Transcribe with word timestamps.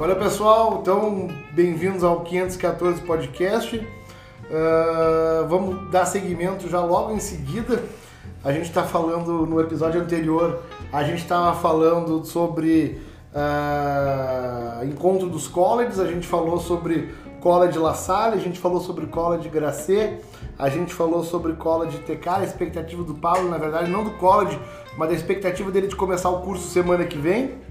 Olha 0.00 0.16
pessoal, 0.16 0.80
então 0.82 1.28
bem-vindos 1.52 2.02
ao 2.02 2.22
514 2.22 3.00
Podcast. 3.02 3.76
Uh, 3.76 5.46
vamos 5.48 5.88
dar 5.92 6.04
seguimento 6.04 6.68
já 6.68 6.80
logo 6.80 7.12
em 7.12 7.20
seguida. 7.20 7.80
A 8.42 8.50
gente 8.50 8.64
está 8.64 8.82
falando 8.82 9.46
no 9.46 9.60
episódio 9.60 10.00
anterior, 10.00 10.64
a 10.92 11.04
gente 11.04 11.22
estava 11.22 11.56
falando 11.60 12.24
sobre 12.24 13.00
uh, 13.32 14.84
encontro 14.84 15.28
dos 15.28 15.46
colleges, 15.46 16.00
a 16.00 16.06
gente 16.06 16.26
falou 16.26 16.58
sobre 16.58 17.14
College 17.40 17.78
La 17.78 17.94
Salle, 17.94 18.34
a 18.34 18.40
gente 18.40 18.58
falou 18.58 18.80
sobre 18.80 19.06
College 19.06 19.48
Gracê, 19.48 20.18
a 20.58 20.68
gente 20.68 20.92
falou 20.92 21.22
sobre 21.22 21.52
College 21.52 21.98
TK, 21.98 22.28
a 22.28 22.42
expectativa 22.42 23.04
do 23.04 23.14
Paulo, 23.14 23.48
na 23.48 23.58
verdade, 23.58 23.88
não 23.88 24.02
do 24.02 24.10
College, 24.12 24.58
mas 24.98 25.08
da 25.10 25.14
expectativa 25.14 25.70
dele 25.70 25.86
de 25.86 25.94
começar 25.94 26.30
o 26.30 26.40
curso 26.40 26.68
semana 26.68 27.04
que 27.04 27.16
vem. 27.16 27.62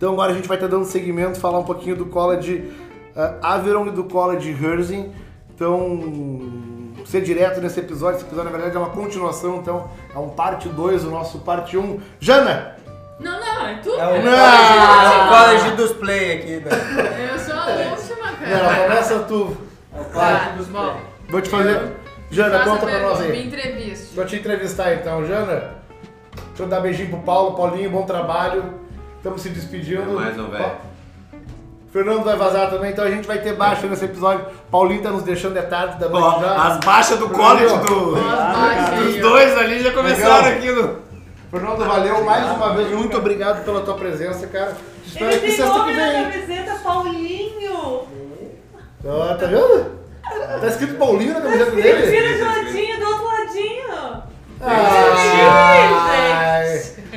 Então 0.00 0.14
agora 0.14 0.32
a 0.32 0.34
gente 0.34 0.48
vai 0.48 0.56
estar 0.56 0.66
dando 0.66 0.86
seguimento, 0.86 1.38
falar 1.38 1.58
um 1.58 1.62
pouquinho 1.62 1.94
do 1.94 2.06
College 2.06 2.72
uh, 3.14 3.36
Averon 3.42 3.86
e 3.88 3.90
do 3.90 4.04
College 4.04 4.50
Herzing. 4.50 5.12
Então, 5.54 6.00
ser 7.04 7.20
direto 7.20 7.60
nesse 7.60 7.80
episódio, 7.80 8.16
esse 8.16 8.24
episódio 8.24 8.50
na 8.50 8.56
verdade 8.56 8.74
é 8.74 8.80
uma 8.80 8.88
continuação, 8.88 9.56
então 9.56 9.90
é 10.14 10.18
um 10.18 10.30
parte 10.30 10.70
2 10.70 11.04
do 11.04 11.10
nosso 11.10 11.40
parte 11.40 11.76
1. 11.76 11.80
Um. 11.82 12.00
Jana! 12.18 12.76
Não, 13.20 13.38
não, 13.38 13.66
é 13.66 13.74
tu. 13.74 13.90
É 13.90 14.06
o 14.06 14.22
college, 15.28 15.28
college 15.28 15.76
dos 15.76 15.92
play 15.92 16.32
aqui. 16.32 16.64
Né? 16.64 17.30
Eu 17.34 17.38
sou 17.38 17.54
a 17.54 17.66
última, 17.90 18.32
cara. 18.32 18.56
Não, 18.56 18.82
começa 18.84 19.18
tu. 19.18 19.56
É 19.94 20.00
o 20.00 20.04
college 20.06 20.56
dos 20.56 20.68
play. 20.68 20.92
Vou 21.28 21.40
te 21.42 21.50
fazer... 21.50 21.92
Jana, 22.30 22.60
conta 22.60 22.86
pra 22.86 23.00
nós 23.00 23.20
aí. 23.20 23.32
Me 23.32 23.46
entrevista. 23.48 24.14
Vou 24.14 24.24
te 24.24 24.36
entrevistar 24.36 24.94
então, 24.94 25.26
Jana. 25.26 25.74
Deixa 26.48 26.62
eu 26.62 26.68
dar 26.68 26.80
beijinho 26.80 27.10
pro 27.10 27.18
Paulo. 27.18 27.54
Paulinho, 27.54 27.90
bom 27.90 28.06
trabalho. 28.06 28.79
Estamos 29.20 29.42
se 29.42 29.50
despedindo. 29.50 30.00
É 30.00 30.06
mais 30.06 30.38
um 30.38 30.48
velho. 30.48 30.72
Fernando 31.92 32.24
vai 32.24 32.36
vazar 32.36 32.70
também, 32.70 32.92
então 32.92 33.04
a 33.04 33.10
gente 33.10 33.26
vai 33.26 33.36
ter 33.38 33.54
baixa 33.54 33.86
nesse 33.86 34.06
episódio. 34.06 34.46
Paulinho 34.70 35.02
tá 35.02 35.10
nos 35.10 35.24
deixando 35.24 35.58
é 35.58 35.62
tarde 35.62 35.98
da 35.98 36.08
noite 36.08 36.36
Ó, 36.38 36.40
já. 36.40 36.54
As 36.54 36.78
baixas 36.78 37.18
do 37.18 37.28
college 37.28 37.76
do, 37.80 38.14
dos 38.14 39.16
dois 39.20 39.58
ali 39.58 39.80
já 39.80 39.92
começaram 39.92 40.42
Legal. 40.46 40.58
aqui 40.58 40.72
no. 40.72 40.98
Fernando, 41.50 41.84
valeu 41.84 42.24
mais 42.24 42.50
uma 42.50 42.74
vez. 42.74 42.92
Muito 42.92 43.14
obrigado 43.18 43.62
pela 43.62 43.82
tua 43.82 43.94
presença, 43.94 44.46
cara. 44.46 44.74
Te 45.04 45.08
espero 45.08 45.32
Ele 45.32 45.36
aqui 45.36 45.50
sexta 45.50 45.84
que 45.84 45.92
vem. 45.92 46.30
camiseta, 46.30 46.74
Paulinho. 46.82 48.08
Ó, 49.04 49.34
tá 49.34 49.46
vendo? 49.46 50.00
Tá 50.60 50.66
escrito 50.66 50.94
Paulinho 50.94 51.34
na 51.34 51.42
camiseta 51.42 51.72
dele. 51.72 52.10
Tira 52.10 52.38
do 52.38 52.44
ladinho, 52.44 52.98
do 53.00 53.06
outro 53.06 53.26
ladinho. 53.26 54.22
Ai, 54.62 55.90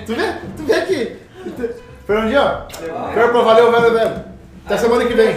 tu 0.06 0.16
vê? 0.16 0.34
Tu 0.58 0.64
vê 0.64 0.74
aqui. 0.74 1.18
Fernandinho, 2.06 2.42
quero 3.14 3.32
pra 3.32 3.42
valeu, 3.42 3.72
velho, 3.72 3.94
velho. 3.94 4.23
Até 4.66 4.78
semana 4.78 5.06
que 5.06 5.14
vem. 5.14 5.36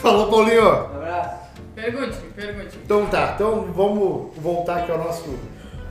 Falou, 0.00 0.30
Paulinho. 0.30 0.68
Abraço. 0.68 1.36
Pergunte, 1.74 2.16
pergunte. 2.34 2.78
Então 2.84 3.06
tá, 3.06 3.32
então 3.34 3.66
vamos 3.74 4.34
voltar 4.38 4.78
aqui 4.78 4.90
ao 4.90 4.98
nosso, 4.98 5.38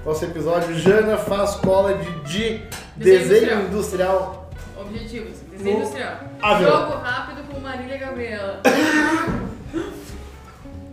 nosso 0.03 0.26
episódio. 0.26 0.73
Jana 0.76 1.17
faz 1.17 1.56
cola 1.56 1.94
de, 1.94 2.11
de 2.23 2.61
Desenho 2.95 3.30
desenho 3.30 3.61
industrial. 3.67 4.50
Objetivos. 4.80 5.38
Desenho 5.52 5.76
No 5.78 5.81
industrial. 5.81 6.16
Avião. 6.42 6.72
Jogo 6.72 6.98
rápido 6.98 7.44
com 7.52 7.59
Marília 7.59 7.98
Gabriela. 7.98 8.59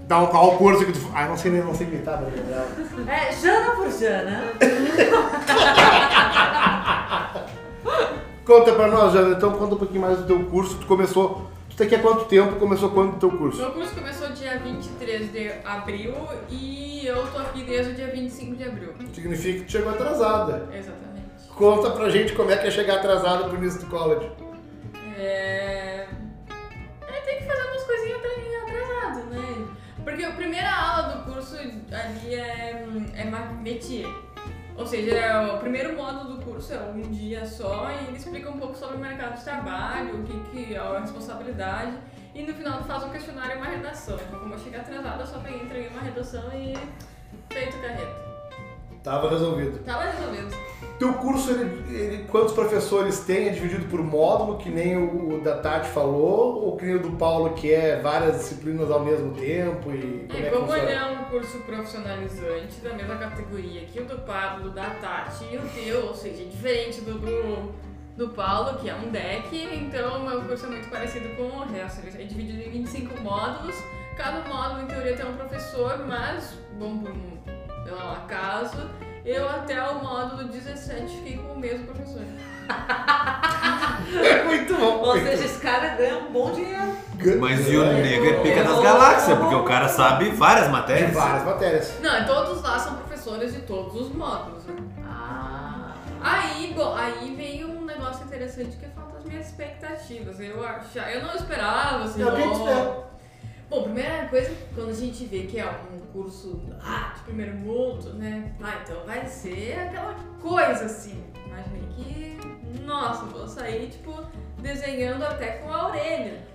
Dá 0.07 0.19
um 0.19 0.27
qual 0.27 0.59
curso 0.59 0.85
que 0.85 0.93
tu. 0.93 1.01
Ah, 1.15 1.27
não 1.27 1.37
sei 1.37 1.51
nem 1.51 1.63
não 1.63 1.75
sei 1.75 1.87
imitar, 1.87 2.21
mas 2.21 2.35
legal. 2.35 2.67
É, 3.09 3.33
Jana 3.33 3.71
por 3.75 3.91
Jana. 3.91 4.43
Conta 8.45 8.73
pra 8.73 8.89
nós, 8.89 9.13
Jana, 9.13 9.37
então 9.37 9.53
conta 9.53 9.75
um 9.75 9.79
pouquinho 9.79 10.01
mais 10.01 10.19
do 10.19 10.27
teu 10.27 10.45
curso. 10.47 10.77
Tu 10.79 10.87
começou. 10.87 11.51
Tu 11.71 11.77
tá 11.77 11.85
aqui 11.85 11.95
há 11.95 12.01
quanto 12.01 12.25
tempo? 12.27 12.57
Começou 12.57 12.91
quando 12.91 13.15
o 13.15 13.19
teu 13.19 13.31
curso? 13.31 13.59
Meu 13.59 13.71
curso 13.73 13.95
começou 13.95 14.29
dia 14.31 14.59
23 14.59 15.33
de 15.33 15.51
abril 15.65 16.15
e 16.51 17.07
eu 17.07 17.27
tô 17.29 17.39
aqui 17.39 17.63
desde 17.63 17.93
o 17.93 17.95
dia 17.95 18.09
25 18.09 18.57
de 18.57 18.65
abril. 18.65 18.93
Significa 19.15 19.59
que 19.61 19.65
tu 19.67 19.73
chegou 19.73 19.91
atrasada. 19.93 20.69
Exatamente. 20.77 21.49
Conta 21.57 21.91
pra 21.91 22.11
gente 22.11 22.33
como 22.35 22.51
é 22.51 22.57
que 22.57 22.67
é 22.67 22.71
chegar 22.71 22.97
atrasada 22.97 23.45
pro 23.49 23.57
início 23.57 23.81
do 23.81 23.87
college. 23.87 24.29
É... 25.17 26.07
é, 27.09 27.21
tem 27.25 27.39
que 27.39 27.45
fazer 27.45 27.63
umas 27.63 27.83
coisinhas 27.85 28.19
atra- 28.19 28.63
atrasadas, 28.63 29.25
né? 29.27 29.67
Porque 30.03 30.25
a 30.25 30.33
primeira 30.33 30.71
aula 30.75 31.09
do 31.15 31.33
curso 31.33 31.57
ali 31.57 32.35
é, 32.35 32.85
é 33.15 33.25
métier. 33.63 34.09
Ou 34.77 34.87
seja, 34.87 35.15
é 35.15 35.55
o 35.55 35.59
primeiro 35.59 35.95
módulo 35.95 36.37
do 36.37 36.42
é 36.71 36.81
um 36.81 37.01
dia 37.11 37.47
só 37.47 37.91
e 37.91 38.07
ele 38.07 38.17
explica 38.17 38.51
um 38.51 38.59
pouco 38.59 38.77
sobre 38.77 38.97
o 38.97 39.01
mercado 39.01 39.37
de 39.37 39.45
trabalho, 39.45 40.21
o 40.21 40.23
que, 40.25 40.51
que 40.51 40.75
é 40.75 40.79
a 40.79 41.01
responsabilidade. 41.01 41.97
E 42.35 42.43
no 42.43 42.55
final 42.55 42.83
faz 42.85 43.05
um 43.05 43.11
questionário 43.11 43.55
e 43.55 43.57
uma 43.57 43.67
redação. 43.67 44.17
Então, 44.17 44.41
como 44.41 44.55
eu 44.55 44.59
cheguei 44.59 44.81
atrasada, 44.81 45.23
eu 45.23 45.27
só 45.27 45.39
peguei, 45.39 45.63
entreguei 45.63 45.89
uma 45.89 46.03
redação 46.03 46.51
e 46.55 46.75
feito 47.53 47.81
carreta. 47.81 48.32
Tava 49.03 49.29
resolvido. 49.31 49.79
Tava 49.85 50.05
resolvido. 50.11 50.55
Teu 50.99 51.13
curso, 51.15 51.51
ele, 51.51 51.85
ele- 51.97 52.25
quantos 52.31 52.53
professores 52.53 53.21
tem? 53.21 53.49
É 53.49 53.51
dividido 53.53 53.87
por 53.87 54.01
módulo, 54.01 54.59
que 54.59 54.69
nem 54.71 54.97
o, 54.97 55.35
o 55.35 55.41
da 55.41 55.57
Tati 55.57 55.89
falou, 55.89 56.63
ou 56.65 56.77
que 56.77 56.85
nem 56.85 56.95
o 56.95 57.01
do 57.01 57.11
Paulo, 57.13 57.51
que 57.55 57.73
é 57.73 57.99
várias 58.01 58.37
disciplinas 58.39 58.89
ao 58.91 59.01
mesmo 59.01 59.33
tempo? 59.35 59.91
E 59.93 60.29
como 60.53 60.73
é, 60.73 60.79
É, 60.79 60.87
que 60.87 60.93
é 60.93 61.05
um 61.05 61.25
curso 61.25 61.59
profissionalizante 61.61 62.81
da 62.83 62.95
mesma 62.95 63.17
categoria 63.17 63.81
que 63.87 63.99
o 64.01 64.05
do 64.05 64.19
Pablo, 64.19 64.71
da 64.71 64.91
Tati 64.91 65.45
e 65.53 65.57
o 65.57 65.63
teu, 65.75 66.07
ou 66.07 66.15
seja, 66.15 66.45
diferente 66.45 67.01
do, 67.01 67.15
do, 67.19 67.73
do 68.17 68.29
Paulo, 68.29 68.79
que 68.79 68.89
é 68.89 68.95
um 68.95 69.11
deck, 69.11 69.49
então 69.57 70.21
o 70.23 70.29
meu 70.29 70.43
curso 70.43 70.67
é 70.67 70.69
muito 70.69 70.89
parecido 70.89 71.29
com 71.37 71.43
o 71.43 71.65
resto. 71.67 72.07
Ele 72.07 72.23
é 72.23 72.27
dividido 72.27 72.63
em 72.63 72.71
25 72.71 73.21
módulos, 73.23 73.75
cada 74.17 74.49
módulo 74.49 74.83
em 74.83 74.87
teoria 74.87 75.17
tem 75.17 75.27
um 75.27 75.35
professor, 75.37 75.99
mas, 76.07 76.57
bom 76.79 76.99
por 76.99 77.11
um 77.11 77.33
pelo 77.93 78.13
acaso, 78.13 78.91
eu 79.25 79.49
até 79.49 79.83
o 79.83 80.03
módulo 80.03 80.49
17 80.49 81.17
fiquei 81.17 81.37
com 81.37 81.53
o 81.53 81.59
mesmo 81.59 81.87
professor. 81.87 82.23
É 84.23 84.45
muito 84.45 84.75
bom. 84.75 84.99
Ou 84.99 85.15
seja, 85.15 85.45
esse 85.45 85.61
cara 85.61 85.89
ganha 85.97 86.19
um 86.19 86.33
bom 86.33 86.53
dinheiro. 86.53 86.97
Mas 87.39 87.69
e 87.69 87.77
o 87.77 87.85
nego 87.85 88.27
é 88.27 88.43
pica 88.43 88.65
das 88.65 88.81
galáxias, 88.81 89.39
porque 89.39 89.55
o 89.55 89.65
cara 89.65 89.89
sabe 89.89 90.31
várias 90.31 90.69
matérias. 90.69 91.13
várias 91.13 91.45
matérias. 91.45 92.01
Não, 92.01 92.27
todos 92.27 92.63
lá 92.63 92.79
são 92.79 92.97
professores 92.97 93.53
de 93.53 93.61
todos 93.61 93.95
os 93.95 94.15
módulos, 94.15 94.65
né? 94.65 94.75
Ah. 95.07 95.95
Aí, 96.21 96.73
bom, 96.75 96.95
aí 96.97 97.35
veio 97.37 97.69
um 97.69 97.85
negócio 97.85 98.25
interessante 98.25 98.77
que 98.77 98.87
falta 98.87 99.19
as 99.19 99.25
minhas 99.25 99.47
expectativas. 99.47 100.41
Eu 100.41 100.65
achava, 100.65 101.11
eu 101.11 101.23
não 101.23 101.35
esperava, 101.35 102.05
assim, 102.05 102.23
Eu 102.23 102.35
te 102.35 102.43
ó. 102.43 103.12
Bom, 103.73 103.85
primeira 103.85 104.27
coisa, 104.27 104.55
quando 104.75 104.91
a 104.91 104.95
gente 104.95 105.25
vê 105.25 105.45
que 105.45 105.59
é 105.59 105.65
um 105.65 105.99
curso 106.13 106.61
ah, 106.85 107.15
de 107.17 107.23
primeiro 107.23 107.57
mundo, 107.57 108.13
né? 108.13 108.53
Ah, 108.63 108.83
então 108.83 109.03
vai 109.07 109.27
ser 109.27 109.89
aquela 109.89 110.15
coisa 110.43 110.85
assim. 110.85 111.25
Imaginei 111.47 111.89
que, 111.97 112.81
nossa, 112.83 113.25
vou 113.25 113.49
sair, 113.49 113.89
tipo, 113.89 114.27
desenhando 114.59 115.25
até 115.25 115.53
com 115.53 115.73
a 115.73 115.89
orelha. 115.89 116.47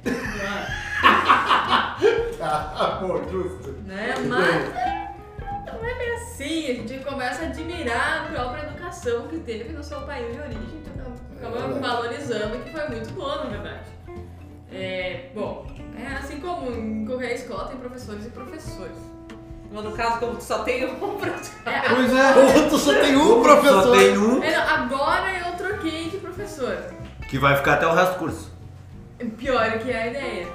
Ah, 2.39 3.00
pô, 3.01 3.17
justo. 3.31 3.72
né? 3.88 4.13
Mas 4.27 5.73
não 5.73 5.83
é 5.83 5.95
bem 5.95 6.13
assim. 6.17 6.69
A 6.69 6.73
gente 6.75 7.03
começa 7.03 7.45
a 7.45 7.47
admirar 7.47 8.27
a 8.27 8.29
própria 8.29 8.61
educação 8.67 9.27
que 9.27 9.39
teve 9.39 9.73
no 9.73 9.83
seu 9.83 10.01
país 10.01 10.35
de 10.35 10.39
origem. 10.39 10.83
Então 10.94 11.11
acaba 11.35 11.57
verdade. 11.57 11.79
valorizando 11.79 12.63
que 12.63 12.72
foi 12.72 12.88
muito 12.89 13.11
boa, 13.13 13.44
na 13.44 13.50
verdade. 13.50 13.97
Qualquer 17.17 17.35
escola 17.35 17.66
tem 17.67 17.78
professores 17.78 18.25
e 18.25 18.29
professores. 18.29 18.97
Mas 19.72 19.83
no 19.83 19.91
caso, 19.91 20.19
como 20.19 20.35
tu 20.35 20.44
só 20.44 20.63
tem 20.63 20.85
um 20.85 20.95
professor. 21.17 21.53
É, 21.66 21.81
Pois 21.89 22.13
é. 22.13 22.69
Tu 22.69 22.78
só 22.78 22.94
tem 22.94 23.15
um 23.18 23.42
professor. 23.42 23.83
Só 23.83 23.92
tem 23.92 24.18
um 24.18 24.44
é, 24.44 24.56
não, 24.56 24.63
agora 24.69 25.39
eu 25.39 25.56
troquei 25.57 26.09
de 26.09 26.18
professor. 26.18 26.77
que 27.30 27.38
vai 27.38 27.56
ficar 27.57 27.74
até 27.74 27.88
o 27.88 27.94
resto 27.94 28.13
do 28.13 28.19
curso. 28.19 28.51
Pior 29.38 29.80
que 29.80 29.92
é 29.92 30.01
a 30.03 30.07
ideia. 30.07 30.47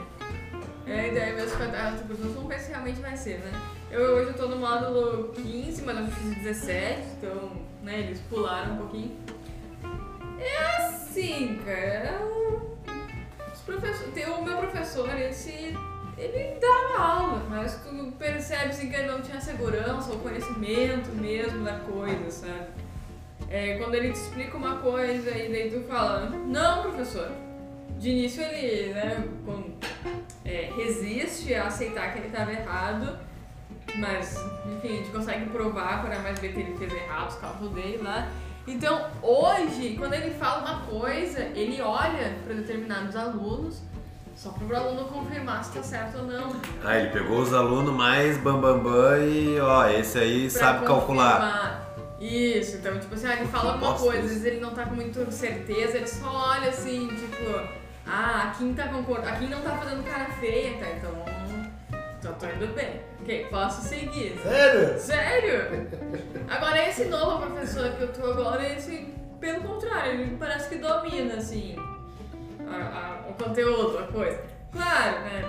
É 0.86 1.00
a 1.00 1.06
ideia 1.08 1.34
mesmo 1.34 1.56
que 1.56 1.62
a 1.62 1.92
curso. 2.06 2.22
Vamos 2.34 2.48
ver 2.48 2.58
se 2.60 2.70
realmente 2.70 3.00
vai 3.00 3.16
ser, 3.16 3.38
né? 3.40 3.52
Eu 3.90 4.00
hoje 4.16 4.28
eu 4.30 4.34
tô 4.34 4.46
no 4.48 4.56
módulo 4.56 5.28
15, 5.34 5.82
mas 5.82 5.98
eu 5.98 6.06
fiz 6.06 6.34
17, 6.42 7.02
então, 7.18 7.50
né, 7.82 8.00
eles 8.00 8.20
pularam 8.30 8.72
um 8.74 8.76
pouquinho. 8.78 9.16
É 10.40 10.86
assim, 10.86 11.60
cara. 11.66 12.18
o- 12.24 12.72
Os 13.52 13.60
professores, 13.60 14.14
tem 14.14 14.26
o 14.26 14.42
meu 14.42 14.56
professor, 14.56 15.08
esse, 15.20 15.76
ele 16.18 16.58
dava 16.60 17.02
aula, 17.02 17.42
mas 17.48 17.76
tu 17.82 18.12
percebe 18.18 18.66
assim, 18.70 18.88
que 18.90 18.96
ele 18.96 19.10
não 19.10 19.20
tinha 19.22 19.40
segurança 19.40 20.10
ou 20.10 20.18
conhecimento 20.18 21.10
mesmo 21.14 21.64
da 21.64 21.78
coisa, 21.80 22.30
sabe? 22.30 22.66
É, 23.48 23.76
quando 23.78 23.94
ele 23.94 24.12
te 24.12 24.16
explica 24.18 24.56
uma 24.56 24.76
coisa 24.76 25.30
e 25.30 25.50
daí 25.50 25.70
tu 25.70 25.86
fala, 25.86 26.30
não, 26.30 26.82
professor. 26.82 27.30
De 27.98 28.10
início 28.10 28.42
ele, 28.42 28.92
né, 28.94 29.24
com- 29.44 29.74
é, 30.44 30.70
resiste 30.76 31.54
a 31.54 31.66
aceitar 31.66 32.12
que 32.12 32.18
ele 32.18 32.28
estava 32.28 32.52
errado, 32.52 33.18
Mas, 33.96 34.36
enfim, 34.76 34.88
a 34.88 34.96
gente 34.96 35.10
consegue 35.10 35.50
provar 35.50 36.00
quando 36.00 36.14
a 36.14 36.18
mais 36.20 36.38
B 36.38 36.48
que 36.48 36.60
ele 36.60 36.76
fez 36.78 36.92
errado 36.94 37.28
os 37.28 37.34
cálculos 37.36 37.72
dele 37.74 37.98
lá. 38.02 38.26
Então, 38.66 39.10
hoje, 39.20 39.96
quando 39.98 40.14
ele 40.14 40.30
fala 40.34 40.62
uma 40.62 40.86
coisa, 40.86 41.40
ele 41.54 41.80
olha 41.82 42.32
para 42.44 42.54
determinados 42.54 43.14
alunos 43.16 43.82
só 44.42 44.50
para 44.50 44.66
o 44.66 44.76
aluno 44.76 45.04
confirmar 45.04 45.64
se 45.64 45.72
tá 45.72 45.82
certo 45.84 46.18
ou 46.18 46.24
não. 46.24 46.50
Ah, 46.84 46.98
ele 46.98 47.10
pegou 47.10 47.38
os 47.38 47.54
alunos 47.54 47.94
mais 47.94 48.36
bambambam 48.38 48.82
bam, 48.82 48.90
bam, 48.90 49.18
e 49.24 49.60
ó, 49.60 49.86
esse 49.88 50.18
aí 50.18 50.50
Pra 50.50 50.60
sabe 50.60 50.84
calcular. 50.84 51.32
confirmar. 51.40 51.92
Isso, 52.20 52.76
então, 52.76 52.98
tipo 52.98 53.14
assim, 53.14 53.26
ah, 53.28 53.36
ele 53.36 53.46
fala 53.46 53.74
alguma 53.74 53.94
coisa, 53.94 54.18
às 54.18 54.24
vezes 54.28 54.44
ele 54.44 54.60
não 54.60 54.70
tá 54.74 54.84
com 54.84 54.96
muita 54.96 55.30
certeza, 55.30 55.96
ele 55.96 56.08
só 56.08 56.28
olha 56.28 56.70
assim, 56.70 57.06
tipo, 57.08 57.56
ah, 58.04 58.48
a 58.48 58.58
Kim 58.58 58.74
tá 58.74 58.88
concordando, 58.88 59.28
a 59.28 59.36
Kim 59.36 59.48
não 59.48 59.60
tá 59.60 59.76
fazendo 59.76 60.02
cara 60.04 60.24
feia, 60.40 60.76
tá? 60.78 60.86
Então, 60.90 61.24
então 62.18 62.32
tô 62.34 62.46
indo 62.46 62.74
bem. 62.74 63.00
Ok, 63.20 63.46
posso 63.48 63.82
seguir. 63.82 64.40
Sério? 64.42 64.98
Sério? 64.98 65.88
Agora, 66.48 66.88
esse 66.88 67.04
novo 67.04 67.46
professor 67.46 67.90
que 67.92 68.02
eu 68.02 68.12
tô 68.12 68.32
agora, 68.32 68.72
esse, 68.72 69.14
pelo 69.40 69.60
contrário, 69.62 70.12
ele 70.20 70.36
parece 70.36 70.68
que 70.68 70.76
domina, 70.76 71.34
assim, 71.34 71.76
a- 72.74 73.24
a- 73.26 73.30
o 73.30 73.34
conteúdo, 73.34 73.98
a 73.98 74.06
coisa. 74.06 74.42
Claro, 74.70 75.20
né? 75.20 75.42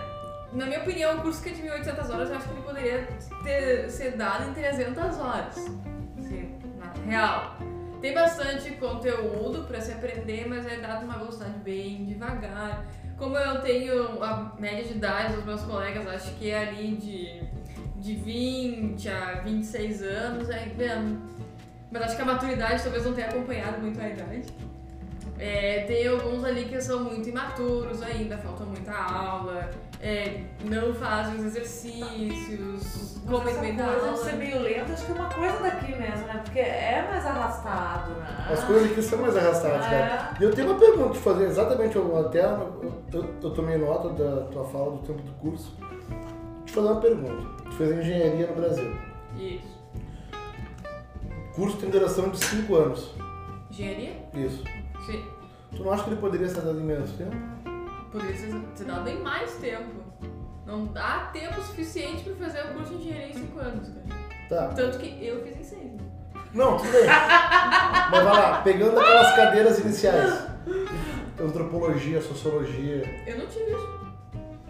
Na 0.53 0.65
minha 0.67 0.79
opinião, 0.81 1.17
o 1.17 1.21
curso 1.21 1.41
que 1.41 1.49
é 1.49 1.53
de 1.53 1.61
1.800 1.63 2.09
horas, 2.11 2.29
eu 2.29 2.37
acho 2.37 2.47
que 2.47 2.53
ele 2.53 2.61
poderia 2.61 3.07
ter, 3.43 3.89
ser 3.89 4.11
dado 4.11 4.49
em 4.49 4.53
300 4.53 5.19
horas. 5.19 5.57
Assim, 6.19 6.59
na 6.77 6.91
real. 7.09 7.57
Tem 8.01 8.13
bastante 8.13 8.69
conteúdo 8.71 9.63
pra 9.65 9.79
se 9.81 9.91
aprender, 9.93 10.45
mas 10.47 10.67
é 10.67 10.77
dado 10.77 11.05
numa 11.05 11.17
velocidade 11.17 11.57
bem 11.59 12.05
devagar. 12.05 12.85
Como 13.17 13.37
eu 13.37 13.61
tenho 13.61 14.21
a 14.21 14.53
média 14.59 14.83
de 14.83 14.93
idade 14.97 15.33
dos 15.33 15.45
meus 15.45 15.61
colegas, 15.61 16.05
acho 16.07 16.33
que 16.35 16.51
é 16.51 16.67
ali 16.67 16.95
de, 16.97 17.41
de 18.01 18.15
20 18.15 19.09
a 19.09 19.41
26 19.45 20.01
anos, 20.01 20.49
é, 20.49 20.55
é, 20.79 21.01
mas 21.91 22.01
acho 22.03 22.15
que 22.17 22.21
a 22.21 22.25
maturidade 22.25 22.83
talvez 22.83 23.05
não 23.05 23.13
tenha 23.13 23.27
acompanhado 23.29 23.79
muito 23.79 23.99
a 24.01 24.09
idade. 24.09 24.43
É, 25.45 25.83
tem 25.85 26.07
alguns 26.07 26.41
ali 26.45 26.63
que 26.63 26.79
são 26.79 27.03
muito 27.03 27.27
imaturos 27.27 28.01
ainda, 28.01 28.37
falta 28.37 28.63
muita 28.63 28.93
aula, 28.93 29.69
é, 29.99 30.43
não 30.63 30.93
fazem 30.93 31.35
os 31.35 31.43
exercícios, 31.47 33.19
comem 33.27 33.51
Essa 33.51 33.59
bem 33.59 33.75
da 33.75 33.83
de 33.93 34.05
aula. 34.05 34.15
ser 34.15 34.37
meio 34.37 34.61
lento, 34.61 34.93
acho 34.93 35.05
que 35.05 35.11
é 35.11 35.15
uma 35.15 35.27
coisa 35.27 35.59
daqui 35.59 35.91
mesmo, 35.97 36.27
né? 36.27 36.41
Porque 36.45 36.59
é 36.59 37.05
mais 37.11 37.25
arrastado, 37.25 38.11
né? 38.11 38.47
As 38.53 38.63
coisas 38.63 38.89
aqui 38.89 39.01
são 39.01 39.19
mais 39.19 39.35
arrastadas, 39.35 39.85
cara. 39.85 40.37
E 40.39 40.43
eu 40.45 40.53
tenho 40.55 40.69
uma 40.69 40.79
pergunta 40.79 41.03
pra 41.09 41.13
te 41.13 41.19
fazer, 41.19 41.43
exatamente, 41.43 41.95
eu, 41.97 42.25
até 42.25 42.45
eu, 42.45 42.95
eu, 43.11 43.35
eu 43.43 43.51
tomei 43.51 43.77
nota 43.77 44.09
da 44.13 44.45
tua 44.45 44.63
fala 44.63 44.91
do 44.91 44.99
tempo 44.99 45.21
do 45.23 45.33
curso. 45.41 45.75
Vou 45.77 46.63
te 46.65 46.71
fazer 46.71 46.87
uma 46.87 47.01
pergunta. 47.01 47.63
Tu 47.65 47.71
fez 47.73 47.91
engenharia 47.91 48.47
no 48.47 48.55
Brasil. 48.55 48.95
Isso. 49.37 49.77
O 51.51 51.55
curso 51.55 51.75
tem 51.75 51.89
duração 51.89 52.29
de 52.29 52.37
5 52.37 52.75
anos. 52.75 53.13
Engenharia? 53.69 54.13
Isso. 54.35 54.63
Sim. 55.05 55.32
Tu 55.75 55.83
não 55.83 55.91
acha 55.91 56.03
que 56.03 56.09
ele 56.11 56.21
poderia 56.21 56.47
ser 56.47 56.61
dado 56.61 56.79
em 56.79 56.83
menos 56.83 57.11
tempo? 57.11 57.35
Poderia 58.11 58.35
ser, 58.35 58.85
dado 58.85 59.09
em 59.09 59.19
mais 59.21 59.51
tempo. 59.55 60.03
Não 60.65 60.85
dá 60.85 61.29
tempo 61.33 61.61
suficiente 61.61 62.23
pra 62.23 62.47
fazer 62.47 62.61
o 62.61 62.73
curso 62.73 62.95
de 62.95 63.07
engenharia 63.07 63.29
em 63.29 63.33
5 63.33 63.59
anos, 63.59 63.89
cara. 63.89 64.23
Tá. 64.49 64.67
Tanto 64.75 64.99
que 64.99 65.25
eu 65.25 65.43
fiz 65.43 65.57
em 65.57 65.63
6. 65.63 65.91
Não, 66.53 66.77
tudo 66.77 66.91
bem. 66.91 67.05
Mas 67.07 68.23
vai 68.23 68.23
lá, 68.23 68.61
pegando 68.61 68.99
aquelas 68.99 69.35
cadeiras 69.35 69.79
iniciais. 69.79 70.47
Antropologia, 71.41 72.21
sociologia. 72.21 73.23
Eu 73.25 73.39
não 73.39 73.47
tive 73.47 73.71
isso. 73.71 74.13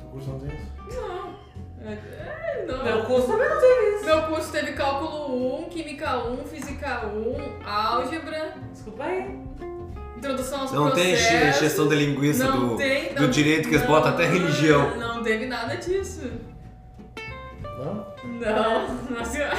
O 0.03 0.09
curso 0.11 0.29
não 0.29 0.39
tem 0.39 0.55
isso? 0.55 0.71
Não. 1.01 1.43
É, 1.85 1.93
é, 1.93 2.65
não. 2.65 2.83
Meu 2.83 3.03
curso 3.03 3.27
também 3.27 3.49
não 3.49 3.59
teve 3.59 3.95
isso. 3.95 4.05
Meu 4.05 4.23
curso 4.23 4.51
teve 4.51 4.71
cálculo 4.71 5.63
1, 5.65 5.69
química 5.69 6.17
1, 6.25 6.37
física 6.45 7.07
1, 7.07 7.67
álgebra, 7.67 8.53
Desculpa 8.71 9.03
aí. 9.03 9.37
Introdução 10.23 10.61
aos 10.61 10.71
Não 10.71 10.91
tem 10.91 11.11
processos. 11.15 11.27
che- 11.27 11.47
exceção 11.65 11.87
de 11.87 11.95
linguiça 11.95 12.45
não 12.45 12.69
do, 12.69 12.77
tem, 12.77 13.13
do 13.13 13.23
não- 13.23 13.29
direito 13.29 13.67
que 13.67 13.75
eles 13.75 13.81
não- 13.81 13.87
botam 13.95 14.11
até 14.11 14.25
religião. 14.25 14.95
Não 14.97 15.21
teve 15.21 15.45
nada 15.45 15.75
disso. 15.75 16.31
Não? 17.77 18.07
Não, 18.39 18.95
nossa. 19.11 19.49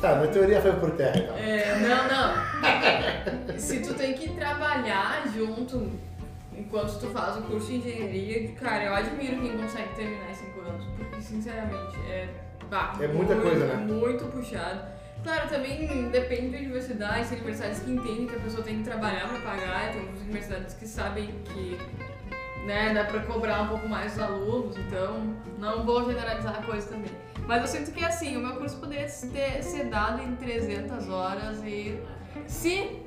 Tá, 0.00 0.14
minha 0.16 0.28
teoria 0.28 0.62
foi 0.62 0.72
por 0.72 0.92
terra, 0.92 1.18
então. 1.18 1.36
É, 1.36 1.78
não, 1.80 3.50
não. 3.52 3.58
Se 3.58 3.80
tu 3.80 3.92
tem 3.92 4.14
que 4.14 4.30
trabalhar 4.30 5.24
junto 5.36 5.90
enquanto 6.56 6.98
tu 6.98 7.06
faz 7.08 7.36
o 7.36 7.42
curso 7.42 7.66
de 7.66 7.76
engenharia, 7.76 8.50
cara, 8.52 8.84
eu 8.84 8.94
admiro 8.94 9.42
quem 9.42 9.58
consegue 9.58 9.94
terminar 9.94 10.30
em 10.30 10.34
5 10.34 10.60
anos. 10.60 10.86
Porque, 10.96 11.20
sinceramente, 11.20 11.98
é. 12.08 12.28
bah, 12.70 12.94
É 12.98 13.08
muita 13.08 13.34
muito, 13.34 13.42
coisa, 13.50 13.66
né? 13.66 13.74
Muito 13.76 14.24
puxado. 14.24 14.80
Claro, 15.22 15.48
também 15.48 16.08
depende 16.08 16.50
da 16.50 16.58
universidade, 16.58 17.28
tem 17.28 17.38
universidades 17.38 17.80
que 17.80 17.90
entendem 17.90 18.26
que 18.26 18.36
a 18.36 18.40
pessoa 18.40 18.62
tem 18.62 18.78
que 18.78 18.84
trabalhar 18.84 19.28
pra 19.28 19.38
pagar, 19.40 19.92
tem 19.92 20.00
outras 20.00 20.20
universidades 20.22 20.74
que 20.74 20.86
sabem 20.86 21.26
que 21.44 21.78
né, 22.64 22.92
dá 22.94 23.04
pra 23.04 23.20
cobrar 23.20 23.62
um 23.62 23.68
pouco 23.68 23.88
mais 23.88 24.12
dos 24.12 24.22
alunos, 24.22 24.76
então 24.78 25.36
não 25.58 25.84
vou 25.84 26.04
generalizar 26.04 26.58
a 26.58 26.62
coisa 26.62 26.86
também. 26.88 27.10
Mas 27.46 27.62
eu 27.62 27.66
sinto 27.66 27.92
que 27.92 28.04
assim, 28.04 28.36
o 28.36 28.40
meu 28.40 28.56
curso 28.56 28.76
poderia 28.78 29.06
ter, 29.06 29.62
ser 29.62 29.84
dado 29.86 30.22
em 30.22 30.36
300 30.36 31.08
horas 31.08 31.62
e 31.64 32.00
se, 32.46 33.02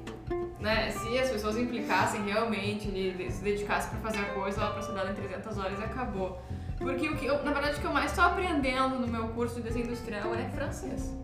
né, 0.60 0.92
se 0.92 1.18
as 1.18 1.30
pessoas 1.30 1.58
implicassem 1.58 2.24
realmente 2.26 2.92
se 3.32 3.44
dedicassem 3.44 3.92
pra 3.92 4.12
fazer 4.12 4.20
a 4.20 4.34
coisa, 4.34 4.62
ela 4.62 4.72
pra 4.72 4.82
ser 4.82 4.94
dada 4.94 5.12
em 5.12 5.16
300 5.16 5.58
horas 5.58 5.80
e 5.80 5.84
acabou. 5.84 6.42
Porque 6.78 7.08
o 7.08 7.16
que 7.16 7.26
eu, 7.26 7.42
na 7.44 7.54
verdade 7.54 7.78
o 7.78 7.80
que 7.80 7.86
eu 7.86 7.94
mais 7.94 8.12
estou 8.12 8.26
aprendendo 8.26 9.00
no 9.00 9.08
meu 9.08 9.30
curso 9.30 9.56
de 9.56 9.62
desenho 9.62 9.86
industrial 9.86 10.36
é 10.36 10.50
francês. 10.50 11.23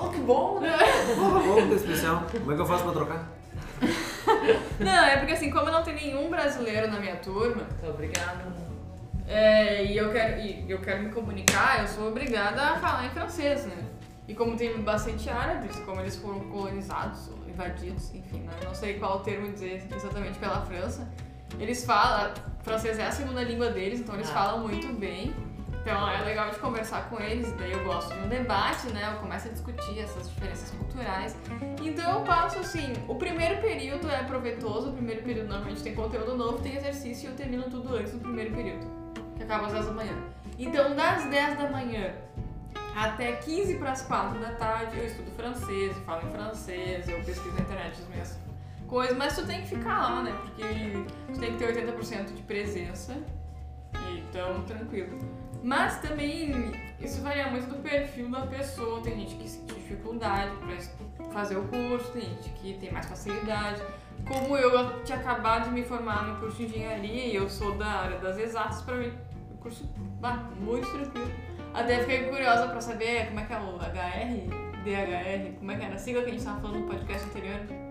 Oh, 0.00 0.08
que 0.10 0.20
bom, 0.20 0.60
né? 0.60 0.76
Vamos 1.16 1.74
especial. 1.82 2.24
Como 2.30 2.52
é 2.52 2.54
que 2.54 2.60
eu 2.60 2.66
faço 2.66 2.84
pra 2.84 2.92
trocar? 2.92 3.28
Não, 4.78 5.04
é 5.04 5.16
porque 5.16 5.32
assim, 5.32 5.50
como 5.50 5.70
não 5.70 5.82
tem 5.82 5.94
nenhum 5.94 6.28
brasileiro 6.30 6.88
na 6.90 6.98
minha 7.00 7.16
turma, 7.16 7.64
Muito 7.64 7.86
obrigada. 7.88 8.44
É, 9.26 9.84
e 9.84 9.96
eu 9.96 10.10
quero, 10.12 10.40
e 10.40 10.64
eu 10.70 10.78
quero 10.80 11.02
me 11.02 11.10
comunicar, 11.10 11.80
eu 11.80 11.88
sou 11.88 12.08
obrigada 12.08 12.60
a 12.62 12.76
falar 12.78 13.06
em 13.06 13.10
francês, 13.10 13.66
né? 13.66 13.84
E 14.26 14.34
como 14.34 14.56
tem 14.56 14.80
bastante 14.82 15.28
árabes, 15.28 15.76
como 15.80 16.00
eles 16.00 16.16
foram 16.16 16.40
colonizados, 16.40 17.30
invadidos, 17.46 18.14
enfim, 18.14 18.40
né? 18.40 18.52
não 18.64 18.74
sei 18.74 18.98
qual 18.98 19.16
o 19.16 19.20
termo 19.20 19.50
dizer 19.52 19.86
exatamente 19.94 20.38
pela 20.38 20.60
França, 20.62 21.08
eles 21.58 21.84
falam, 21.84 22.32
francês 22.62 22.98
é 22.98 23.06
a 23.06 23.10
segunda 23.10 23.42
língua 23.42 23.70
deles, 23.70 24.00
então 24.00 24.14
eles 24.14 24.30
Ah. 24.30 24.34
falam 24.34 24.60
muito 24.68 24.92
bem. 24.94 25.34
Então 25.88 26.06
é 26.06 26.20
legal 26.20 26.50
de 26.50 26.58
conversar 26.58 27.08
com 27.08 27.18
eles, 27.18 27.50
daí 27.52 27.72
eu 27.72 27.82
gosto 27.82 28.12
de 28.12 28.20
um 28.20 28.28
debate, 28.28 28.88
né? 28.88 29.10
Eu 29.10 29.20
começo 29.20 29.48
a 29.48 29.50
discutir 29.50 29.98
essas 29.98 30.28
diferenças 30.28 30.70
culturais. 30.72 31.34
Então 31.82 32.18
eu 32.18 32.20
passo 32.26 32.58
assim, 32.58 32.92
o 33.08 33.14
primeiro 33.14 33.58
período 33.62 34.10
é 34.10 34.22
proveitoso, 34.22 34.90
o 34.90 34.92
primeiro 34.92 35.22
período 35.22 35.48
normalmente 35.48 35.82
tem 35.82 35.94
conteúdo 35.94 36.36
novo, 36.36 36.58
tem 36.58 36.76
exercício 36.76 37.28
e 37.28 37.32
eu 37.32 37.36
termino 37.36 37.62
tudo 37.70 37.96
antes 37.96 38.12
do 38.12 38.18
primeiro 38.18 38.54
período, 38.54 38.86
que 39.34 39.42
acaba 39.42 39.64
às 39.64 39.72
10 39.72 39.86
da 39.86 39.92
manhã. 39.92 40.12
Então 40.58 40.94
das 40.94 41.24
10 41.24 41.58
da 41.58 41.70
manhã 41.70 42.12
até 42.94 43.32
15 43.36 43.76
para 43.76 43.92
as 43.92 44.02
4 44.02 44.38
da 44.40 44.50
tarde 44.56 44.98
eu 44.98 45.06
estudo 45.06 45.30
francês, 45.30 45.96
eu 45.96 46.02
falo 46.02 46.28
em 46.28 46.32
francês, 46.32 47.08
eu 47.08 47.16
pesquiso 47.24 47.54
na 47.54 47.62
internet 47.62 47.92
as 47.92 48.08
minhas 48.08 48.38
coisas, 48.86 49.16
mas 49.16 49.34
tu 49.34 49.46
tem 49.46 49.62
que 49.62 49.68
ficar 49.68 50.02
lá, 50.02 50.22
né? 50.22 50.38
Porque 50.42 51.02
tu 51.32 51.40
tem 51.40 51.52
que 51.52 51.58
ter 51.58 51.74
80% 51.74 52.34
de 52.34 52.42
presença. 52.42 53.16
Então, 54.18 54.62
tranquilo. 54.64 55.18
Mas 55.62 56.00
também 56.00 56.72
isso 57.00 57.20
varia 57.20 57.48
muito 57.48 57.68
do 57.68 57.82
perfil 57.82 58.30
da 58.30 58.42
pessoa. 58.42 59.00
Tem 59.00 59.14
gente 59.14 59.34
que 59.36 59.48
sente 59.48 59.74
dificuldade 59.74 60.52
para 60.56 61.28
fazer 61.30 61.56
o 61.56 61.64
curso, 61.68 62.10
tem 62.12 62.22
gente 62.22 62.50
que 62.50 62.74
tem 62.74 62.92
mais 62.92 63.06
facilidade. 63.06 63.82
Como 64.26 64.56
eu, 64.56 64.70
eu 64.70 65.02
tinha 65.04 65.18
acabado 65.18 65.64
de 65.64 65.70
me 65.70 65.82
formar 65.82 66.26
no 66.26 66.40
curso 66.40 66.56
de 66.56 66.64
engenharia 66.66 67.26
e 67.26 67.34
eu 67.34 67.48
sou 67.48 67.76
da 67.76 67.86
área 67.86 68.18
das 68.18 68.36
exatas, 68.38 68.82
para 68.82 68.96
mim 68.96 69.12
o 69.52 69.56
curso 69.58 69.88
bah, 70.20 70.48
muito 70.58 70.90
tranquilo. 70.90 71.30
Até 71.72 72.00
fiquei 72.00 72.24
curiosa 72.28 72.68
para 72.68 72.80
saber 72.80 73.26
como 73.28 73.40
é 73.40 73.44
que 73.44 73.52
é 73.52 73.58
o 73.58 73.76
HR, 73.76 74.68
DHR, 74.84 75.58
como 75.58 75.70
é 75.70 75.76
que 75.76 75.84
era 75.84 75.94
a 75.94 75.98
sigla 75.98 76.22
que 76.22 76.28
a 76.28 76.32
gente 76.32 76.40
estava 76.40 76.60
falando 76.60 76.80
no 76.80 76.86
podcast 76.86 77.28
anterior. 77.28 77.87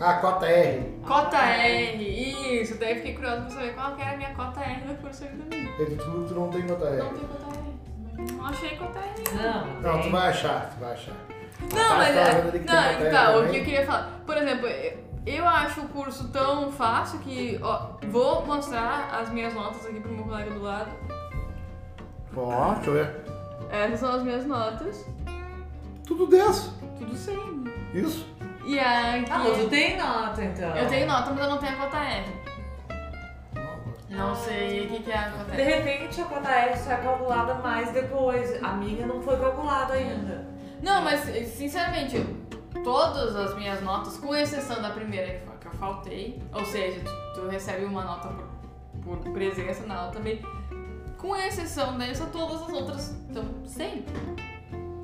Ah, 0.00 0.14
cota 0.14 0.46
R. 0.46 0.98
Cota 1.06 1.36
R, 1.36 2.60
isso. 2.62 2.78
Daí 2.78 2.94
fiquei 2.96 3.14
curiosa 3.14 3.42
pra 3.42 3.50
saber 3.50 3.74
qual 3.74 3.94
que 3.96 4.02
era 4.02 4.12
a 4.12 4.16
minha 4.16 4.34
cota 4.34 4.60
R 4.60 4.84
no 4.86 4.94
curso 4.96 5.24
aí 5.24 5.30
também. 5.30 5.68
Ele, 5.78 5.96
tu, 5.96 6.24
tu 6.28 6.34
não 6.34 6.48
tem 6.48 6.62
cota 6.66 6.86
R. 6.86 6.96
Não 6.98 7.08
tem 7.10 7.26
cota 7.26 7.46
R. 7.58 8.32
Não 8.32 8.46
achei 8.46 8.76
cota 8.76 8.98
R. 8.98 9.24
Não, 9.82 9.92
Não, 9.92 10.02
tu 10.02 10.10
vai 10.10 10.28
achar, 10.28 10.70
tu 10.70 10.80
vai 10.80 10.92
achar. 10.94 11.12
Não, 11.74 11.96
mas 11.98 12.16
é. 12.16 12.42
Não, 12.42 13.06
então, 13.08 13.44
o 13.44 13.50
que 13.50 13.58
eu 13.58 13.64
queria 13.64 13.84
falar. 13.86 14.20
Por 14.24 14.36
exemplo, 14.38 14.66
eu- 14.66 14.98
eu 15.26 15.46
acho 15.46 15.80
o 15.82 15.88
curso 15.88 16.28
tão 16.28 16.72
fácil 16.72 17.18
que, 17.18 17.58
ó, 17.62 17.90
vou 18.08 18.46
mostrar 18.46 19.10
as 19.20 19.28
minhas 19.28 19.52
notas 19.52 19.84
aqui 19.84 20.00
pro 20.00 20.10
meu 20.12 20.24
colega 20.24 20.50
do 20.50 20.62
lado. 20.62 20.90
Ó, 22.34 22.74
deixa 22.74 22.90
eu 22.90 22.94
ver. 22.94 23.16
Essas 23.70 24.00
são 24.00 24.14
as 24.14 24.22
minhas 24.22 24.46
notas. 24.46 25.04
Tudo 26.06 26.26
10. 26.26 26.72
Tudo 26.98 27.14
100. 27.14 27.64
Isso. 27.92 28.26
E 28.72 28.78
aqui. 28.78 29.30
Ah, 29.30 29.38
mas 29.38 29.58
tu 29.58 29.68
tem 29.68 29.96
nota, 29.96 30.44
então. 30.44 30.76
Eu 30.76 30.88
tenho 30.88 31.06
nota, 31.06 31.30
mas 31.30 31.44
eu 31.44 31.50
não 31.50 31.58
tenho 31.58 31.72
a 31.72 31.76
cota 31.76 31.96
R. 31.98 32.40
Não 34.08 34.34
sei 34.34 34.86
o 34.86 34.88
que, 34.88 35.02
que 35.04 35.10
é 35.12 35.18
De 35.18 35.20
acontece. 35.28 35.62
repente 35.62 36.20
a 36.20 36.24
cota 36.24 36.48
R 36.50 36.76
só 36.78 36.90
é 36.92 36.96
calculada 36.96 37.54
mais 37.54 37.92
depois. 37.92 38.62
A 38.62 38.72
minha 38.72 39.06
não 39.06 39.22
foi 39.22 39.36
calculada 39.38 39.94
ainda. 39.94 40.46
Não, 40.82 41.02
mas 41.02 41.20
sinceramente, 41.48 42.24
todas 42.82 43.36
as 43.36 43.54
minhas 43.56 43.80
notas, 43.82 44.16
com 44.18 44.34
exceção 44.34 44.82
da 44.82 44.90
primeira 44.90 45.38
que 45.38 45.46
foi- 45.46 45.56
que 45.58 45.66
eu 45.66 45.72
faltei, 45.72 46.42
ou 46.52 46.64
seja, 46.64 47.00
tu, 47.04 47.40
tu 47.40 47.48
recebe 47.48 47.84
uma 47.84 48.04
nota 48.04 48.28
por, 49.04 49.18
por 49.18 49.32
presença 49.32 49.86
na 49.86 49.94
aula 49.96 50.12
também, 50.12 50.40
com 51.18 51.36
exceção 51.36 51.96
dessa, 51.98 52.26
todas 52.26 52.62
as 52.62 52.72
outras 52.72 53.10
estão 53.28 53.44
100. 53.64 54.04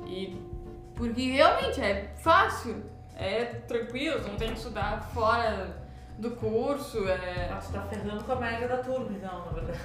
E 0.07 0.41
porque 0.95 1.31
realmente 1.31 1.79
é 1.79 2.11
fácil, 2.17 2.83
é 3.17 3.45
tranquilo, 3.67 4.19
tu 4.21 4.29
não 4.29 4.35
tem 4.35 4.49
que 4.51 4.57
estudar 4.57 5.09
fora 5.13 5.75
do 6.17 6.31
curso, 6.31 7.07
é. 7.07 7.49
Ah, 7.51 7.59
tu 7.63 7.71
tá 7.71 7.81
ferrando 7.81 8.23
com 8.23 8.31
a 8.31 8.35
média 8.37 8.67
da 8.67 8.77
turma, 8.77 9.07
então, 9.11 9.45
na 9.45 9.51
verdade. 9.51 9.79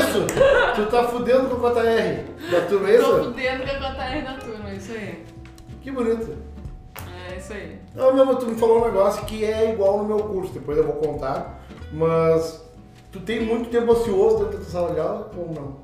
Isso! 0.00 0.26
Tu 0.76 0.86
tá 0.90 1.04
fudendo 1.08 1.48
com 1.48 1.56
a 1.56 1.60
cota 1.70 1.80
R 1.80 2.22
da 2.50 2.60
turma, 2.62 2.88
é 2.90 2.98
Tô 2.98 3.02
isso? 3.02 3.24
fudendo 3.24 3.64
com 3.64 3.70
a 3.70 3.90
cota 3.90 4.02
R 4.04 4.22
da 4.22 4.34
turma, 4.34 4.70
é 4.70 4.74
isso 4.74 4.92
aí. 4.92 5.26
Que 5.82 5.90
bonito. 5.90 6.36
É 7.30 7.36
isso 7.36 7.52
aí. 7.52 7.78
Não, 7.94 8.14
meu, 8.14 8.26
mas 8.26 8.38
tu 8.38 8.46
me 8.46 8.54
falou 8.56 8.80
um 8.80 8.84
negócio 8.84 9.24
que 9.24 9.44
é 9.44 9.72
igual 9.72 9.98
no 9.98 10.04
meu 10.04 10.18
curso, 10.18 10.52
depois 10.52 10.78
eu 10.78 10.84
vou 10.84 10.94
contar, 10.96 11.60
mas 11.92 12.64
tu 13.10 13.20
tem 13.20 13.40
muito 13.40 13.70
tempo 13.70 13.92
ocioso 13.92 14.38
dentro 14.44 14.58
da 14.58 14.64
tua 14.64 14.70
sala 14.70 14.94
de 14.94 15.00
aula 15.00 15.30
ou 15.36 15.52
não? 15.52 15.76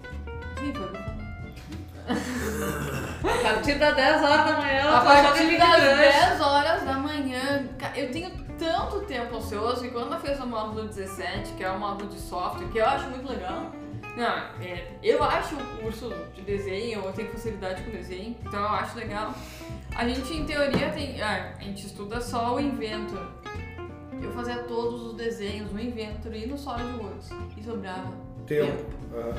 Partir 3.44 3.78
das 3.78 3.94
10 3.94 4.22
horas 4.22 4.46
da 4.46 4.58
manhã, 4.58 4.90
A 4.90 5.00
partir 5.00 5.58
das 5.58 5.80
grande. 5.80 5.98
10 5.98 6.40
horas 6.40 6.82
da 6.82 6.94
manhã, 6.94 7.68
eu 7.94 8.10
tenho 8.10 8.30
tanto 8.58 9.00
tempo 9.00 9.36
ocioso 9.36 9.82
que 9.82 9.90
quando 9.90 10.14
eu 10.14 10.20
fiz 10.20 10.40
o 10.40 10.46
módulo 10.46 10.88
17, 10.88 11.52
que 11.52 11.64
é 11.64 11.70
o 11.70 11.78
módulo 11.78 12.08
de 12.08 12.18
software, 12.18 12.68
que 12.68 12.78
eu 12.78 12.86
acho 12.86 13.08
muito 13.08 13.28
legal. 13.28 13.70
Não, 14.16 14.64
é, 14.64 14.92
eu 15.02 15.22
acho 15.22 15.56
o 15.56 15.82
curso 15.82 16.08
de 16.34 16.42
desenho, 16.42 17.02
eu 17.04 17.12
tenho 17.12 17.32
facilidade 17.32 17.82
com 17.82 17.90
desenho, 17.90 18.36
então 18.44 18.60
eu 18.60 18.68
acho 18.68 18.96
legal. 18.96 19.34
A 19.96 20.06
gente, 20.06 20.32
em 20.32 20.46
teoria, 20.46 20.90
tem. 20.90 21.20
ah, 21.20 21.54
a 21.58 21.62
gente 21.62 21.86
estuda 21.86 22.20
só 22.20 22.54
o 22.54 22.60
Inventor. 22.60 23.26
Eu 24.22 24.32
fazia 24.32 24.58
todos 24.62 25.02
os 25.02 25.14
desenhos 25.14 25.70
no 25.72 25.80
Inventor 25.80 26.32
e 26.32 26.46
no 26.46 26.56
SolidWorks. 26.56 27.30
E 27.56 27.62
sobrava. 27.62 28.12
Tempo. 28.46 28.84
Ah. 29.12 29.34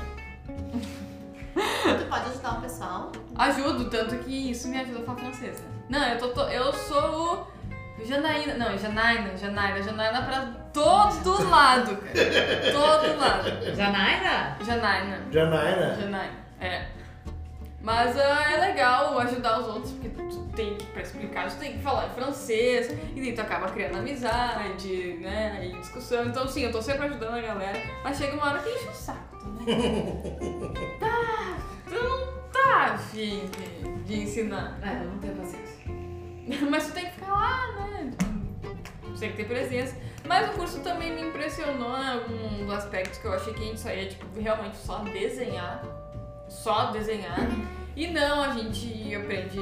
Tu 1.56 2.06
pode 2.10 2.30
ajudar 2.30 2.58
o 2.58 2.62
pessoal. 2.62 3.12
Ajudo, 3.36 3.90
tanto 3.90 4.16
que 4.18 4.52
isso 4.52 4.68
me 4.68 4.80
ajuda 4.80 5.00
a 5.00 5.04
falar 5.04 5.18
francês. 5.20 5.62
né? 5.62 5.68
Não, 5.90 6.08
eu, 6.08 6.18
tô, 6.18 6.28
tô- 6.30 6.48
eu 6.50 6.74
sou 6.74 7.48
o 8.00 8.06
Janaína. 8.06 8.56
Não, 8.56 8.78
Janaína, 8.78 9.38
Janaína, 9.38 9.82
Janaína 9.82 10.22
pra 10.24 10.42
todo 10.74 11.50
lado, 11.50 11.96
cara. 11.98 12.72
Todo 12.74 13.20
lado. 13.20 13.76
Janaína? 13.76 14.58
Janaína. 14.66 15.20
Janaína? 15.32 15.96
Janaína, 15.96 16.34
é. 16.60 16.86
Mas 17.86 18.18
ah, 18.18 18.52
é 18.52 18.58
legal 18.62 19.20
ajudar 19.20 19.60
os 19.60 19.68
outros, 19.68 19.92
porque 19.92 20.10
tu 20.10 20.44
tem 20.56 20.76
que, 20.76 20.86
pra 20.88 21.04
explicar, 21.04 21.48
tu 21.52 21.58
tem 21.58 21.74
que 21.74 21.84
falar 21.84 22.08
em 22.08 22.10
francês, 22.10 22.90
e 23.16 23.22
daí 23.22 23.34
tu 23.34 23.42
acaba 23.42 23.70
criando 23.70 24.00
amizade, 24.00 25.20
né, 25.22 25.68
e 25.68 25.80
discussão. 25.80 26.26
Então, 26.26 26.48
sim, 26.48 26.64
eu 26.64 26.72
tô 26.72 26.82
sempre 26.82 27.06
ajudando 27.06 27.36
a 27.36 27.42
galera, 27.42 27.80
mas 28.04 28.18
chega 28.18 28.34
uma 28.34 28.48
hora 28.48 28.60
que 28.60 28.70
enche 28.70 28.88
o 28.88 28.92
saco 28.92 29.38
também. 29.38 29.68
tá, 31.00 31.58
tu 31.88 31.94
não 31.94 32.52
tá 32.52 32.94
afim 32.96 33.48
de, 33.52 34.04
de 34.04 34.24
ensinar. 34.24 34.80
É, 34.82 35.04
eu 35.04 35.12
não 35.12 35.20
tenho 35.20 35.36
paciência. 35.36 35.76
Mas 36.70 36.88
tu 36.88 36.94
tem 36.94 37.06
que 37.06 37.12
ficar 37.12 37.32
lá, 37.32 37.72
né? 37.74 38.12
Tu 39.02 39.20
tem 39.20 39.32
que 39.32 39.38
ter 39.38 39.46
presença. 39.46 39.96
Mas 40.28 40.50
o 40.50 40.54
curso 40.54 40.80
também 40.82 41.12
me 41.12 41.22
impressionou 41.30 41.98
em 41.98 42.08
alguns 42.08 42.70
aspectos 42.72 43.18
que 43.20 43.26
eu 43.26 43.34
achei 43.34 43.54
que 43.54 43.62
a 43.62 43.66
gente 43.66 43.80
só 43.80 43.90
ia, 43.90 44.08
tipo, 44.08 44.26
realmente 44.40 44.78
só 44.78 45.00
desenhar. 45.00 45.84
Só 46.48 46.92
desenhar. 46.92 47.38
E 47.96 48.08
não, 48.08 48.44
a 48.44 48.52
gente 48.52 49.16
aprende. 49.16 49.60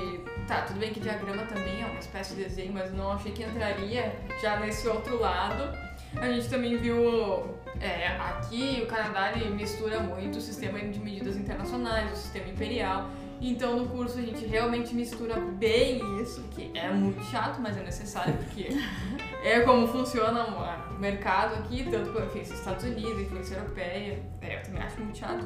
Tá, 0.48 0.63
tudo 0.63 0.80
bem 0.80 0.92
que 0.92 1.00
diagrama 1.00 1.44
também 1.44 1.82
é 1.82 1.86
uma 1.86 2.00
espécie 2.00 2.36
de 2.36 2.44
desenho, 2.44 2.74
mas 2.74 2.92
não 2.92 3.13
achei 3.13 3.32
que 3.32 3.44
entraria 3.44 4.13
já 4.42 4.60
nesse 4.60 4.88
outro 4.88 5.20
lado. 5.20 5.78
A 6.18 6.28
gente 6.28 6.50
também 6.50 6.78
viu. 6.78 7.62
É, 7.80 8.08
aqui 8.18 8.82
o 8.84 8.88
Canadá 8.88 9.34
mistura 9.56 10.00
muito 10.00 10.38
o 10.38 10.42
sistema 10.42 10.80
de 10.80 11.00
medidas 11.00 11.36
internacionais, 11.36 12.12
o 12.12 12.16
sistema 12.16 12.50
imperial. 12.50 13.10
Então 13.42 13.78
no 13.78 13.90
curso 13.90 14.20
a 14.20 14.22
gente 14.22 14.46
realmente 14.46 14.96
mistura 14.96 15.40
bem 15.40 16.00
isso, 16.22 16.42
que 16.52 16.72
é 16.74 16.90
muito 16.90 17.22
chato, 17.25 17.60
mas 17.60 17.75
é 17.78 17.84
necessário 17.84 18.34
porque 18.36 18.70
é 19.44 19.60
como 19.60 19.86
funciona 19.88 20.46
o 20.46 21.00
mercado 21.00 21.56
aqui, 21.56 21.86
tanto 21.92 22.12
pela 22.12 22.26
influência 22.26 22.54
dos 22.54 22.60
Estados 22.60 22.86
Unidos, 22.86 23.22
influência 23.22 23.56
europeia. 23.56 24.24
É, 24.42 24.58
eu 24.58 24.64
também 24.64 24.82
acho 24.82 25.00
muito 25.02 25.18
chato. 25.18 25.46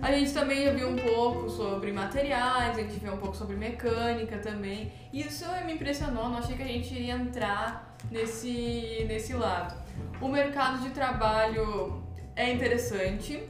A 0.00 0.12
gente 0.12 0.32
também 0.32 0.74
viu 0.76 0.88
um 0.88 0.96
pouco 0.96 1.50
sobre 1.50 1.92
materiais, 1.92 2.78
a 2.78 2.80
gente 2.80 3.00
viu 3.00 3.12
um 3.12 3.16
pouco 3.16 3.36
sobre 3.36 3.56
mecânica 3.56 4.38
também. 4.38 4.92
Isso 5.12 5.44
me 5.66 5.74
impressionou, 5.74 6.28
não 6.28 6.38
achei 6.38 6.56
que 6.56 6.62
a 6.62 6.66
gente 6.66 6.94
iria 6.94 7.14
entrar 7.14 7.96
nesse, 8.10 9.04
nesse 9.08 9.32
lado. 9.34 9.74
O 10.20 10.28
mercado 10.28 10.80
de 10.80 10.90
trabalho 10.90 12.00
é 12.36 12.52
interessante. 12.52 13.42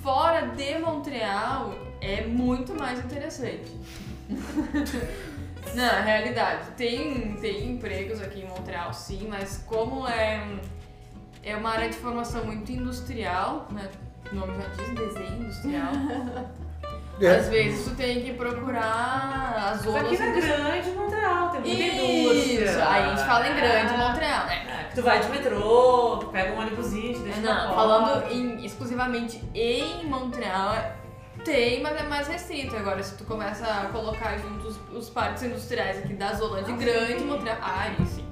Fora 0.00 0.46
de 0.46 0.78
Montreal 0.78 1.74
é 2.00 2.24
muito 2.24 2.72
mais 2.72 3.04
interessante. 3.04 3.72
Na 5.74 6.00
realidade, 6.00 6.70
tem, 6.76 7.32
tem 7.40 7.70
empregos 7.72 8.20
aqui 8.20 8.40
em 8.40 8.46
Montreal, 8.48 8.92
sim, 8.92 9.26
mas 9.28 9.62
como 9.66 10.06
é, 10.08 10.40
é 11.44 11.56
uma 11.56 11.70
área 11.70 11.88
de 11.88 11.96
formação 11.96 12.44
muito 12.44 12.72
industrial, 12.72 13.68
né? 13.70 13.88
O 14.30 14.34
nome 14.34 14.54
já 14.60 14.68
diz 14.68 14.94
desenho 14.94 15.42
industrial. 15.42 15.92
Às 17.18 17.24
É. 17.24 17.50
vezes 17.50 17.84
tu 17.84 17.96
tem 17.96 18.22
que 18.22 18.32
procurar 18.34 19.72
as 19.72 19.82
zonas 19.82 20.04
aqui 20.12 20.18
na 20.18 20.30
grande 20.56 20.90
Montreal, 20.90 21.48
tem 21.48 21.60
muita 21.62 21.82
Isso, 21.84 22.52
indústria. 22.62 22.88
aí 22.88 23.02
a 23.02 23.08
gente 23.08 23.26
fala 23.26 23.48
em 23.48 23.56
grande 23.56 23.92
Montreal, 23.96 24.46
né? 24.46 24.66
É, 24.68 24.94
tu 24.94 25.02
vai 25.02 25.20
de 25.20 25.28
metrô, 25.28 26.18
pega 26.30 26.52
um 26.54 26.60
ônibusinho, 26.60 27.14
te 27.14 27.18
deixa 27.20 27.40
na 27.40 27.54
Não, 27.54 27.60
porta. 27.60 27.74
falando 27.74 28.30
em- 28.30 28.64
exclusivamente 28.64 29.42
em 29.52 30.06
Montreal, 30.06 30.76
tem, 31.48 31.82
mas 31.82 31.96
é 31.98 32.02
mais 32.02 32.28
restrito. 32.28 32.76
Agora, 32.76 33.02
se 33.02 33.16
tu 33.16 33.24
começa 33.24 33.64
a 33.66 33.86
colocar 33.86 34.36
juntos 34.36 34.78
os 34.92 35.08
parques 35.08 35.42
industriais 35.42 35.98
aqui 35.98 36.12
da 36.12 36.34
zona 36.34 36.62
de 36.62 36.72
grande 36.72 37.24
Montreal, 37.24 37.56
aí 37.62 38.06
sim. 38.06 38.24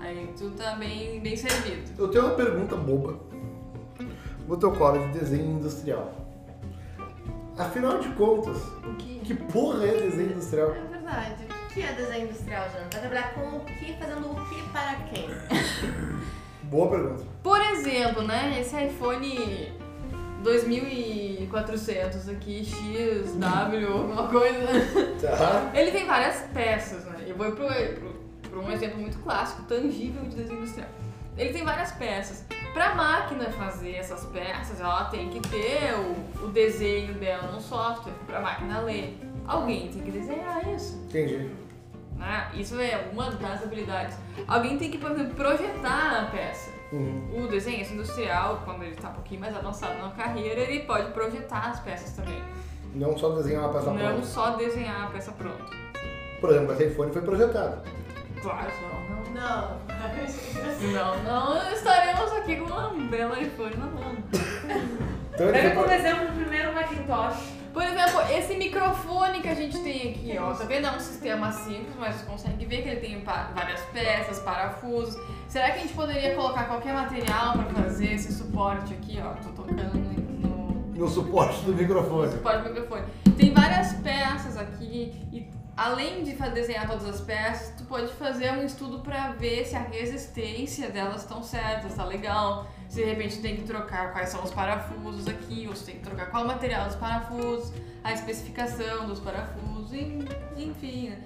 Aí 0.00 0.32
tu 0.36 0.50
tá 0.50 0.74
bem, 0.76 1.20
bem 1.20 1.36
servido. 1.36 1.90
Eu 1.98 2.08
tenho 2.08 2.24
uma 2.24 2.34
pergunta 2.34 2.74
boba. 2.76 3.18
Colo 4.78 4.98
de 5.08 5.18
desenho 5.18 5.58
industrial. 5.58 6.12
Afinal 7.58 7.98
de 7.98 8.08
contas, 8.10 8.56
O 8.84 8.94
que? 8.96 9.20
que 9.20 9.34
porra 9.34 9.86
é 9.86 9.92
desenho 9.92 10.32
industrial? 10.32 10.70
É 10.70 10.88
verdade. 10.88 11.44
O 11.44 11.72
que 11.72 11.82
é 11.82 11.92
desenho 11.92 12.24
industrial, 12.24 12.64
Jana? 12.70 12.88
Vai 12.92 13.00
trabalhar 13.00 13.34
com 13.34 13.56
o 13.56 13.60
que, 13.60 13.94
fazendo 13.94 14.30
o 14.30 14.48
que 14.48 14.62
para 14.70 14.94
quem? 15.10 15.28
Boa 16.64 16.90
pergunta. 16.90 17.24
Por 17.42 17.60
exemplo, 17.60 18.22
né, 18.22 18.60
esse 18.60 18.76
iPhone 18.76 19.72
2400 20.44 22.28
aqui, 22.28 22.64
XW, 22.64 23.92
alguma 23.92 24.28
coisa. 24.28 24.66
Tá? 25.20 25.72
Ele 25.74 25.90
tem 25.90 26.06
várias 26.06 26.42
peças, 26.52 27.04
né? 27.06 27.24
Eu 27.26 27.34
vou 27.34 27.50
pro, 27.52 27.66
pro, 27.66 28.14
pro 28.50 28.60
um 28.62 28.70
exemplo 28.70 29.00
muito 29.00 29.18
clássico, 29.18 29.62
tangível 29.62 30.22
de 30.24 30.36
desenho 30.36 30.58
industrial. 30.58 30.88
Ele 31.36 31.52
tem 31.52 31.64
várias 31.64 31.92
peças. 31.92 32.44
Pra 32.72 32.94
máquina 32.94 33.50
fazer 33.52 33.92
essas 33.92 34.24
peças, 34.26 34.80
ela 34.80 35.04
tem 35.06 35.30
que 35.30 35.40
ter 35.48 35.94
o, 35.94 36.44
o 36.44 36.48
desenho 36.48 37.14
dela 37.14 37.50
no 37.50 37.60
software, 37.60 38.12
pra 38.26 38.40
máquina 38.40 38.80
ler. 38.80 39.18
Alguém 39.46 39.88
tem 39.88 40.02
que 40.02 40.10
desenhar 40.10 40.66
isso. 40.74 40.96
Entendi. 41.08 41.50
Né? 42.16 42.50
Isso 42.54 42.78
é 42.80 43.08
uma 43.12 43.30
das 43.30 43.62
habilidades. 43.62 44.16
Alguém 44.46 44.78
tem 44.78 44.90
que, 44.90 44.98
por 44.98 45.10
exemplo, 45.12 45.34
projetar 45.34 46.22
a 46.22 46.30
peça. 46.30 46.73
Uhum. 46.94 47.44
O 47.44 47.48
desenhista 47.48 47.92
industrial, 47.94 48.62
quando 48.64 48.82
ele 48.82 48.92
está 48.92 49.08
um 49.08 49.14
pouquinho 49.14 49.40
mais 49.40 49.56
avançado 49.56 50.00
na 50.00 50.10
carreira, 50.10 50.60
ele 50.60 50.80
pode 50.84 51.10
projetar 51.12 51.70
as 51.70 51.80
peças 51.80 52.12
também. 52.12 52.40
Não 52.94 53.16
só 53.18 53.30
desenhar 53.30 53.64
uma 53.64 53.72
peça 53.72 53.90
Não 53.90 53.96
pronta. 53.98 54.22
só 54.24 54.50
desenhar 54.56 55.04
a 55.04 55.06
peça 55.10 55.32
pronta. 55.32 55.64
Por 56.40 56.50
exemplo, 56.50 56.72
esse 56.74 56.84
iPhone 56.86 57.12
foi 57.12 57.22
projetado. 57.22 57.82
Claro, 58.40 58.70
não, 58.82 59.34
não. 59.34 59.34
Não. 59.34 59.84
Não, 60.92 61.22
não 61.24 61.72
estaremos 61.72 62.30
aqui 62.32 62.56
com 62.56 62.66
uma 62.66 62.90
bela 63.08 63.40
iPhone 63.40 63.74
na 63.76 63.86
mão. 63.86 64.16
Então 65.32 65.50
Pega 65.50 65.70
como 65.74 65.90
exemplo 65.90 66.28
o 66.28 66.32
primeiro 66.32 66.72
Macintosh. 66.74 67.52
Exemplo, 68.04 68.20
esse 68.36 68.54
microfone 68.56 69.40
que 69.40 69.48
a 69.48 69.54
gente 69.54 69.78
tem 69.78 70.10
aqui, 70.10 70.36
ó, 70.38 70.52
tá 70.52 70.64
vendo? 70.64 70.86
É 70.86 70.90
um 70.90 71.00
sistema 71.00 71.50
simples, 71.50 71.94
mas 71.98 72.16
você 72.16 72.26
consegue 72.26 72.66
ver 72.66 72.82
que 72.82 72.88
ele 72.88 73.00
tem 73.00 73.24
várias 73.24 73.80
peças, 73.92 74.40
parafusos. 74.40 75.18
Será 75.48 75.70
que 75.70 75.78
a 75.78 75.82
gente 75.82 75.94
poderia 75.94 76.34
colocar 76.34 76.64
qualquer 76.64 76.92
material 76.92 77.54
pra 77.54 77.82
fazer 77.82 78.12
esse 78.12 78.30
suporte 78.30 78.92
aqui, 78.92 79.18
ó? 79.24 79.32
Tô 79.42 79.62
tocando 79.62 79.94
no, 79.94 80.94
no 80.94 81.08
suporte 81.08 81.64
do 81.64 81.72
microfone. 81.72 82.30
suporte 82.30 82.62
do 82.64 82.74
microfone. 82.74 83.04
Tem 83.38 83.54
várias 83.54 83.94
peças 83.94 84.58
aqui 84.58 85.14
e 85.32 85.48
além 85.74 86.22
de 86.22 86.34
desenhar 86.34 86.86
todas 86.86 87.06
as 87.08 87.22
peças, 87.22 87.72
tu 87.78 87.84
pode 87.84 88.12
fazer 88.12 88.52
um 88.52 88.62
estudo 88.62 88.98
pra 89.00 89.32
ver 89.32 89.64
se 89.64 89.76
a 89.76 89.80
resistência 89.80 90.90
delas 90.90 91.22
estão 91.22 91.42
certas, 91.42 91.94
tá 91.94 92.04
legal. 92.04 92.66
Se 92.94 93.00
de 93.02 93.06
repente 93.10 93.40
tem 93.40 93.56
que 93.56 93.62
trocar 93.64 94.12
quais 94.12 94.28
são 94.28 94.40
os 94.44 94.52
parafusos 94.52 95.26
aqui, 95.26 95.66
ou 95.68 95.74
se 95.74 95.84
tem 95.84 95.96
que 95.96 96.02
trocar 96.02 96.30
qual 96.30 96.44
material 96.46 96.86
dos 96.86 96.94
parafusos, 96.94 97.72
a 98.04 98.12
especificação 98.12 99.08
dos 99.08 99.18
parafusos, 99.18 99.92
en- 99.92 100.24
enfim. 100.56 101.08
né? 101.08 101.18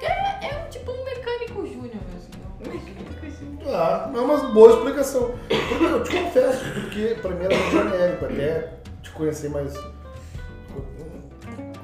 É, 0.00 0.46
é 0.48 0.64
um 0.66 0.68
tipo 0.68 0.90
um 0.90 1.04
mecânico 1.04 1.64
júnior, 1.64 2.02
assim. 2.16 3.62
Ah, 3.72 4.10
é 4.12 4.18
uma 4.18 4.36
boa 4.52 4.70
explicação. 4.74 5.34
Porque 5.68 5.84
eu 5.84 6.02
te 6.02 6.10
confesso, 6.24 6.64
porque 6.74 7.16
pra 7.22 7.30
mim 7.30 7.44
era 7.44 7.56
muito 7.56 7.70
genérico, 7.70 8.24
até 8.24 8.72
te 9.00 9.10
conhecer 9.12 9.48
mais. 9.50 9.72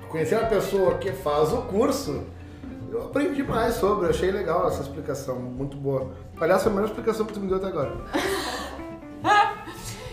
Conhecer 0.08 0.36
uma 0.36 0.48
pessoa 0.48 0.98
que 0.98 1.12
faz 1.12 1.52
o 1.52 1.62
curso, 1.62 2.24
eu 2.90 3.04
aprendi 3.04 3.44
mais 3.44 3.74
sobre, 3.74 4.08
achei 4.10 4.32
legal 4.32 4.66
essa 4.66 4.82
explicação, 4.82 5.36
muito 5.38 5.76
boa. 5.76 6.10
Aliás, 6.40 6.64
foi 6.64 6.72
a 6.72 6.74
melhor 6.74 6.88
explicação 6.88 7.24
que 7.24 7.32
tu 7.34 7.38
me 7.40 7.46
deu 7.46 7.58
até 7.58 7.68
agora. 7.68 7.92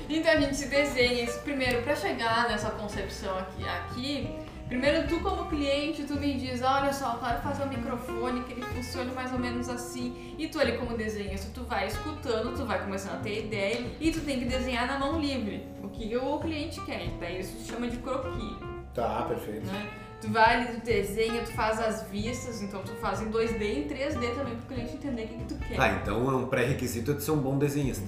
Então 0.08 0.32
a 0.32 0.40
gente 0.40 0.56
se 0.56 0.68
desenha 0.68 1.24
isso 1.24 1.40
primeiro 1.40 1.82
para 1.82 1.96
chegar 1.96 2.48
nessa 2.48 2.70
concepção 2.70 3.36
aqui, 3.40 3.68
aqui. 3.68 4.30
Primeiro 4.68 5.08
tu 5.08 5.20
como 5.20 5.46
cliente, 5.50 6.04
tu 6.04 6.16
me 6.16 6.36
diz, 6.36 6.62
olha 6.62 6.94
só, 6.94 7.14
eu 7.14 7.20
quero 7.20 7.42
fazer 7.42 7.64
um 7.64 7.70
microfone 7.70 8.44
que 8.44 8.54
ele 8.54 8.62
funcione 8.64 9.12
mais 9.14 9.32
ou 9.34 9.40
menos 9.40 9.68
assim. 9.68 10.36
E 10.38 10.48
tu 10.48 10.60
ali 10.60 10.78
como 10.78 10.96
desenhista, 10.98 11.50
tu 11.54 11.64
vai 11.64 11.88
escutando, 11.88 12.56
tu 12.56 12.66
vai 12.66 12.84
começando 12.84 13.16
a 13.16 13.18
ter 13.18 13.46
ideia 13.46 13.84
e 14.00 14.12
tu 14.12 14.22
tem 14.22 14.40
que 14.40 14.46
desenhar 14.46 14.88
na 14.88 14.98
mão 15.00 15.20
livre. 15.20 15.68
O 15.84 15.90
que 15.90 16.16
o 16.16 16.38
cliente 16.40 16.80
quer. 16.82 17.08
Daí 17.20 17.40
isso 17.40 17.58
se 17.60 17.72
chama 17.72 17.88
de 17.88 17.98
croquis, 17.98 18.58
Tá, 18.94 19.24
perfeito. 19.24 19.66
né? 19.68 19.90
Tu 20.22 20.30
vai 20.32 20.56
ali, 20.56 20.80
tu 20.80 20.86
desenha, 20.86 21.44
tu 21.44 21.52
faz 21.52 21.80
as 21.80 22.04
vistas, 22.10 22.62
então 22.62 22.82
tu 22.82 22.94
faz 22.96 23.22
em 23.22 23.30
2D 23.30 23.62
e 23.62 23.80
em 23.80 23.88
3D 23.88 24.34
também 24.36 24.56
pro 24.56 24.76
cliente 24.76 24.94
entender 24.94 25.24
o 25.24 25.28
que, 25.28 25.38
que 25.38 25.46
tu 25.46 25.56
quer. 25.68 25.80
Ah, 25.80 26.00
então 26.02 26.32
é 26.32 26.36
um 26.36 26.48
pré-requisito 26.48 27.14
de 27.14 27.24
ser 27.24 27.32
um 27.32 27.38
bom 27.40 27.58
desenhista. 27.58 28.08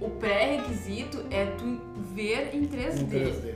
O 0.00 0.10
pré-requisito 0.10 1.24
é 1.30 1.46
tu 1.46 1.80
ver 2.14 2.50
em 2.54 2.66
3D. 2.66 3.00
Em 3.00 3.06
3D. 3.06 3.54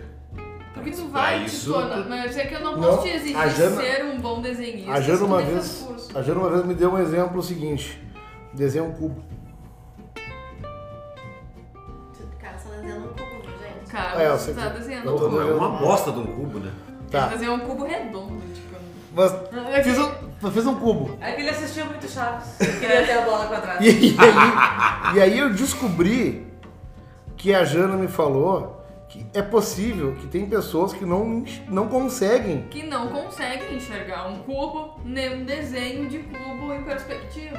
Porque 0.74 0.90
tu 0.90 1.06
vai 1.08 1.40
te 1.40 1.46
isso, 1.46 1.72
tornar. 1.72 2.02
tu- 2.02 2.08
Mas 2.08 2.24
eu 2.24 2.32
sei 2.32 2.46
que 2.46 2.54
eu 2.54 2.60
não 2.60 2.76
Não, 2.76 2.80
posso 2.88 3.02
te 3.02 3.08
exigir 3.10 3.36
a 3.36 3.46
Jana- 3.48 3.76
ser 3.80 4.04
um 4.06 4.20
bom 4.20 4.40
desenhista. 4.40 4.90
A 4.92 5.00
Jana 5.00 5.24
uma 5.24 5.42
vez, 5.42 5.86
a 6.14 6.22
Jana 6.22 6.40
uma 6.40 6.50
vez 6.50 6.64
me 6.66 6.74
deu 6.74 6.90
um 6.92 6.98
exemplo 6.98 7.42
seguinte: 7.42 8.02
desenha 8.54 8.82
um 8.82 8.92
cubo. 8.92 9.22
Cara, 12.40 12.58
só 12.58 12.70
desenhando 12.70 13.04
um 13.04 13.08
cubo, 13.08 13.42
gente. 13.44 13.90
Cara, 13.90 14.22
É, 14.22 14.30
você 14.30 14.52
tá 14.54 14.68
desenhando 14.70 15.06
eu 15.08 15.14
um 15.14 15.18
cubo. 15.18 15.40
É 15.40 15.44
uma 15.54 15.68
bosta 15.68 16.10
de 16.10 16.18
um 16.18 16.26
cubo, 16.26 16.58
né? 16.58 16.72
Tá. 17.10 17.28
Fazer 17.28 17.48
um 17.50 17.60
cubo 17.60 17.84
redondo, 17.84 18.40
tipo. 18.40 18.41
Mas 19.14 19.32
É 19.72 19.82
fiz 19.82 19.98
um, 19.98 20.10
mas 20.40 20.52
fiz 20.54 20.66
um 20.66 20.74
cubo. 20.76 21.18
É 21.20 21.32
que 21.32 21.40
ele 21.42 21.50
assistia 21.50 21.84
muito 21.84 22.08
Chaves. 22.08 22.48
Ele 22.60 22.80
queria 22.80 23.04
ter 23.04 23.12
a 23.12 23.20
bola 23.22 23.46
quadrada. 23.46 23.84
E, 23.84 24.14
e 24.14 24.16
aí, 24.18 25.16
e 25.16 25.20
aí 25.20 25.38
eu 25.38 25.50
descobri 25.52 26.46
que 27.36 27.54
a 27.54 27.64
Jana 27.64 27.96
me 27.96 28.08
falou 28.08 28.80
que 29.08 29.26
é 29.34 29.42
possível 29.42 30.14
que 30.14 30.26
tem 30.26 30.46
pessoas 30.46 30.92
que 30.94 31.04
não, 31.04 31.44
não 31.68 31.86
conseguem. 31.88 32.66
Que 32.70 32.82
não 32.84 33.08
conseguem 33.08 33.76
enxergar 33.76 34.26
um 34.28 34.38
cubo, 34.38 34.98
nem 35.04 35.42
um 35.42 35.44
desenho 35.44 36.08
de 36.08 36.20
cubo 36.20 36.72
em 36.72 36.82
perspectiva. 36.82 37.58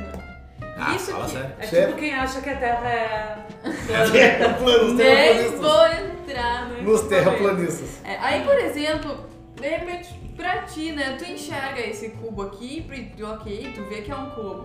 Ah, 0.75 0.95
Isso 0.95 1.11
fala 1.11 1.25
aqui. 1.25 1.33
sério. 1.33 1.51
É 1.59 1.67
Sério? 1.67 1.87
tipo 1.89 1.99
quem 1.99 2.13
acha 2.15 2.41
que 2.41 2.49
a 2.49 2.55
Terra 2.57 2.89
é. 2.89 3.37
Nos 3.63 4.11
Nem 4.11 4.11
terraplanistas. 4.11 5.59
vou 5.59 5.87
entrar 5.87 6.69
no 6.69 6.81
Nos 6.81 7.01
terraplanistas. 7.01 7.89
É, 8.03 8.17
aí, 8.17 8.41
por 8.43 8.55
exemplo, 8.57 9.17
de 9.55 9.67
repente, 9.67 10.13
pra 10.35 10.63
ti, 10.63 10.91
né, 10.91 11.15
tu 11.17 11.25
enxerga 11.25 11.79
esse 11.79 12.09
cubo 12.11 12.41
aqui, 12.43 12.85
e, 13.17 13.23
ok, 13.23 13.71
tu 13.75 13.83
vê 13.85 14.01
que 14.01 14.11
é 14.11 14.15
um 14.15 14.29
cubo. 14.31 14.63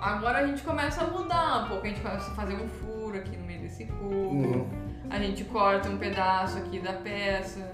Agora 0.00 0.38
a 0.38 0.46
gente 0.46 0.62
começa 0.62 1.02
a 1.02 1.06
mudar 1.06 1.64
um 1.64 1.68
pouco, 1.68 1.86
a 1.86 1.88
gente 1.88 2.00
começa 2.00 2.30
a 2.30 2.34
fazer 2.34 2.54
um 2.54 2.68
furo 2.68 3.16
aqui 3.16 3.36
no 3.36 3.44
meio 3.46 3.60
desse 3.60 3.84
cubo, 3.84 4.14
Uhum. 4.14 4.68
a 5.10 5.18
gente 5.18 5.44
corta 5.44 5.88
um 5.88 5.96
pedaço 5.98 6.58
aqui 6.58 6.78
da 6.80 6.92
peça, 6.94 7.70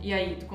e 0.00 0.12
aí 0.12 0.36
tu 0.36 0.46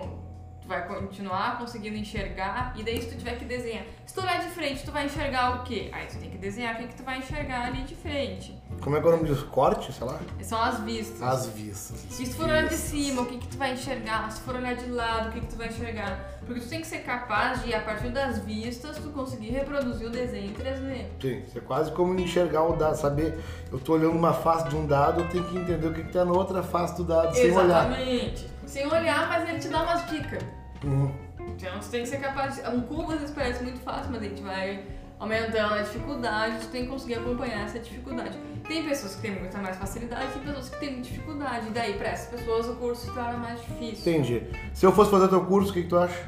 vai 0.74 0.88
continuar 0.88 1.60
conseguindo 1.60 1.96
enxergar, 1.96 2.74
e 2.75 2.84
daí 2.84 3.01
se 3.01 3.10
tu 3.10 3.18
tiver 3.18 3.38
que 3.38 3.46
desenhar, 3.46 3.84
se 4.06 4.13
tu 4.13 4.22
olhar 4.22 4.39
de 4.42 4.50
frente, 4.50 4.84
tu 4.84 4.92
vai 4.92 5.06
enxergar 5.06 5.58
o 5.58 5.63
quê? 5.63 5.89
Aí 5.92 6.08
tu 6.08 6.18
tem 6.18 6.30
que 6.30 6.38
desenhar 6.38 6.75
o 6.75 6.77
que, 6.80 6.88
que 6.88 6.96
tu 6.96 7.03
vai 7.03 7.20
enxergar 7.20 7.68
ali 7.68 7.83
de 7.83 7.96
frente. 7.96 8.59
Como 8.81 8.98
é 8.98 9.00
que 9.00 9.05
é 9.05 9.09
o 9.09 9.16
nome 9.18 9.29
disso? 9.29 9.46
Corte, 9.48 9.94
sei 9.94 10.05
lá? 10.05 10.20
São 10.42 10.62
as 10.62 10.79
vistas. 10.79 11.22
As 11.22 11.48
vistas. 11.48 12.05
Se 12.09 12.25
tu 12.25 12.36
for 12.36 12.46
olhar 12.46 12.68
de 12.68 12.75
cima, 12.75 13.22
o 13.22 13.25
que, 13.25 13.38
que 13.38 13.48
tu 13.48 13.57
vai 13.57 13.74
enxergar? 13.74 14.29
Se 14.31 14.42
for 14.42 14.55
olhar 14.55 14.75
de 14.75 14.90
lado, 14.90 15.29
o 15.29 15.31
que, 15.31 15.42
que 15.42 15.48
tu 15.48 15.55
vai 15.55 15.68
enxergar? 15.68 16.20
Porque 16.46 16.59
tu 16.59 16.68
tem 16.68 16.81
que 16.81 16.88
ser 16.88 17.00
capaz 17.00 17.64
de, 17.64 17.74
a 17.74 17.81
partir 17.81 18.09
das 18.09 18.40
vistas, 18.40 18.98
tu 18.98 19.09
conseguir 19.09 19.51
reproduzir 19.51 20.07
o 20.07 20.09
desenho 20.09 20.50
em 20.50 20.53
3D. 20.53 21.05
Sim, 21.22 21.44
isso 21.48 21.57
é 21.57 21.62
quase 21.62 21.92
como 21.92 22.20
enxergar 22.20 22.64
o 22.64 22.75
dado, 22.75 22.96
saber, 22.96 23.40
eu 23.72 23.79
tô 23.79 23.94
olhando 23.94 24.18
uma 24.18 24.33
face 24.33 24.68
de 24.68 24.75
um 24.75 24.86
dado, 24.86 25.22
eu 25.22 25.29
tenho 25.29 25.44
que 25.46 25.57
entender 25.57 25.88
o 25.88 25.94
que, 25.94 26.03
que 26.03 26.12
tá 26.12 26.25
na 26.25 26.33
outra 26.33 26.62
face 26.62 26.98
do 26.98 27.05
dado, 27.05 27.33
sem 27.33 27.51
olhar. 27.51 27.90
Exatamente. 27.90 28.48
Sem 28.66 28.88
olhar, 28.88 29.29
mas 29.29 29.50
ele 29.50 29.59
te 29.59 29.68
dá 29.70 29.83
umas 29.83 30.09
dicas. 30.09 30.44
Uhum. 30.83 31.11
Então 31.48 31.79
tu 31.79 31.89
tem 31.89 32.03
que 32.03 32.09
ser 32.09 32.17
capaz 32.17 32.55
de. 32.55 32.61
Um 32.69 32.81
cubo 32.81 33.11
às 33.11 33.19
vezes 33.19 33.35
parece 33.35 33.63
muito 33.63 33.79
fácil, 33.79 34.11
mas 34.11 34.22
a 34.22 34.25
gente 34.25 34.41
vai 34.41 34.83
aumentando 35.19 35.75
a 35.75 35.81
dificuldade, 35.81 36.59
tu 36.59 36.67
tem 36.67 36.83
que 36.83 36.89
conseguir 36.89 37.15
acompanhar 37.15 37.65
essa 37.65 37.79
dificuldade. 37.79 38.37
Tem 38.67 38.83
pessoas 38.83 39.15
que 39.15 39.22
têm 39.22 39.39
muita 39.39 39.57
mais 39.59 39.77
facilidade, 39.77 40.33
tem 40.33 40.41
pessoas 40.41 40.69
que 40.69 40.79
têm 40.79 40.91
muita 40.91 41.07
dificuldade. 41.07 41.67
E 41.67 41.72
daí, 41.72 41.93
pra 41.93 42.09
essas 42.09 42.39
pessoas, 42.39 42.67
o 42.67 42.75
curso 42.75 43.05
se 43.05 43.13
torna 43.13 43.37
mais 43.37 43.59
difícil. 43.61 44.13
Entendi. 44.13 44.43
Se 44.74 44.85
eu 44.85 44.91
fosse 44.91 45.11
fazer 45.11 45.27
teu 45.29 45.46
curso, 45.46 45.72
o 45.72 45.74
que, 45.74 45.83
que 45.83 45.87
tu 45.87 45.98
acha? 45.98 46.27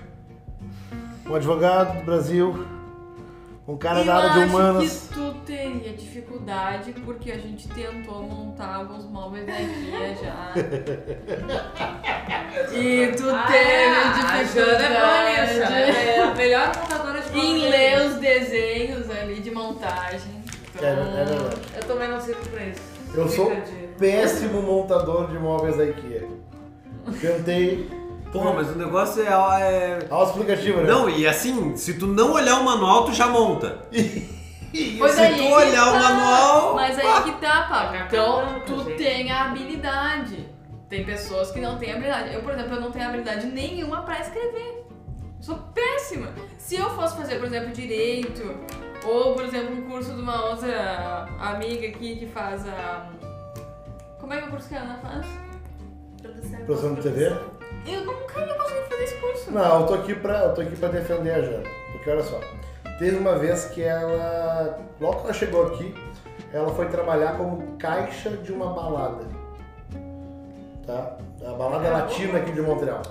Um 1.27 1.35
advogado 1.35 1.99
do 1.99 2.05
Brasil, 2.05 2.65
um 3.67 3.77
cara 3.77 3.99
eu 4.01 4.05
da 4.05 4.15
área 4.15 4.29
de 4.29 4.39
acho 4.43 4.55
humanas. 4.55 5.07
que 5.09 5.13
tu 5.15 5.33
teria 5.45 5.93
dificuldade 5.93 6.93
porque 7.03 7.31
a 7.31 7.37
gente 7.37 7.67
tentou 7.69 8.21
montar 8.23 8.75
alguns 8.75 9.05
móveis 9.05 9.45
da 9.47 9.53
IKEA 9.59 10.15
já. 10.15 10.53
e 12.73 13.07
tu 13.15 13.29
Ah, 13.29 13.45
teve 13.47 13.63
é, 13.63 13.89
a 13.89 14.43
Jana 14.43 15.29
é 15.29 15.41
nisso. 15.41 15.53
dificuldade 15.53 15.97
É 15.97 16.21
a 16.21 16.33
melhor 16.35 16.67
montadora 16.77 17.21
de 17.21 17.39
em 17.39 17.53
móveis. 17.55 17.71
ler 17.71 18.05
os 18.07 18.13
desenhos 18.15 19.09
ali 19.09 19.39
de 19.41 19.51
montagem. 19.51 20.43
Então, 20.75 20.87
É, 20.87 20.91
é 20.91 20.95
verdade. 21.25 21.55
Eu 21.75 21.83
também 21.83 22.07
não 22.09 22.19
sirvo 22.21 22.49
pra 22.49 22.63
isso. 22.65 22.81
Eu 23.13 23.29
sou 23.29 23.51
péssimo 23.97 24.61
montador 24.61 25.27
de 25.31 25.39
móveis 25.39 25.77
da 25.77 25.85
IKEA. 25.85 26.27
Tentei. 27.21 27.89
Porra, 28.35 28.53
mas 28.53 28.69
o 28.69 28.75
negócio 28.77 29.21
é. 29.23 29.27
é... 29.27 30.07
Autoexplicativo, 30.09 30.81
né? 30.81 30.87
Não, 30.87 31.09
e 31.09 31.25
assim, 31.25 31.75
se 31.77 31.97
tu 31.97 32.07
não 32.07 32.33
olhar 32.33 32.59
o 32.59 32.63
manual, 32.65 33.05
tu 33.05 33.13
já 33.13 33.27
monta. 33.27 33.87
E 34.77 34.97
Pois 34.97 35.13
se 35.13 35.21
aí 35.21 35.35
tu 35.35 35.41
que 35.41 35.53
olhar 35.53 35.87
o 35.87 35.91
tá. 35.93 35.99
manual. 35.99 36.75
Mas 36.75 36.99
aí 36.99 37.23
que 37.23 37.31
tá, 37.39 37.63
Paco. 37.69 37.95
Então, 37.95 38.59
tu 38.65 38.83
gente. 38.83 38.97
tem 38.97 39.31
a 39.31 39.45
habilidade. 39.45 40.49
Tem 40.89 41.05
pessoas 41.05 41.49
que 41.51 41.61
não 41.61 41.77
têm 41.77 41.93
habilidade. 41.93 42.33
Eu, 42.33 42.41
por 42.41 42.51
exemplo, 42.51 42.75
eu 42.75 42.81
não 42.81 42.91
tenho 42.91 43.07
habilidade 43.07 43.47
nenhuma 43.47 44.01
pra 44.01 44.19
escrever. 44.19 44.85
Sou 45.39 45.55
péssima. 45.73 46.27
Se 46.57 46.75
eu 46.75 46.89
fosse 46.89 47.15
fazer, 47.15 47.37
por 47.37 47.45
exemplo, 47.45 47.71
direito, 47.71 48.53
ou, 49.05 49.33
por 49.33 49.45
exemplo, 49.45 49.75
um 49.75 49.89
curso 49.89 50.13
de 50.13 50.21
uma 50.21 50.49
outra 50.49 51.25
amiga 51.39 51.87
aqui 51.87 52.17
que 52.17 52.25
faz 52.27 52.67
a. 52.67 53.09
Como 54.19 54.33
é 54.33 54.39
que 54.39 54.43
é 54.43 54.47
o 54.47 54.51
curso 54.51 54.67
que 54.67 54.75
a 54.75 54.81
Ana 54.81 54.97
faz? 54.97 55.25
Produção, 56.21 56.65
Produção 56.65 56.95
de 56.95 57.01
TV? 57.01 57.54
Eu 57.87 58.05
nunca 58.05 58.39
ia 58.39 58.53
conseguir 58.55 58.81
fazer 58.89 59.03
esse 59.03 59.15
curso. 59.15 59.51
Não, 59.51 59.81
eu 59.81 59.87
tô 59.87 59.93
aqui 59.93 60.15
pra, 60.15 60.39
eu 60.39 60.53
tô 60.53 60.61
aqui 60.61 60.75
pra 60.75 60.89
defender 60.89 61.31
a 61.31 61.41
Jana. 61.41 61.63
Porque 61.91 62.09
olha 62.09 62.23
só, 62.23 62.39
teve 62.99 63.17
uma 63.17 63.35
vez 63.35 63.65
que 63.65 63.83
ela, 63.83 64.79
logo 64.99 65.19
que 65.19 65.23
ela 65.25 65.33
chegou 65.33 65.67
aqui, 65.67 65.95
ela 66.53 66.69
foi 66.73 66.87
trabalhar 66.87 67.37
como 67.37 67.77
caixa 67.77 68.29
de 68.31 68.51
uma 68.51 68.73
balada. 68.73 69.23
Tá? 70.85 71.17
A 71.45 71.51
balada 71.53 71.89
latina 71.89 72.39
aqui 72.39 72.51
de 72.51 72.61
Montreal. 72.61 73.01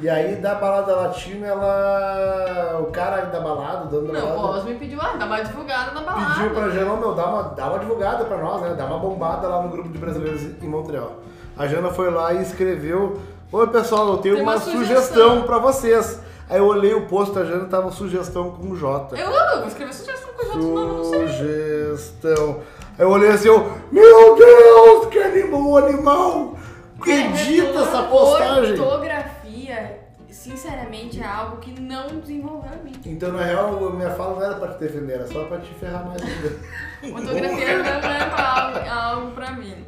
E 0.00 0.08
aí 0.08 0.36
da 0.36 0.54
balada 0.54 0.94
latina, 0.94 1.46
ela. 1.48 2.78
O 2.80 2.86
cara 2.92 3.22
da 3.22 3.40
balada, 3.40 3.86
o 3.86 3.88
dono 3.88 4.12
da 4.12 4.12
Não, 4.12 4.26
o 4.26 4.36
balada. 4.36 4.52
Boss 4.52 4.64
me 4.64 4.74
pediu, 4.76 5.00
ah, 5.00 5.16
dá 5.18 5.26
uma 5.26 5.40
divulgada 5.42 5.90
na 5.90 6.02
balada. 6.02 6.34
Pediu 6.34 6.50
pra 6.54 6.70
Jana, 6.70 6.96
meu, 6.96 7.14
dá 7.14 7.26
uma, 7.26 7.42
dá 7.42 7.68
uma 7.68 7.78
divulgada 7.80 8.24
pra 8.24 8.36
nós, 8.38 8.62
né? 8.62 8.74
Dá 8.78 8.86
uma 8.86 8.98
bombada 8.98 9.48
lá 9.48 9.62
no 9.62 9.68
grupo 9.70 9.88
de 9.88 9.98
brasileiros 9.98 10.42
em 10.62 10.68
Montreal. 10.68 11.14
A 11.56 11.66
Jana 11.66 11.90
foi 11.90 12.10
lá 12.10 12.32
e 12.32 12.42
escreveu: 12.42 13.20
Oi 13.50 13.66
pessoal, 13.68 14.08
eu 14.08 14.18
tenho 14.18 14.34
Tem 14.34 14.44
uma, 14.44 14.56
uma 14.56 14.60
sugestão. 14.60 14.86
sugestão 14.86 15.42
pra 15.44 15.58
vocês. 15.58 16.20
Aí 16.50 16.58
eu 16.58 16.66
olhei 16.66 16.92
o 16.92 17.06
post 17.06 17.34
da 17.34 17.44
Jana 17.46 17.64
tava 17.64 17.90
sugestão 17.90 18.50
com 18.50 18.76
J. 18.76 19.18
Eu, 19.18 19.30
eu 19.30 19.58
vou 19.60 19.68
escrever 19.68 19.94
sugestão 19.94 20.28
com 20.34 20.58
nomes, 20.58 20.96
não 20.96 21.04
sei. 21.04 21.28
Sugestão. 21.28 22.60
Aí 22.98 23.04
eu 23.06 23.08
olhei 23.10 23.30
assim, 23.30 23.48
eu, 23.48 23.72
meu 23.90 24.36
Deus, 24.36 25.06
que 25.06 25.18
animal, 25.18 25.78
animal! 25.78 26.58
Edita 27.06 27.78
essa 27.78 28.02
postagem! 28.02 28.78
Ortografia, 28.78 29.98
sinceramente, 30.28 31.18
é 31.18 31.26
algo 31.26 31.56
que 31.56 31.80
não 31.80 32.06
desenvolveu 32.20 32.72
em 32.80 32.84
mim. 32.84 33.00
Então, 33.06 33.32
na 33.32 33.44
real, 33.44 33.82
a 33.88 33.90
minha 33.92 34.10
fala 34.10 34.34
não 34.34 34.44
era 34.44 34.54
pra 34.56 34.74
te 34.74 34.80
defender, 34.80 35.14
era 35.14 35.26
só 35.26 35.44
pra 35.44 35.58
te 35.58 35.72
ferrar 35.72 36.06
mais 36.06 36.20
ainda. 36.20 36.54
Ortografia 37.18 37.78
não 37.78 38.10
é 38.10 38.42
algo, 38.42 38.90
algo 38.90 39.30
pra 39.30 39.52
mim. 39.52 39.86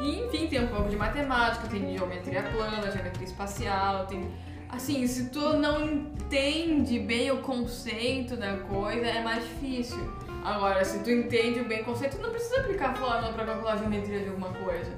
E, 0.00 0.20
enfim, 0.24 0.46
tem 0.46 0.64
um 0.64 0.68
pouco 0.68 0.88
de 0.88 0.96
matemática, 0.96 1.68
tem 1.68 1.96
geometria 1.96 2.42
plana, 2.42 2.90
geometria 2.90 3.26
espacial, 3.26 4.06
tem 4.06 4.30
Assim, 4.72 5.04
se 5.06 5.30
tu 5.30 5.54
não 5.54 5.84
entende 5.84 7.00
bem 7.00 7.30
o 7.32 7.38
conceito 7.38 8.36
da 8.36 8.56
coisa, 8.58 9.04
é 9.04 9.22
mais 9.22 9.42
difícil. 9.42 9.98
Agora, 10.44 10.84
se 10.84 11.00
tu 11.00 11.10
entende 11.10 11.60
bem 11.64 11.82
o 11.82 11.84
conceito, 11.84 12.16
tu 12.16 12.22
não 12.22 12.30
precisa 12.30 12.60
aplicar 12.60 12.96
fórmula 12.96 13.32
pra 13.32 13.44
calcular 13.44 13.72
a 13.72 13.76
geometria 13.76 14.20
de 14.20 14.28
alguma 14.28 14.50
coisa. 14.50 14.92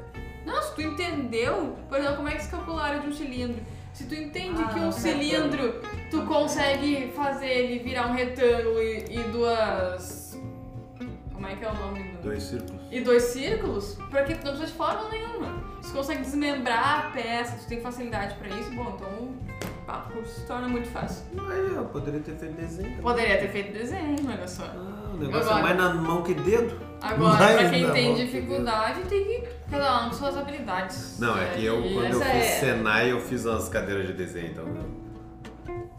Não, 0.45 0.63
se 0.63 0.75
tu 0.75 0.83
entendeu, 0.83 1.77
por 1.89 1.99
exemplo, 1.99 2.17
como 2.17 2.29
é 2.29 2.35
que 2.35 2.43
se 2.43 2.51
calcula 2.51 2.83
a 2.83 2.85
área 2.85 3.01
de 3.01 3.09
um 3.09 3.13
cilindro. 3.13 3.63
Se 3.95 4.05
tu 4.05 4.15
entende 4.15 4.63
Ah, 4.63 4.75
que 4.75 4.81
um 4.81 4.93
cilindro, 4.93 5.81
tu 6.11 6.23
consegue 6.27 7.11
fazer 7.17 7.49
ele 7.49 7.79
virar 7.83 8.09
um 8.09 8.13
retângulo 8.13 8.81
e, 8.81 9.07
e 9.09 9.19
duas... 9.33 10.22
Como 11.43 11.53
é 11.53 11.57
que 11.57 11.65
é 11.65 11.69
o 11.71 11.75
nome 11.75 12.05
do... 12.05 12.23
Dois 12.23 12.41
círculos. 12.45 12.81
E 12.89 13.01
dois 13.01 13.23
círculos, 13.25 13.99
porque 14.11 14.37
tu 14.37 14.45
não 14.45 14.53
precisa 14.53 14.67
de 14.67 14.73
fórmula 14.75 15.11
nenhuma. 15.11 15.65
Você 15.83 15.93
consegue 15.93 16.23
desmembrar 16.23 17.07
a 17.07 17.11
peça, 17.11 17.57
tu 17.59 17.67
tem 17.67 17.81
facilidade 17.81 18.37
pra 18.37 18.49
isso, 18.49 18.71
bom, 18.71 18.95
então 18.97 19.09
o 19.93 20.13
curso 20.13 20.41
se 20.41 20.47
torna 20.47 20.69
muito 20.69 20.89
fácil. 20.91 21.25
Aí, 21.51 21.75
eu 21.75 21.85
poderia 21.87 22.21
ter 22.21 22.37
feito 22.37 22.55
desenho. 22.55 22.89
também. 22.91 23.03
Poderia 23.03 23.39
ter 23.39 23.49
feito 23.49 23.73
desenho, 23.73 24.17
olha 24.25 24.47
só. 24.47 24.63
Ah, 24.63 25.11
o 25.13 25.17
negócio 25.17 25.51
Agora- 25.51 25.59
é 25.59 25.63
mais 25.63 25.77
na 25.77 25.95
mão 25.95 26.23
que 26.23 26.35
dedo. 26.35 26.79
Agora, 27.03 27.35
Mais 27.35 27.61
pra 27.61 27.71
quem 27.71 27.91
tem 27.91 28.15
dificuldade, 28.15 29.01
tem 29.09 29.25
que 29.25 29.49
cada 29.69 30.05
um 30.07 30.11
com 30.11 30.15
suas 30.15 30.37
habilidades. 30.37 31.19
Não, 31.19 31.37
é 31.37 31.47
que 31.47 31.65
eu, 31.65 31.83
quando 31.83 32.05
eu 32.05 32.21
fiz 32.21 32.23
é- 32.23 32.61
Senai, 32.61 33.11
eu 33.11 33.21
fiz 33.21 33.45
umas 33.45 33.69
cadeiras 33.69 34.07
de 34.07 34.13
desenho, 34.13 34.47
então 34.53 34.65
eu 34.65 35.02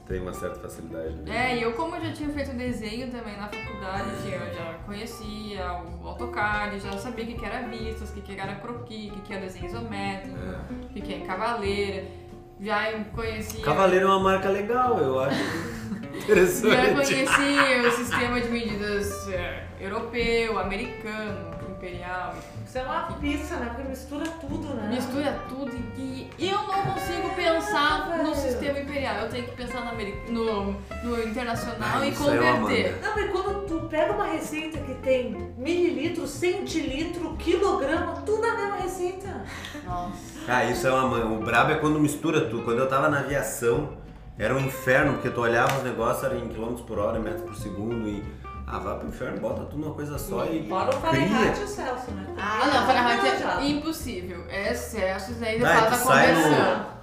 tenho 0.05 0.23
uma 0.23 0.33
certa 0.33 0.59
facilidade. 0.59 1.13
né? 1.15 1.53
É, 1.53 1.57
e 1.57 1.63
eu 1.63 1.73
como 1.73 1.95
eu 1.95 2.01
já 2.05 2.11
tinha 2.11 2.29
feito 2.29 2.51
desenho 2.55 3.09
também 3.09 3.37
na 3.37 3.47
faculdade, 3.47 4.09
eu 4.25 4.53
já 4.53 4.73
conhecia 4.85 5.71
o 6.01 6.07
AutoCAD, 6.07 6.79
já 6.79 6.91
sabia 6.97 7.23
o 7.23 7.27
que 7.27 7.35
que 7.35 7.45
era 7.45 7.67
vistas, 7.67 8.09
o 8.09 8.13
que 8.13 8.21
que 8.21 8.39
era 8.39 8.55
croquis, 8.55 9.11
o 9.11 9.15
que 9.15 9.21
que 9.21 9.33
era 9.33 9.41
desenho 9.43 9.65
isométrico, 9.67 10.37
o 10.83 10.87
que 10.89 11.01
que 11.01 11.13
é 11.13 11.19
cavaleira. 11.25 12.05
Já 12.59 12.93
conhecia... 13.13 13.63
Cavaleiro 13.65 14.05
é 14.05 14.09
uma 14.09 14.19
marca 14.19 14.49
legal, 14.49 14.97
eu 14.99 15.19
acho 15.19 15.35
Já 16.13 16.19
interessante. 16.19 16.93
conheci 16.93 17.87
o 17.87 17.91
sistema 17.91 18.39
de 18.39 18.49
medidas 18.49 19.27
é, 19.29 19.65
europeu, 19.79 20.59
americano, 20.59 21.51
imperial. 21.87 22.35
Isso 22.65 22.77
é 22.77 22.83
uma 22.83 23.03
pizza, 23.19 23.55
né? 23.57 23.65
Porque 23.75 23.89
mistura 23.89 24.25
tudo, 24.39 24.73
né? 24.73 24.87
Mistura 24.89 25.39
tudo 25.49 25.71
e 25.97 26.29
eu 26.39 26.57
não 26.63 26.81
consigo 26.93 27.29
pensar 27.35 28.17
no 28.23 28.33
sistema 28.33 28.79
imperial. 28.79 29.15
Eu 29.17 29.29
tenho 29.29 29.45
que 29.45 29.55
pensar 29.55 29.81
no, 29.93 30.33
no, 30.33 30.71
no 31.03 31.23
internacional 31.23 31.99
Ah, 31.99 32.05
e 32.05 32.09
é 32.09 32.13
converter. 32.13 32.99
Não, 33.01 33.15
mas 33.15 33.31
quando 33.31 33.65
tu 33.67 33.87
pega 33.87 34.13
uma 34.13 34.25
receita 34.25 34.77
que 34.79 34.93
tem 34.95 35.53
mililitro, 35.57 36.25
centilitro, 36.25 37.35
quilograma, 37.37 38.13
tudo 38.25 38.41
na 38.41 38.55
mesma 38.55 38.75
receita. 38.77 39.43
Nossa. 39.85 40.13
Ah, 40.47 40.63
isso 40.65 40.87
é 40.87 40.91
uma. 40.91 41.07
man- 41.07 41.33
O 41.33 41.43
brabo 41.43 41.71
é 41.71 41.75
quando 41.75 41.99
mistura 41.99 42.41
tudo. 42.49 42.63
Quando 42.63 42.79
eu 42.79 42.87
tava 42.87 43.09
na 43.09 43.19
aviação, 43.19 43.89
era 44.37 44.53
um 44.55 44.59
inferno, 44.59 45.13
porque 45.13 45.29
tu 45.29 45.41
olhava 45.41 45.77
os 45.77 45.83
negócios, 45.83 46.23
era 46.23 46.35
em 46.37 46.47
quilômetros 46.47 46.85
por 46.85 46.97
hora, 46.99 47.19
metros 47.19 47.43
por 47.43 47.55
segundo 47.55 48.07
e. 48.07 48.23
Ah, 48.65 48.79
vai 48.79 48.97
pro 48.97 49.07
inferno, 49.09 49.39
bota 49.39 49.63
tudo 49.65 49.77
numa 49.77 49.93
coisa 49.93 50.17
só 50.17 50.45
e. 50.45 50.67
Fora 50.67 50.95
o 50.95 50.99
Fahrenheit 50.99 51.59
e 51.59 51.63
o 51.63 51.67
Celsius, 51.67 52.15
né? 52.15 52.25
Ah, 52.37 52.65
não, 52.73 52.85
Fahrenheit 52.87 53.39
já. 53.39 53.61
é 53.61 53.65
impossível. 53.67 54.45
É 54.49 54.71
excessos 54.71 55.41
ainda 55.43 55.69
Ah, 55.69 55.75
faz 55.75 55.87
tu 55.87 55.93
a 55.93 55.97
sai 56.13 56.33
conversão. 56.33 56.93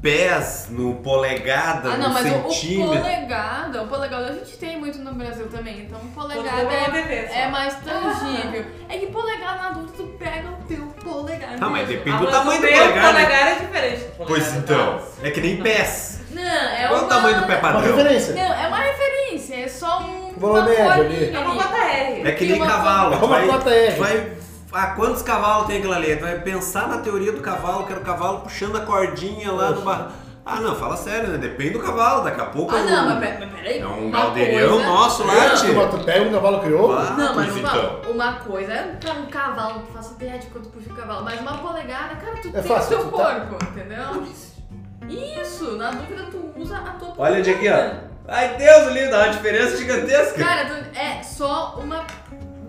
Pés, 0.00 0.68
no 0.70 0.94
polegada, 1.02 1.90
Ah, 1.92 1.96
não, 1.98 2.08
no 2.08 2.14
mas 2.14 2.24
o, 2.24 2.46
o 2.46 2.50
centímetro. 2.50 3.02
polegada, 3.02 3.82
o 3.82 3.86
polegada 3.86 4.28
a 4.30 4.32
gente 4.32 4.56
tem 4.56 4.78
muito 4.80 4.96
no 5.00 5.12
Brasil 5.12 5.46
também, 5.50 5.82
então 5.82 6.00
polegada 6.14 6.58
é, 6.62 6.64
uma 6.64 6.70
só. 6.70 7.34
é 7.34 7.48
mais 7.48 7.74
tangível. 7.74 8.64
É 8.88 8.96
que 8.96 9.06
polegada 9.08 9.56
na 9.60 9.68
adulta 9.68 9.92
tu 9.94 10.04
pega 10.18 10.48
o 10.48 10.56
teu 10.66 10.86
polegada. 11.04 11.56
Ah, 11.60 11.68
mas 11.68 11.86
depende 11.86 12.16
do 12.16 12.28
Ah, 12.28 12.30
tamanho 12.30 12.60
do 12.62 12.66
mas 12.66 12.72
o 12.72 12.82
polegar, 12.82 13.12
né? 13.12 13.12
polegar 13.12 13.48
é 13.48 13.54
diferente. 13.56 14.00
do 14.04 14.24
Pois 14.26 14.44
polegar 14.46 14.58
então, 14.58 15.02
é 15.22 15.30
que 15.30 15.40
nem 15.42 15.62
pés. 15.62 16.20
Não, 16.30 16.42
é 16.42 16.86
Qual 16.88 16.94
uma... 17.00 17.04
o 17.04 17.08
tamanho 17.08 17.40
do 17.40 17.46
pé 17.46 17.52
Uma 17.54 17.60
padrão? 17.60 17.96
referência. 17.96 18.34
Não, 18.34 18.54
é 18.54 18.68
uma 18.68 18.78
referência, 18.78 19.54
é 19.56 19.68
só 19.68 20.00
um. 20.00 20.19
Médio 20.48 20.64
colinha 20.76 20.92
ali. 20.92 21.34
É 21.34 21.38
uma 21.38 21.54
cota 21.62 21.76
R. 21.76 22.28
É 22.28 22.32
que 22.32 22.46
nem 22.46 22.60
cavalo. 22.60 23.14
É 23.14 23.16
uma 23.16 23.26
vai, 23.28 23.46
cota 23.46 23.70
R. 23.70 23.98
vai- 24.00 24.32
ah, 24.72 24.86
quantos 24.88 25.22
cavalos 25.22 25.66
tem 25.66 25.78
aquilo 25.78 25.92
ali? 25.94 26.16
Tu 26.16 26.22
vai 26.22 26.38
pensar 26.40 26.88
na 26.88 26.98
teoria 26.98 27.32
do 27.32 27.40
cavalo, 27.40 27.84
que 27.84 27.92
era 27.92 28.00
o 28.00 28.04
cavalo 28.04 28.40
puxando 28.40 28.76
a 28.76 28.80
cordinha 28.80 29.50
lá 29.52 29.70
do 29.72 29.80
bar. 29.82 30.12
Ah, 30.46 30.56
não, 30.60 30.74
fala 30.74 30.96
sério, 30.96 31.28
né? 31.28 31.38
Depende 31.38 31.70
do 31.74 31.80
cavalo, 31.80 32.24
daqui 32.24 32.40
a 32.40 32.46
pouco. 32.46 32.74
Ah, 32.74 32.78
é 32.78 32.82
um- 32.82 32.90
não, 32.90 33.04
mas, 33.06 33.18
pera- 33.20 33.36
mas 33.40 33.50
peraí. 33.50 33.78
É 33.78 33.86
um 33.86 34.10
coisa- 34.10 34.86
nosso 34.86 35.26
lá, 35.26 35.34
Tu, 35.50 35.66
tio. 35.66 35.88
tu 35.90 35.98
pega 36.04 36.24
um 36.28 36.32
cavalo 36.32 36.60
crioulo, 36.60 36.96
Ah, 36.98 37.14
Não, 37.16 37.34
mas 37.36 37.56
uma, 37.56 37.58
então. 37.68 38.00
uma 38.10 38.32
coisa 38.34 38.72
é 38.72 38.82
pra 38.98 39.12
um 39.12 39.26
cavalo, 39.26 39.80
não 39.80 39.86
faço 39.86 40.14
ideia 40.14 40.38
de 40.38 40.46
quanto 40.46 40.68
puxa 40.70 40.90
o 40.90 40.96
cavalo, 40.96 41.24
mas 41.24 41.40
uma 41.40 41.58
polegada, 41.58 42.16
cara, 42.16 42.36
tu 42.40 42.48
É 42.48 42.52
tem 42.52 42.62
fácil, 42.62 42.98
o 42.98 43.00
seu 43.02 43.10
tu 43.10 43.16
tá- 43.16 43.34
corpo, 43.48 43.64
entendeu? 43.66 44.22
Isso, 45.08 45.76
na 45.76 45.90
dúvida 45.90 46.24
tu 46.30 46.52
usa 46.56 46.76
a 46.78 46.90
tua 46.92 47.12
Olha 47.18 47.42
de 47.42 47.50
aqui, 47.50 47.68
ó. 47.68 47.74
Ai, 48.32 48.56
Deus, 48.56 48.92
lindo, 48.92 49.10
dá 49.10 49.24
uma 49.24 49.30
diferença 49.30 49.76
gigantesca. 49.76 50.38
Cara, 50.44 50.64
tu- 50.68 50.96
é 50.98 51.20
só 51.22 51.74
uma 51.82 52.06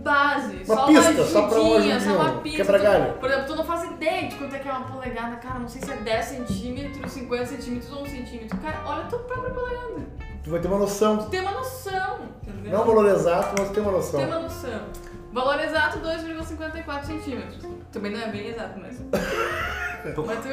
base, 0.01 0.63
Uma 0.65 0.75
só 0.75 0.85
pista, 0.87 1.11
uma 1.11 1.23
só 1.25 1.47
pra 1.47 1.59
uma 1.61 1.75
ajudinha, 1.75 1.99
só 1.99 2.09
uma 2.15 2.31
um 2.31 2.37
pista. 2.39 2.57
quebra-galho. 2.57 3.13
Por 3.13 3.29
exemplo, 3.29 3.47
tu 3.47 3.55
não 3.55 3.63
faz 3.63 3.83
ideia 3.83 4.27
de 4.27 4.35
quanto 4.37 4.55
é 4.55 4.59
que 4.59 4.67
é 4.67 4.71
uma 4.71 4.87
polegada, 4.87 5.35
cara, 5.35 5.59
não 5.59 5.67
sei 5.67 5.79
se 5.83 5.91
é 5.91 5.97
10 5.97 6.25
centímetros, 6.25 7.11
50 7.11 7.45
centímetros 7.45 7.91
ou 7.93 8.01
1 8.01 8.05
centímetro. 8.07 8.57
Cara, 8.57 8.81
olha 8.85 9.03
a 9.03 9.05
tua 9.05 9.19
própria 9.19 9.53
polegada. 9.53 10.01
tu 10.43 10.49
vai 10.49 10.59
ter 10.59 10.67
uma 10.67 10.79
noção. 10.79 11.17
Tu 11.19 11.29
tem 11.29 11.41
uma 11.41 11.51
noção, 11.51 12.19
entendeu? 12.41 12.71
Não 12.71 12.79
é 12.79 12.81
um 12.81 12.87
valor 12.87 13.05
exato, 13.11 13.55
mas 13.59 13.69
tem 13.69 13.83
uma 13.83 13.91
noção. 13.91 14.19
Tem 14.19 14.27
uma 14.29 14.39
noção. 14.39 14.81
Valor 15.31 15.59
exato 15.63 15.99
2,54 15.99 17.05
centímetros. 17.05 17.63
Também 17.91 18.11
não 18.11 18.19
é 18.21 18.27
bem 18.29 18.47
exato, 18.47 18.79
mas. 18.79 18.99
mas 20.25 20.39
tu. 20.39 20.49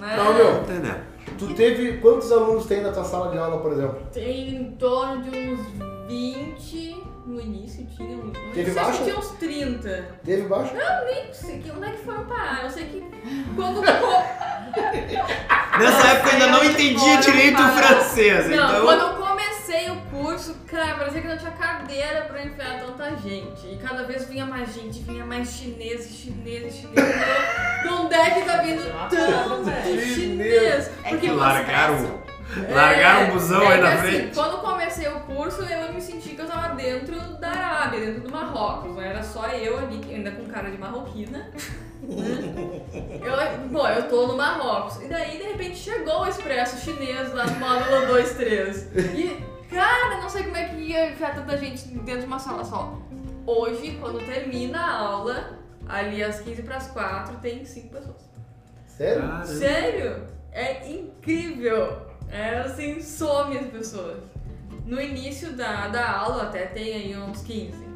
Né? 0.00 0.16
Não, 0.16 0.32
meu. 0.34 0.62
Entendeu? 0.62 0.94
Tu 1.38 1.46
teve. 1.54 1.98
Quantos 1.98 2.30
alunos 2.32 2.66
tem 2.66 2.82
na 2.82 2.92
tua 2.92 3.04
sala 3.04 3.30
de 3.30 3.38
aula, 3.38 3.58
por 3.60 3.72
exemplo? 3.72 3.98
Tem 4.12 4.54
em 4.56 4.70
torno 4.72 5.22
de 5.22 5.30
uns 5.38 5.60
20. 6.08 7.04
No 7.26 7.40
início 7.40 7.84
tinha 7.86 8.16
uns. 8.16 8.32
Teve 8.54 8.60
início 8.70 8.80
acho 8.80 8.92
que 8.92 8.98
baixa? 8.98 9.04
tinha 9.04 9.18
uns 9.18 9.28
30. 9.38 10.08
Teve 10.24 10.42
baixo? 10.42 10.72
Nem 11.04 11.34
sei 11.34 11.58
que, 11.58 11.70
onde 11.72 11.84
é 11.86 11.90
que 11.90 11.98
foram 12.04 12.24
parar. 12.24 12.64
Eu 12.64 12.70
sei 12.70 12.84
que 12.84 13.04
quando. 13.56 13.82
Nessa 15.78 16.08
época 16.08 16.28
eu 16.28 16.32
ainda 16.32 16.46
não 16.48 16.64
entendia 16.64 17.16
direito 17.16 17.60
o 17.60 17.68
francês, 17.68 18.48
Não, 18.48 18.68
então. 18.68 18.82
quando 18.84 19.15
cara, 20.66 20.94
parecia 20.96 21.20
que 21.22 21.28
não 21.28 21.36
tinha 21.36 21.50
cadeira 21.52 22.22
pra 22.22 22.44
enfiar 22.44 22.80
tanta 22.80 23.16
gente. 23.16 23.66
E 23.66 23.78
cada 23.82 24.04
vez 24.04 24.28
vinha 24.28 24.46
mais 24.46 24.72
gente, 24.74 25.00
vinha 25.02 25.24
mais 25.24 25.48
chineses, 25.50 26.14
chineses, 26.16 26.74
chineses. 26.80 27.14
De 27.82 27.88
onde 27.88 28.14
é 28.14 28.30
que 28.30 28.42
tá 28.42 28.56
vindo 28.62 28.82
tanto 29.10 30.00
chinês? 30.14 30.90
Porque 31.08 31.30
Largaram, 31.30 32.20
É, 32.68 32.72
largaram 32.74 33.26
um 33.28 33.30
busão 33.32 33.62
é 33.62 33.74
aí 33.74 33.80
na 33.80 33.88
assim, 33.94 34.02
frente. 34.02 34.34
Quando 34.34 34.58
comecei 34.60 35.08
o 35.08 35.20
curso, 35.20 35.62
eu 35.62 35.92
me 35.92 36.00
senti 36.00 36.30
que 36.30 36.40
eu 36.40 36.46
tava 36.46 36.74
dentro 36.74 37.18
da 37.38 37.48
Arábia, 37.48 38.00
dentro 38.00 38.20
do 38.22 38.30
Marrocos. 38.30 38.94
Não 38.94 39.02
era 39.02 39.22
só 39.22 39.46
eu 39.48 39.78
ali, 39.78 40.00
ainda 40.14 40.30
com 40.30 40.46
cara 40.46 40.70
de 40.70 40.78
marroquina. 40.78 41.38
né? 41.38 41.50
Eu, 42.06 43.68
bom, 43.68 43.88
eu 43.88 44.08
tô 44.08 44.26
no 44.28 44.36
Marrocos. 44.36 45.02
E 45.02 45.08
daí, 45.08 45.38
de 45.38 45.44
repente, 45.44 45.76
chegou 45.76 46.20
o 46.20 46.26
expresso 46.28 46.78
chinês 46.84 47.32
lá 47.32 47.46
no 47.46 47.58
módulo 47.58 48.06
2, 48.08 48.32
3. 48.34 48.82
E, 49.14 49.42
cara, 49.70 50.20
não 50.20 50.28
sei 50.28 50.44
como 50.44 50.56
é 50.56 50.68
que 50.68 50.76
ia 50.76 51.10
enfiar 51.10 51.34
tanta 51.34 51.56
gente 51.56 51.86
dentro 51.88 52.20
de 52.20 52.26
uma 52.26 52.38
sala 52.38 52.64
só. 52.64 52.98
Hoje, 53.46 53.96
quando 54.00 54.24
termina 54.24 54.80
a 54.80 54.98
aula, 54.98 55.58
ali 55.88 56.22
às 56.22 56.40
15 56.40 56.62
para 56.62 56.76
as 56.76 56.88
4, 56.88 57.36
tem 57.36 57.64
5 57.64 57.88
pessoas. 57.88 58.16
Sério? 58.86 59.22
Caramba. 59.22 59.46
Sério? 59.46 60.26
É 60.52 60.90
incrível. 60.90 62.06
É 62.30 62.58
assim, 62.58 63.00
some 63.00 63.56
as 63.56 63.66
pessoas. 63.66 64.18
No 64.84 65.00
início 65.00 65.52
da, 65.52 65.88
da 65.88 66.10
aula 66.10 66.44
até 66.44 66.66
tem 66.66 66.94
aí 66.94 67.16
uns 67.16 67.42
15. 67.42 67.86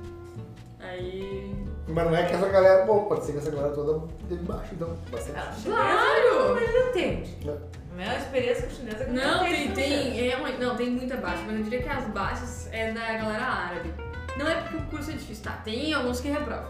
Aí. 0.80 1.54
Mas 1.88 2.04
não 2.04 2.16
é 2.16 2.26
que 2.26 2.34
essa 2.34 2.48
galera. 2.48 2.84
Bom, 2.84 3.04
pode 3.04 3.24
ser 3.24 3.32
que 3.32 3.38
essa 3.38 3.50
galera 3.50 3.72
toda 3.72 4.06
teve 4.28 4.42
baixo, 4.44 4.74
então. 4.74 4.96
Bastante. 5.10 5.62
Claro! 5.64 6.54
Mas 6.54 6.68
ele 6.68 6.88
entende. 6.90 7.46
Né? 7.46 7.56
A 7.98 8.16
experiência 8.16 8.66
com 8.66 8.70
chinesa 8.74 9.04
é 9.04 9.06
Não, 9.08 9.44
tem, 9.44 9.70
tem, 9.72 10.30
é 10.30 10.36
uma- 10.36 10.48
não, 10.50 10.76
tem 10.76 10.90
muita 10.90 11.16
baixa, 11.16 11.42
mas 11.46 11.56
eu 11.56 11.62
diria 11.64 11.82
que 11.82 11.88
as 11.88 12.04
baixas 12.08 12.68
é 12.72 12.92
da 12.92 13.00
galera 13.00 13.44
árabe. 13.44 13.92
Não 14.38 14.48
é 14.48 14.54
porque 14.54 14.76
o 14.76 14.80
curso 14.82 15.10
é 15.10 15.14
difícil, 15.14 15.44
tá? 15.44 15.60
Tem 15.64 15.92
alguns 15.92 16.20
que 16.20 16.28
reprovam. 16.30 16.66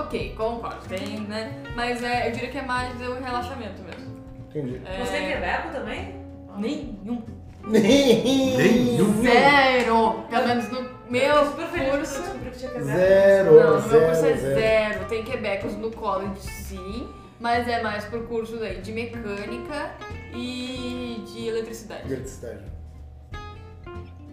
Ok, 0.00 0.34
concordo, 0.36 0.86
tem, 0.88 1.20
né? 1.20 1.52
Mas 1.74 2.02
é, 2.02 2.28
eu 2.28 2.32
diria 2.32 2.50
que 2.50 2.58
é 2.58 2.62
mais 2.62 2.92
o 3.00 3.14
relaxamento 3.14 3.82
mesmo. 3.82 4.22
Entendi. 4.50 4.80
É, 4.84 4.98
Você 5.04 5.12
tem 5.12 5.26
quebeco 5.28 5.68
também? 5.72 6.14
Nenhum. 6.58 7.22
Nenhum. 7.66 9.22
Zero! 9.22 10.24
Pelo 10.28 10.46
menos 10.48 10.68
no 10.70 10.90
meu 11.08 11.46
super 11.46 11.66
feliz 11.68 11.88
quando 12.12 12.26
eu 12.26 12.40
curso. 12.44 12.84
Zero, 12.84 13.52
Não, 13.54 13.64
no 13.64 13.70
meu 13.70 13.80
zero, 13.80 14.06
curso 14.06 14.26
é 14.26 14.36
zero. 14.36 14.54
zero. 14.60 15.04
Tem 15.06 15.24
Quebecos 15.24 15.72
no 15.76 15.90
college, 15.90 16.40
sim, 16.40 17.08
mas 17.40 17.68
é 17.68 17.82
mais 17.82 18.04
por 18.04 18.26
cursos 18.26 18.60
aí 18.62 18.80
de 18.80 18.92
mecânica 18.92 19.92
e 20.32 21.22
de 21.26 21.46
eletricidade. 21.48 22.06
Eletricidade. 22.06 22.74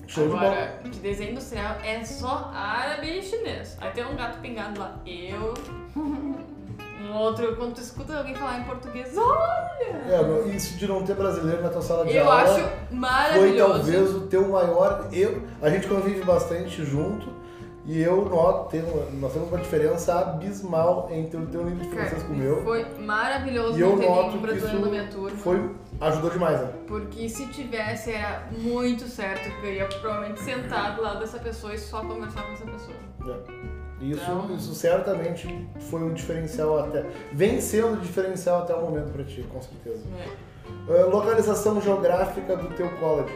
Show 0.08 0.26
de 0.26 0.30
bola. 0.32 0.46
Agora, 0.46 0.80
de 0.84 1.00
desenho 1.00 1.32
industrial 1.32 1.78
é 1.84 2.04
só 2.04 2.52
árabe 2.54 3.20
e 3.20 3.22
chinês. 3.22 3.78
Aí 3.80 3.92
tem 3.92 4.06
um 4.06 4.16
gato 4.16 4.40
pingado 4.40 4.80
lá. 4.80 5.00
Eu. 5.06 5.54
no 5.96 7.14
outro, 7.16 7.56
quando 7.56 7.76
tu 7.76 7.82
escuta 7.82 8.18
alguém 8.18 8.36
falar 8.36 8.60
em 8.60 8.64
português, 8.66 9.18
olha! 9.18 10.02
É, 10.10 10.48
isso 10.54 10.78
de 10.78 10.86
não 10.86 11.04
ter 11.04 11.16
brasileiro 11.16 11.64
na 11.64 11.70
tua 11.70 11.82
sala 11.82 12.06
de 12.06 12.16
Eu 12.16 12.30
aula 12.30 12.44
acho 12.44 12.54
foi 12.56 12.98
maravilhoso. 12.98 13.74
talvez 13.74 14.16
o 14.16 14.28
teu 14.28 14.50
maior. 14.50 15.08
Eu, 15.14 15.44
a 15.62 15.70
gente 15.70 15.88
convive 15.88 16.24
bastante 16.24 16.84
junto 16.84 17.42
e 17.86 18.02
eu 18.02 18.26
noto, 18.26 18.70
tenho- 18.70 19.12
nós 19.14 19.34
temos 19.34 19.48
uma 19.50 19.58
diferença 19.58 20.20
abismal 20.20 21.08
entre 21.12 21.38
o 21.38 21.46
teu 21.48 21.64
nível 21.66 21.80
de 21.80 21.90
francês 21.96 22.24
com 22.24 22.34
o 22.34 22.38
meu. 22.38 22.64
Foi 22.64 22.86
maravilhoso 23.00 23.78
E 23.78 23.82
eu 23.82 23.96
noto 23.96 24.38
que 24.40 24.56
isso 24.56 24.80
na 24.80 24.88
minha 24.88 25.08
turma. 25.08 25.38
foi, 25.38 25.70
ajudou 26.00 26.30
demais, 26.30 26.60
né? 26.62 26.70
Porque 26.88 27.28
se 27.28 27.48
tivesse, 27.48 28.12
era 28.12 28.48
muito 28.52 29.08
certo 29.08 29.50
que 29.60 29.66
eu 29.68 29.74
ia 29.74 29.86
provavelmente 29.88 30.40
sentar 30.42 30.96
do 30.96 31.02
lado 31.02 31.20
dessa 31.20 31.40
pessoa 31.40 31.74
e 31.74 31.78
só 31.80 32.02
conversar 32.02 32.44
com 32.44 32.54
essa 32.54 32.66
pessoa. 32.66 32.98
É. 33.28 33.72
Isso, 34.04 34.22
Então- 34.24 34.56
isso 34.56 34.74
certamente 34.74 35.70
foi 35.90 36.02
um 36.02 36.12
diferencial 36.14 36.80
até. 36.80 37.06
Vem 37.32 37.62
sendo 37.62 38.02
diferencial 38.02 38.64
até 38.64 38.74
o 38.74 38.82
momento 38.82 39.12
pra 39.14 39.24
ti, 39.24 39.44
com 39.52 39.62
certeza. 39.62 40.02
É. 40.20 41.02
Ah, 41.02 41.06
localização 41.06 41.80
geográfica 41.80 42.56
do 42.58 42.68
teu 42.76 42.90
college. 42.98 43.32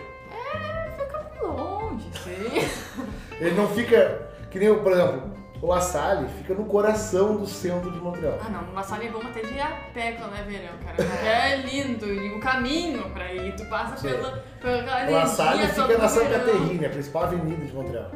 Fica 0.97 1.45
longe, 1.45 2.05
sim. 2.23 3.05
Ele 3.39 3.55
não 3.55 3.67
fica. 3.67 4.33
Que 4.55 4.59
nem, 4.59 4.73
por 4.73 4.89
exemplo, 4.93 5.21
o 5.61 5.67
La 5.67 5.81
Salle 5.81 6.29
fica 6.37 6.53
no 6.53 6.63
coração 6.63 7.35
do 7.35 7.45
centro 7.45 7.91
de 7.91 7.99
Montreal. 7.99 8.37
Ah 8.39 8.49
não, 8.49 8.61
uma 8.71 8.81
sala 8.83 9.03
é 9.03 9.09
bom 9.09 9.19
até 9.19 9.41
de 9.41 9.53
ir 9.53 9.59
a 9.59 9.67
pé 9.93 10.13
quando 10.13 10.33
é 10.33 10.43
verão, 10.43 10.73
cara. 10.81 10.95
Porque 10.95 11.27
é 11.27 11.57
lindo, 11.57 12.05
e 12.05 12.31
o 12.37 12.39
caminho 12.39 13.09
pra 13.09 13.33
ir, 13.33 13.53
tu 13.57 13.65
passa 13.65 13.97
Sim. 13.97 14.07
pela, 14.07 14.41
pela 14.61 15.09
La 15.09 15.25
Salle 15.27 15.67
fica 15.67 15.97
na 15.97 16.07
Santa. 16.07 16.39
Terrine, 16.39 16.85
a 16.85 16.89
principal 16.89 17.23
avenida 17.23 17.65
de 17.65 17.73
Montreal. 17.73 18.11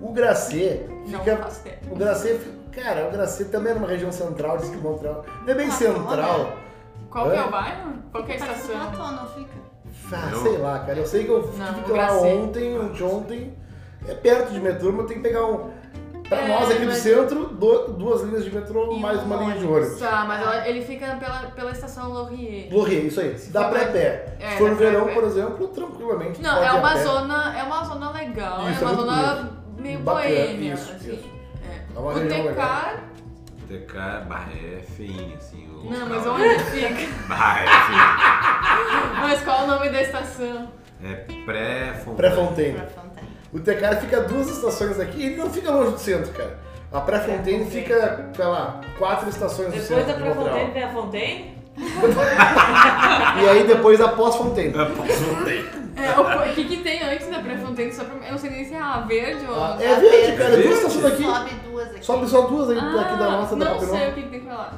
O 0.00 0.12
Gracê 0.12 0.84
Não 1.06 1.20
fica. 1.20 1.36
faço 1.36 1.60
ideia. 1.60 1.78
O 1.88 1.94
Gracê, 1.94 2.40
cara, 2.72 3.06
o 3.06 3.12
Gracê 3.12 3.44
também 3.44 3.70
é 3.70 3.74
numa 3.76 3.86
região 3.86 4.10
central, 4.10 4.56
diz 4.58 4.68
que 4.70 4.76
Montreal. 4.78 5.24
Não 5.44 5.48
é 5.52 5.54
bem 5.54 5.68
Ah, 5.68 5.70
central. 5.70 6.52
Qual 7.08 7.30
que 7.30 7.36
é 7.36 7.38
Hã? 7.38 7.46
o 7.46 7.50
bairro? 7.52 7.92
Qual 8.10 8.24
que 8.24 8.32
é 8.32 8.34
a 8.34 8.38
estação? 8.38 8.90
Platô, 8.90 9.12
não 9.12 9.28
fica? 9.28 9.54
Ah, 10.12 10.28
Não. 10.32 10.42
sei 10.42 10.58
lá, 10.58 10.80
cara. 10.80 10.98
Eu 10.98 11.06
sei 11.06 11.22
que 11.22 11.30
eu 11.30 11.52
Não, 11.56 11.74
tive 11.74 11.92
o 11.92 11.96
lá 11.96 12.12
ontem, 12.14 12.76
anteontem. 12.76 13.56
É 14.08 14.14
perto 14.14 14.52
de 14.52 14.58
metrô, 14.60 14.90
mas 14.92 15.06
tem 15.06 15.18
que 15.18 15.22
pegar 15.22 15.46
um. 15.46 15.70
Pra 16.34 16.44
É, 16.44 16.48
nós 16.48 16.70
aqui 16.70 16.84
do 16.86 16.92
centro, 16.92 17.46
do- 17.46 17.88
duas 17.92 18.22
linhas 18.22 18.44
de 18.44 18.54
metrô, 18.54 18.92
E 18.92 19.00
mais 19.00 19.18
um 19.20 19.24
uma 19.24 19.36
linha 19.36 19.56
de 19.58 19.64
ônibus. 19.66 19.76
ônibus. 19.88 20.00
Tá, 20.00 20.24
mas 20.26 20.40
ela- 20.42 20.68
ele 20.68 20.82
fica 20.84 21.06
pela, 21.16 21.38
pela 21.50 21.70
estação 21.70 22.12
Laurier. 22.12 22.68
Laurier, 22.74 23.04
isso 23.06 23.20
aí. 23.20 23.36
Dá 23.48 23.62
for 23.64 23.70
pra 23.70 23.78
mais- 23.80 23.92
pé. 23.92 24.36
é, 24.40 24.50
Se 24.50 24.58
for 24.58 24.70
no 24.70 24.76
verão, 24.76 25.08
por 25.08 25.24
exemplo, 25.24 25.68
tranquilamente. 25.68 26.42
Não, 26.42 26.54
pode 26.54 26.66
é 26.66 26.72
uma 26.72 26.96
zona, 26.96 27.58
é 27.58 27.62
uma 27.62 27.84
zona 27.84 28.10
legal, 28.10 28.68
Isso, 28.70 28.80
é 28.80 28.82
é 28.84 28.90
uma 28.90 28.94
muito 28.96 29.10
zona 29.14 29.50
meio 29.78 29.98
Bacana, 30.00 30.24
boêmia, 30.28 30.74
isso, 30.74 30.92
assim. 30.92 31.12
isso. 31.12 31.30
É. 31.70 31.96
É 31.96 31.98
uma 31.98 32.14
o. 32.14 32.48
Tecar, 32.48 32.96
TK, 33.68 34.24
bah, 34.28 34.46
é 34.52 34.82
feinho, 34.82 35.36
assim. 35.36 35.68
o 35.68 35.90
não, 35.90 36.00
local. 36.00 36.08
mas 36.08 36.26
onde 36.26 36.58
fica? 36.64 37.12
Bah, 37.28 37.58
é 37.60 39.20
Mas 39.20 39.42
qual 39.42 39.60
é 39.60 39.64
o 39.64 39.66
nome 39.66 39.88
da 39.90 40.02
estação? 40.02 40.68
É 41.02 41.14
pré-fontaine. 41.44 42.16
Pré-Fontaine. 42.16 42.78
Pra. 43.54 43.60
O 43.60 43.64
Tecar 43.64 44.00
fica 44.00 44.16
a 44.18 44.20
duas 44.20 44.48
estações 44.48 44.96
daqui 44.96 45.18
e 45.20 45.26
ele 45.26 45.36
não 45.36 45.50
fica 45.50 45.70
longe 45.70 45.92
do 45.92 45.98
centro, 45.98 46.32
cara. 46.32 46.58
A 46.92 47.00
Pré-Fontaine 47.00 47.64
fica, 47.70 48.30
sei 48.34 48.44
lá, 48.44 48.80
quatro 48.98 49.28
estações 49.28 49.68
do 49.68 49.72
Depois 49.72 49.88
centro 49.88 50.06
da 50.06 50.12
de 50.12 50.22
Montreal. 50.22 50.44
Prefontaine 50.44 50.72
vem 50.72 50.82
a 50.82 50.92
Fontaine? 50.92 51.54
E 53.42 53.48
aí 53.48 53.64
depois 53.66 54.00
a 54.00 54.08
Pós-Fontaine. 54.08 54.74
É, 55.96 56.20
o 56.20 56.50
o 56.50 56.54
que, 56.54 56.64
que 56.64 56.76
tem 56.78 57.02
antes 57.02 57.28
da 57.28 57.38
pré-fontaine? 57.40 57.92
Só 57.92 58.04
pra, 58.04 58.26
eu 58.26 58.32
não 58.32 58.38
sei 58.38 58.50
nem 58.50 58.64
se 58.64 58.74
é 58.74 58.78
a 58.80 59.00
verde 59.00 59.46
ou... 59.46 59.54
Ah, 59.54 59.76
é 59.80 59.94
verde, 60.00 60.36
cara. 60.36 60.56
Duas 60.56 60.78
estações 60.78 61.02
daqui. 61.02 61.22
Sobe 61.24 61.50
duas 61.68 61.88
aqui. 61.90 62.04
Sobe 62.06 62.28
só 62.28 62.40
duas 62.42 62.70
aí, 62.70 62.78
Ah, 62.78 63.00
aqui 63.00 63.18
da 63.18 63.30
nossa, 63.30 63.56
da 63.56 63.64
Não 63.70 63.80
sei 63.80 64.08
o 64.08 64.14
que, 64.14 64.22
que 64.22 64.28
tem 64.28 64.40
que 64.40 64.46
falar. 64.46 64.74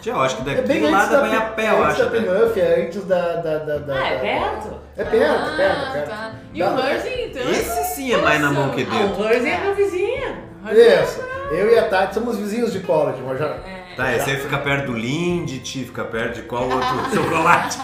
Tia, 0.00 0.12
eu 0.12 0.20
acho 0.20 0.36
que 0.36 0.42
É 0.50 0.54
daqui 0.54 0.68
bem 0.68 0.90
lá 0.90 0.98
antes 0.98 1.10
dá 1.10 1.20
da, 1.20 1.28
ir 1.28 1.36
a 1.36 1.40
pé, 1.40 1.64
é 1.66 1.70
eu 1.70 1.84
antes 1.84 2.00
acho. 2.00 2.04
da 2.10 2.20
né? 2.20 2.20
Pinuff, 2.38 2.60
é 2.60 2.84
antes 2.86 3.04
da... 3.04 3.32
da, 3.36 3.58
da, 3.58 3.78
da- 3.78 3.94
Ah, 3.94 4.08
é 4.08 4.18
perto? 4.18 4.74
É 4.96 5.04
perto, 5.04 5.34
ah, 5.34 5.54
perto, 5.56 5.92
perto. 5.92 6.08
Tá. 6.08 6.30
E 6.54 6.62
o 6.62 6.78
Hersey, 6.78 7.24
então? 7.30 7.50
Esse 7.50 7.84
sim 7.94 8.12
é 8.12 8.16
mais 8.18 8.40
na 8.40 8.50
mão 8.52 8.70
que 8.70 8.82
Ah, 8.82 8.94
dentro. 8.94 9.22
o 9.22 9.28
Hersey 9.28 9.50
é 9.50 9.58
meu 9.60 9.74
vizinho. 9.74 10.36
Isso. 10.72 11.20
Eu 11.50 11.70
e 11.72 11.78
a 11.78 11.88
Tati 11.88 12.14
somos 12.14 12.36
vizinhos 12.36 12.72
de 12.72 12.80
college, 12.80 13.20
mas 13.26 13.38
já... 13.38 13.46
É. 13.46 13.78
Tá, 13.96 14.14
esse 14.14 14.30
aí 14.30 14.36
fica 14.36 14.58
perto 14.58 14.86
do 14.86 14.92
Lindt, 14.96 15.58
fica 15.84 16.04
perto 16.04 16.36
de 16.36 16.42
qual 16.42 16.64
outro 16.68 16.88
chocolate? 17.14 17.78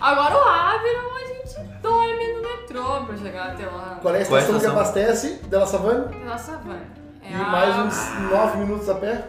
Agora 0.00 0.34
o 0.36 0.48
Aviron 0.48 1.10
a 1.16 1.26
gente 1.26 1.68
dorme 1.82 2.32
no 2.34 2.42
metrô 2.42 3.04
pra 3.04 3.16
chegar 3.16 3.46
até 3.48 3.66
lá. 3.66 3.98
Qual 4.00 4.14
é 4.14 4.18
a 4.18 4.20
é 4.20 4.22
a 4.22 4.24
estação 4.24 4.58
que 4.60 4.66
abastece? 4.66 5.40
Della 5.48 5.66
Savane? 5.66 6.08
Pela 6.18 6.38
savana. 6.38 6.80
É 7.22 7.30
E 7.30 7.34
a- 7.34 7.38
mais 7.48 7.76
uns 7.76 8.30
nove 8.30 8.58
minutos 8.58 8.88
a 8.88 8.94
pé? 8.94 9.24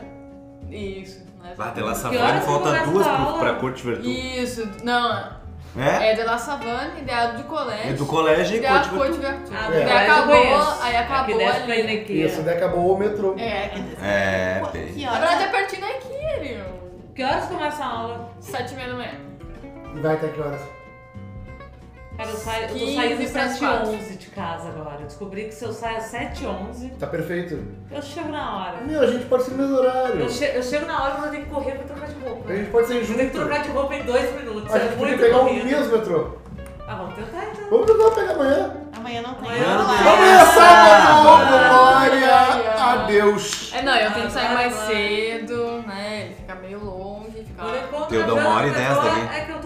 Isso. 0.75 1.25
ou 1.43 1.71
de 1.75 1.82
La. 1.82 1.91
Que 1.93 1.95
Savane 1.99 2.39
que 2.39 2.45
falta 2.45 2.69
duas 2.86 3.08
a 3.08 3.15
pro, 3.15 3.39
pra 3.39 3.53
Corte 3.55 3.86
Vertu. 3.86 4.08
Isso, 4.08 4.69
não. 4.84 5.39
É? 5.77 6.12
É 6.12 6.15
de 6.15 6.23
La 6.23 6.38
Savane, 6.38 6.99
ideia 7.01 7.34
do 7.34 7.43
colégio. 7.43 7.89
É 7.91 7.93
do 7.93 8.05
colégio 8.05 8.58
e 8.58 8.62
Corte 8.67 8.89
Vertu. 8.89 8.97
Corte 8.97 9.19
Vertu. 9.19 9.51
Ah, 9.53 9.67
É. 9.73 9.86
Daí 9.86 10.08
acabou, 10.10 10.36
aí 10.82 10.95
Aqui 10.97 10.97
acabou 10.97 11.38
desce 11.38 11.60
pra 11.62 11.73
ali. 11.73 11.82
Inequia. 11.84 12.25
Isso, 12.25 12.41
daí 12.41 12.58
acabou 12.58 12.95
o 12.95 12.97
metrô. 12.97 13.36
É, 13.38 13.71
É, 14.01 14.60
Qu- 14.63 14.71
bem. 14.71 14.88
Que 14.93 15.05
na 15.05 15.12
verdade 15.19 15.43
é 15.43 15.47
pertinho 15.47 15.86
aqui, 15.86 16.25
Ariel. 16.38 16.79
Que 17.15 17.23
horas 17.23 17.45
começa 17.45 17.84
a 17.84 17.88
aula? 17.88 18.29
Sete 18.39 18.73
e 18.73 18.75
meia 18.77 18.88
da 18.89 18.95
manhã. 18.95 19.12
E 19.95 19.99
vai 19.99 20.15
até 20.15 20.27
que 20.29 20.39
horas? 20.41 20.62
Cara, 22.19 22.32
eu, 22.32 22.36
saio, 22.38 22.63
eu 22.63 22.67
tô 22.67 22.73
15 22.73 22.95
saindo 22.95 23.32
pras 23.32 23.51
7 23.51 23.60
quatro. 23.60 23.89
11 23.93 24.17
de 24.17 24.27
casa 24.27 24.67
agora. 24.67 24.97
Eu 24.99 25.05
descobri 25.05 25.43
que 25.45 25.55
se 25.55 25.63
eu 25.63 25.71
saio 25.71 25.97
às 25.97 26.03
7 26.03 26.45
11 26.45 26.89
Tá 26.99 27.08
perfeito. 27.08 27.63
eu 27.89 28.01
chego 28.01 28.27
na 28.27 28.58
hora. 28.58 28.82
Meu, 28.82 29.01
a 29.01 29.08
gente 29.08 29.23
pode 29.27 29.43
ser 29.43 29.51
no 29.51 29.58
mesmo 29.60 29.77
horário. 29.77 30.19
Eu, 30.19 30.29
che 30.29 30.43
eu 30.43 30.62
chego 30.62 30.86
na 30.86 31.01
hora, 31.01 31.13
mas 31.13 31.25
eu 31.27 31.32
tenho 31.32 31.43
que 31.45 31.49
correr 31.49 31.71
pra 31.75 31.84
trocar 31.86 32.08
de 32.10 32.19
roupa. 32.19 32.51
A 32.51 32.55
gente 32.58 32.71
pode 32.71 32.88
ser 32.88 32.95
Eu 32.95 33.05
tenho 33.05 33.17
que 33.17 33.23
junto. 33.23 33.32
trocar 33.47 33.63
de 33.63 33.69
roupa 33.69 33.95
em 33.95 34.03
2 34.03 34.36
minutos. 34.43 34.73
A 34.73 34.77
é 34.77 34.82
gente 34.82 34.97
podia 34.97 35.17
pegar 35.17 35.38
o 35.38 35.45
corrido. 35.45 35.65
mesmo 35.65 35.97
metrô. 35.97 36.38
Ah, 36.86 36.95
vamos 36.95 37.15
tentar 37.15 37.45
então. 37.45 37.69
Vamos 37.69 37.86
tentar 37.86 38.12
pegar 38.12 38.34
amanhã. 38.34 38.77
Amanhã 38.97 39.21
não 39.21 39.34
tem 39.36 39.47
Amanhã. 39.49 39.77
Vamos 40.03 40.27
é. 40.27 40.45
sábado! 40.45 41.69
Glória 41.69 42.36
a 42.75 42.95
Deus! 43.08 43.71
É, 43.73 43.82
não, 43.82 43.95
eu 43.95 44.12
tenho 44.12 44.25
que 44.25 44.32
sair 44.34 44.53
mais 44.53 44.73
cedo, 44.73 45.84
né? 45.88 46.21
Ele 46.25 46.34
fica 46.36 46.55
meio 46.55 46.84
longe, 46.84 47.45
fica... 47.45 47.63
Eu 48.13 48.23
dou 48.25 48.38
uma 48.39 48.55
hora 48.55 48.67
e 48.67 48.71
dez 48.71 48.95
daqui. 48.97 49.36
É 49.38 49.45
que 49.45 49.51
eu. 49.51 49.58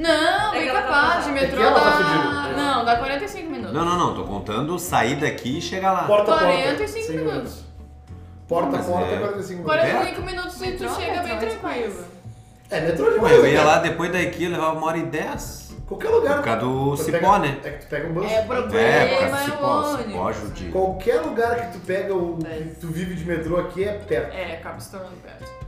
Não, 0.00 0.54
É 0.54 0.58
bem 0.60 0.72
capaz, 0.72 1.24
de 1.26 1.32
metrô 1.32 1.62
É 1.62 1.70
tá 1.72 1.80
dá... 1.80 2.52
Não, 2.56 2.84
dá 2.84 2.96
45 2.96 3.50
minutos. 3.50 3.74
Não, 3.74 3.84
não, 3.84 3.98
não. 3.98 4.14
Tô 4.14 4.24
contando 4.24 4.78
sair 4.78 5.16
daqui 5.16 5.58
e 5.58 5.60
chegar 5.60 5.92
lá. 5.92 6.04
Porta 6.04 6.34
a 6.34 6.38
porta. 6.38 6.52
45 6.62 7.06
Cem 7.06 7.16
minutos. 7.18 7.64
Porta 8.48 8.68
a 8.68 8.72
Mas 8.78 8.86
porta, 8.86 9.06
é- 9.06 9.18
45 9.18 9.62
minutos. 9.62 9.80
45 9.90 10.22
minutos 10.22 10.54
e 10.56 10.58
tu 10.58 10.64
Metrô, 10.84 10.88
chega 11.00 11.22
bem 11.22 11.34
metrô, 11.38 11.50
tranquilo. 11.60 12.04
É, 12.70 12.80
metrô 12.80 13.04
Pô, 13.06 13.12
demais. 13.12 13.34
eu 13.36 13.46
ia 13.46 13.58
né? 13.58 13.64
lá 13.64 13.78
depois 13.78 14.12
daqui, 14.12 14.44
eu 14.44 14.50
levava 14.52 14.72
uma 14.78 14.86
hora 14.86 14.96
e 14.98 15.02
dez. 15.02 15.70
Qualquer 15.86 16.08
lugar. 16.08 16.36
Por 16.36 16.44
causa 16.44 16.60
do 16.60 16.90
Tu 16.96 17.02
cipó, 17.02 17.18
pega- 17.18 17.38
né? 17.40 17.58
É 17.64 17.70
que 17.70 17.84
tu 17.84 17.88
pega 17.88 18.08
um 18.08 18.12
bus. 18.12 18.30
É, 18.30 18.40
o 18.40 18.46
problema 18.46 18.78
É, 18.88 19.06
por 19.06 19.14
é, 19.24 19.28
causa 19.28 19.36
do 19.36 19.44
cipó. 19.50 19.66
o 19.66 19.84
Cipó 19.98 20.20
ônibus. 20.22 20.36
judia. 20.38 20.70
Qualquer 20.72 21.20
lugar 21.20 21.56
que 21.56 21.78
tu 21.78 21.84
pega 21.84 22.14
o 22.14 22.38
que 22.38 22.76
tu 22.80 22.86
vive 22.86 23.14
de 23.16 23.24
metrô 23.24 23.58
aqui 23.58 23.84
é 23.84 23.92
perto. 23.94 24.32
É, 24.32 24.54
acaba 24.54 24.78
se 24.80 24.90
tornando 24.90 25.16
perto. 25.16 25.59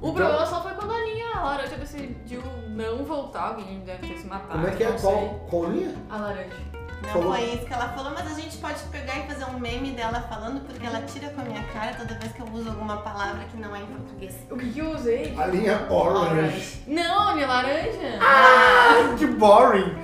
O 0.00 0.08
Então- 0.08 0.14
problema 0.14 0.46
só 0.46 0.62
foi 0.62 0.72
quando 0.72 0.92
a 0.92 0.98
linha 1.04 1.28
laranja 1.40 1.76
decidiu 1.76 2.42
não 2.68 3.04
voltar, 3.04 3.48
alguém 3.48 3.80
deve 3.80 4.06
ter 4.08 4.18
se 4.18 4.26
matado. 4.26 4.52
Como 4.52 4.66
é 4.66 4.70
que 4.70 4.82
é? 4.82 4.92
Qual, 4.92 5.28
qual 5.50 5.64
linha? 5.70 5.94
A 6.08 6.16
laranja. 6.16 6.70
Não 7.02 7.08
Falou. 7.08 7.32
foi 7.34 7.40
isso 7.44 7.64
que 7.64 7.72
ela 7.72 7.88
falou, 7.88 8.12
mas 8.12 8.30
a 8.30 8.38
gente 8.38 8.58
pode 8.58 8.78
pegar 8.92 9.18
e 9.18 9.26
fazer 9.26 9.44
um 9.46 9.58
meme 9.58 9.92
dela 9.92 10.20
falando, 10.28 10.60
porque 10.66 10.84
ela 10.86 11.00
tira 11.02 11.30
com 11.30 11.40
a 11.40 11.44
minha 11.44 11.62
cara 11.68 11.94
toda 11.94 12.14
vez 12.14 12.30
que 12.32 12.40
eu 12.40 12.46
uso 12.52 12.68
alguma 12.68 12.98
palavra 12.98 13.42
que 13.50 13.56
não 13.56 13.74
é 13.74 13.80
em 13.80 13.86
português. 13.86 14.36
O 14.50 14.56
que, 14.58 14.70
que 14.70 14.78
eu 14.80 14.90
usei? 14.90 15.34
A 15.38 15.46
linha 15.46 15.86
orange. 15.90 16.82
Não, 16.86 17.28
a 17.30 17.34
minha 17.34 17.46
laranja. 17.46 18.18
Ah, 18.20 19.14
que 19.18 19.26
boring! 19.26 19.96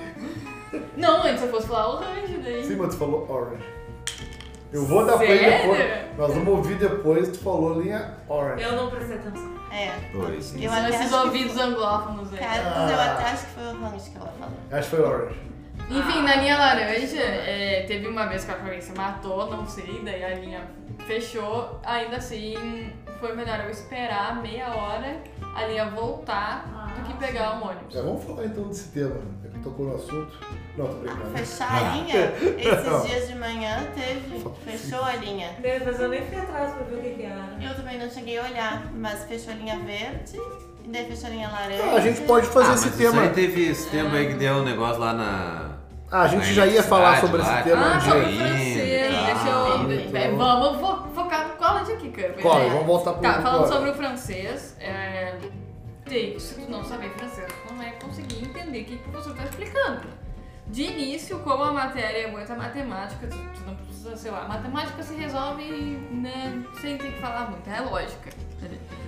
Não, 0.96 1.22
antes 1.22 1.42
eu 1.42 1.50
fosse 1.50 1.66
falar 1.68 1.96
orange 1.96 2.38
daí. 2.38 2.64
Sim, 2.64 2.76
mas 2.76 2.94
tu 2.94 2.98
falou 2.98 3.30
orange. 3.30 3.62
Eu 4.76 4.84
vou 4.86 5.06
dar 5.06 5.16
play 5.16 5.38
Sério? 5.38 5.58
depois. 5.74 6.18
Nós 6.18 6.34
vamos 6.34 6.48
ouvir 6.48 6.74
depois, 6.76 7.28
tu 7.30 7.38
falou 7.38 7.80
linha 7.80 8.14
orange. 8.28 8.62
Eu 8.62 8.72
não 8.72 8.90
prestei 8.90 9.16
atenção. 9.16 9.56
É. 9.70 9.90
Pois, 10.12 10.54
Eu 10.54 10.70
São 10.70 10.78
até 10.78 10.88
esses 10.88 11.00
acho 11.00 11.08
que 11.10 11.14
ouvidos 11.26 11.56
anglófonos 11.58 12.32
aí. 12.32 12.38
Cara, 12.38 12.62
Ah. 12.74 12.90
eu 12.90 13.00
até 13.00 13.24
acho 13.24 13.46
que 13.46 13.52
foi 13.52 13.64
o 13.64 13.84
orange 13.86 14.10
que 14.10 14.16
ela 14.16 14.32
falou. 14.38 14.54
Acho 14.70 14.90
que 14.90 14.96
foi 14.96 15.04
orange. 15.04 15.40
Enfim, 15.90 16.22
na 16.22 16.36
linha 16.36 16.58
laranja, 16.58 17.20
é, 17.22 17.84
teve 17.86 18.08
uma 18.08 18.26
vez 18.26 18.44
que 18.44 18.50
alguém 18.50 18.80
se 18.80 18.92
matou, 18.92 19.48
não 19.50 19.66
sei, 19.66 20.00
daí 20.04 20.24
a 20.24 20.34
linha 20.34 20.60
fechou. 21.06 21.78
Ainda 21.84 22.16
assim, 22.16 22.92
foi 23.20 23.34
melhor 23.36 23.60
eu 23.60 23.70
esperar 23.70 24.40
meia 24.42 24.68
hora 24.74 25.16
a 25.54 25.64
linha 25.66 25.86
voltar 25.90 26.66
do 26.96 27.04
que 27.06 27.14
pegar 27.14 27.54
um 27.54 27.64
ônibus. 27.68 27.94
Já 27.94 28.02
vamos 28.02 28.24
falar 28.24 28.44
então 28.46 28.64
desse 28.64 28.88
tema. 28.88 29.16
É 29.44 29.48
que 29.48 29.58
tocou 29.60 29.86
no 29.86 29.94
assunto. 29.96 30.32
Não, 30.76 30.86
tô 30.86 30.94
brincando. 30.94 31.30
Fechar 31.36 31.72
a 31.72 31.96
linha, 31.96 32.32
esses 32.58 33.06
dias 33.10 33.28
de 33.28 33.34
manhã 33.36 33.86
teve. 33.94 34.44
Fechou 34.64 35.02
a 35.04 35.14
linha. 35.16 35.48
Né, 35.62 35.80
Mas 35.84 36.00
eu 36.00 36.08
nem 36.08 36.22
fui 36.26 36.38
atrás 36.38 36.72
pra 36.74 36.84
ver 36.84 36.96
o 36.96 37.02
que 37.02 37.10
que 37.10 37.22
era. 37.22 37.56
Eu 37.60 37.74
também 37.74 37.98
não 37.98 38.10
cheguei 38.10 38.38
a 38.38 38.42
olhar, 38.44 38.92
mas 38.94 39.24
fechou 39.24 39.52
a 39.52 39.56
linha 39.56 39.78
verde, 39.78 40.38
e 40.84 40.88
daí 40.88 41.04
fechou 41.06 41.26
a 41.28 41.30
linha 41.30 41.48
laranja. 41.48 41.82
Ah, 41.84 41.94
a 41.96 42.00
gente 42.00 42.20
pode 42.22 42.46
fazer 42.48 42.70
ah, 42.70 42.74
esse 42.74 42.86
mas 42.88 42.96
tema. 42.96 43.10
Isso 43.12 43.20
aí 43.20 43.28
teve 43.30 43.68
esse 43.70 43.88
tempo 43.90 44.14
aí 44.14 44.28
que 44.28 44.34
deu 44.34 44.54
um 44.56 44.64
negócio 44.64 45.00
lá 45.00 45.12
na. 45.12 45.76
Ah, 46.10 46.22
a 46.22 46.28
gente 46.28 46.46
na 46.46 46.52
já 46.52 46.66
ia 46.66 46.82
falar 46.84 47.20
sobre 47.20 47.38
lá, 47.42 47.54
esse 47.60 47.68
tema 47.68 47.94
Ah, 47.94 47.96
um 47.96 48.00
sobre 48.00 48.24
dia. 48.26 48.46
Francês, 48.46 49.14
tá. 49.16 49.24
deixa 49.26 49.48
eu... 49.48 50.06
Então- 50.06 50.20
é, 50.20 50.30
Vamos 50.30 50.80
fo- 50.80 51.08
focar 51.14 51.48
no 51.48 51.54
college 51.56 51.92
aqui. 51.92 52.08
College, 52.42 52.66
É. 52.66 52.70
vamos 52.70 52.86
voltar 52.86 53.12
pro 53.14 53.22
Tá, 53.22 53.42
falando 53.42 53.66
sobre 53.72 53.90
o 53.90 53.94
francês, 53.94 54.76
é, 54.78 55.34
tem, 56.08 56.38
se 56.38 56.54
tu 56.54 56.70
não 56.70 56.84
saber 56.84 57.10
francês, 57.10 57.46
tu 57.46 57.72
não 57.72 57.78
vai 57.78 57.92
conseguir 58.00 58.44
entender 58.44 58.82
o 58.82 58.84
que, 58.84 58.96
que 58.96 59.08
o 59.08 59.12
professor 59.12 59.36
tá 59.36 59.44
explicando. 59.44 60.08
De 60.68 60.82
início, 60.82 61.38
como 61.40 61.62
a 61.62 61.72
matéria 61.72 62.26
é 62.26 62.30
muita 62.30 62.54
matemática, 62.56 63.26
tu, 63.28 63.36
tu 63.36 63.60
não 63.66 63.76
precisa, 63.76 64.16
sei 64.16 64.30
lá, 64.30 64.48
matemática 64.48 65.02
se 65.02 65.14
resolve 65.14 65.64
né, 66.10 66.64
sem 66.80 66.98
ter 66.98 67.12
que 67.12 67.20
falar 67.20 67.50
muito, 67.50 67.68
é 67.68 67.80
lógica. 67.80 68.30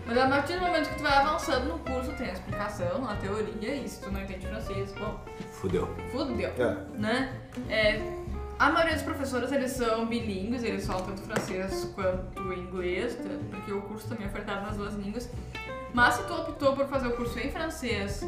Mas 0.07 0.17
a 0.17 0.29
partir 0.29 0.55
do 0.55 0.61
momento 0.61 0.89
que 0.89 0.97
tu 0.97 1.03
vai 1.03 1.13
avançando 1.13 1.69
no 1.69 1.79
curso, 1.81 2.13
tem 2.13 2.31
a 2.31 2.33
explicação, 2.33 3.09
a 3.09 3.15
teoria, 3.17 3.75
e 3.75 3.89
se 3.89 4.01
tu 4.01 4.11
não 4.11 4.23
entende 4.23 4.47
francês, 4.47 4.93
bom, 4.93 5.21
Fudeu. 5.53 5.89
fudeu 6.13 6.51
É. 6.57 6.77
né? 6.95 7.33
É, 7.69 8.01
a 8.59 8.71
maioria 8.71 8.95
dos 8.95 9.03
professores 9.03 9.53
eles 9.53 9.73
são 9.73 10.07
bilíngues, 10.07 10.63
eles 10.63 10.87
falam 10.87 11.05
tanto 11.07 11.23
francês 11.23 11.93
quanto 11.95 12.53
inglês, 12.53 13.19
porque 13.51 13.73
o 13.73 13.83
curso 13.83 14.09
também 14.09 14.27
é 14.27 14.31
ofertado 14.31 14.67
nas 14.67 14.77
duas 14.77 14.95
línguas. 14.95 15.31
Mas 15.93 16.15
se 16.15 16.23
tu 16.25 16.35
optou 16.35 16.75
por 16.75 16.87
fazer 16.87 17.09
o 17.09 17.13
curso 17.17 17.39
em 17.39 17.51
francês, 17.51 18.23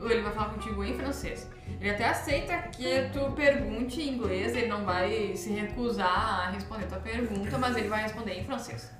ou 0.00 0.10
ele 0.10 0.22
vai 0.22 0.32
falar 0.32 0.50
contigo 0.50 0.84
em 0.84 0.94
francês. 0.94 1.48
Ele 1.80 1.90
até 1.90 2.08
aceita 2.08 2.56
que 2.72 3.08
tu 3.12 3.30
pergunte 3.32 4.00
em 4.00 4.14
inglês, 4.14 4.54
ele 4.56 4.66
não 4.66 4.84
vai 4.84 5.34
se 5.36 5.50
recusar 5.52 6.46
a 6.46 6.50
responder 6.50 6.86
tua 6.86 6.98
pergunta, 6.98 7.56
mas 7.58 7.76
ele 7.76 7.88
vai 7.88 8.02
responder 8.02 8.34
em 8.38 8.44
francês. 8.44 8.90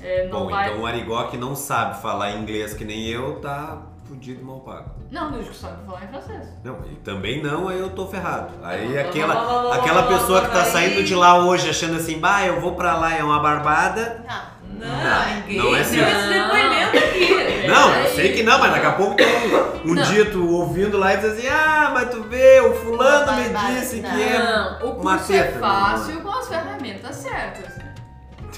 É, 0.00 0.26
não 0.28 0.40
Bom, 0.40 0.50
vai... 0.50 0.68
então 0.70 0.82
o 0.82 0.86
Arigó 0.86 1.24
que 1.24 1.36
não 1.36 1.54
sabe 1.54 2.00
falar 2.00 2.32
inglês 2.32 2.74
que 2.74 2.84
nem 2.84 3.06
eu, 3.06 3.40
tá 3.40 3.82
fudido 4.04 4.40
e 4.40 4.44
mal 4.44 4.60
pago. 4.60 4.90
Não, 5.10 5.30
desde 5.32 5.50
que 5.50 5.56
sabe 5.56 5.84
falar 5.86 6.04
em 6.04 6.08
francês. 6.08 6.48
Não, 6.62 6.84
e 6.90 6.96
também 6.96 7.42
não, 7.42 7.68
aí 7.68 7.78
eu 7.78 7.90
tô 7.90 8.06
ferrado. 8.06 8.52
Aí 8.62 8.88
Não, 8.92 9.00
aquela, 9.00 9.34
não, 9.34 9.44
não, 9.44 9.62
não, 9.64 9.72
aquela 9.72 10.02
não, 10.02 10.08
pessoa 10.08 10.42
que 10.42 10.50
tá 10.50 10.62
aí- 10.62 10.70
saindo 10.70 11.04
de 11.04 11.14
lá 11.14 11.38
hoje 11.44 11.70
achando 11.70 11.96
assim, 11.96 12.18
bah, 12.18 12.44
eu 12.44 12.60
vou 12.60 12.74
pra 12.74 12.96
lá, 12.98 13.14
é 13.16 13.22
uma 13.22 13.40
barbada. 13.40 14.24
Não. 14.28 14.53
Não, 14.78 14.86
Não, 14.88 15.34
ninguém. 15.36 15.58
não 15.58 15.76
é 15.76 15.80
assim. 15.80 16.00
Esse 16.00 16.28
depoimento 16.28 16.96
aqui. 16.98 17.44
Não, 17.66 17.94
eu 17.94 18.14
sei 18.14 18.32
que 18.34 18.42
não, 18.42 18.58
mas 18.58 18.72
daqui 18.72 18.86
a 18.86 18.92
pouco 18.92 19.14
tem 19.16 19.26
um, 19.26 19.90
um 19.92 19.94
dia 19.94 20.30
tu 20.30 20.46
ouvindo 20.50 20.98
lá 20.98 21.14
e 21.14 21.16
diz 21.16 21.24
assim, 21.32 21.46
ah, 21.48 21.90
mas 21.94 22.10
tu 22.10 22.22
vê, 22.24 22.60
o 22.60 22.74
fulano 22.74 23.32
me 23.40 23.48
Barbada, 23.48 23.80
disse 23.80 24.00
não. 24.02 24.10
que 24.10 24.22
é 24.22 24.38
Não, 24.38 24.90
o 24.90 24.94
curso 24.96 25.32
é 25.32 25.42
teta. 25.44 25.58
fácil 25.60 26.20
com 26.20 26.28
as 26.28 26.46
ferramentas 26.48 27.16
certas. 27.16 27.72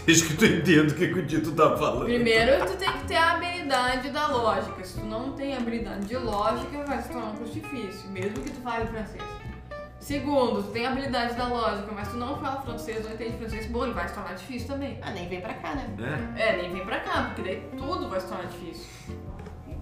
Desde 0.04 0.24
que 0.26 0.34
tu 0.36 0.44
entenda 0.44 0.92
o 0.92 0.94
que, 0.96 1.06
que 1.06 1.18
o 1.20 1.22
Dito 1.24 1.52
tá 1.52 1.76
falando. 1.76 2.04
Primeiro, 2.04 2.64
tu 2.66 2.72
tem 2.76 2.90
que 2.90 3.04
ter 3.06 3.14
a 3.16 3.32
habilidade 3.34 4.10
da 4.10 4.26
lógica. 4.26 4.84
Se 4.84 4.98
tu 4.98 5.06
não 5.06 5.30
tem 5.32 5.56
habilidade 5.56 6.04
de 6.06 6.16
lógica, 6.16 6.84
vai 6.84 7.00
se 7.00 7.08
tornar 7.08 7.28
um 7.28 7.36
curso 7.36 7.52
difícil, 7.54 8.10
mesmo 8.10 8.34
que 8.42 8.50
tu 8.50 8.60
fale 8.60 8.86
francês. 8.86 9.22
Segundo, 10.06 10.62
tu 10.62 10.70
tem 10.70 10.86
habilidade 10.86 11.34
da 11.34 11.48
lógica, 11.48 11.88
mas 11.92 12.06
tu 12.06 12.16
não 12.16 12.36
fala 12.36 12.60
francês, 12.62 13.04
não 13.04 13.10
entende 13.12 13.38
francês, 13.38 13.66
bom, 13.66 13.82
ele 13.82 13.92
vai 13.92 14.06
se 14.06 14.14
tornar 14.14 14.34
difícil 14.34 14.68
também. 14.68 15.00
Ah, 15.02 15.10
nem 15.10 15.28
vem 15.28 15.40
pra 15.40 15.52
cá, 15.54 15.74
né? 15.74 15.84
É. 16.36 16.42
É, 16.50 16.56
nem 16.58 16.72
vem 16.72 16.84
pra 16.86 17.00
cá, 17.00 17.22
porque 17.34 17.42
daí 17.42 17.68
tudo 17.76 18.08
vai 18.08 18.20
se 18.20 18.28
tornar 18.28 18.44
difícil. 18.44 18.86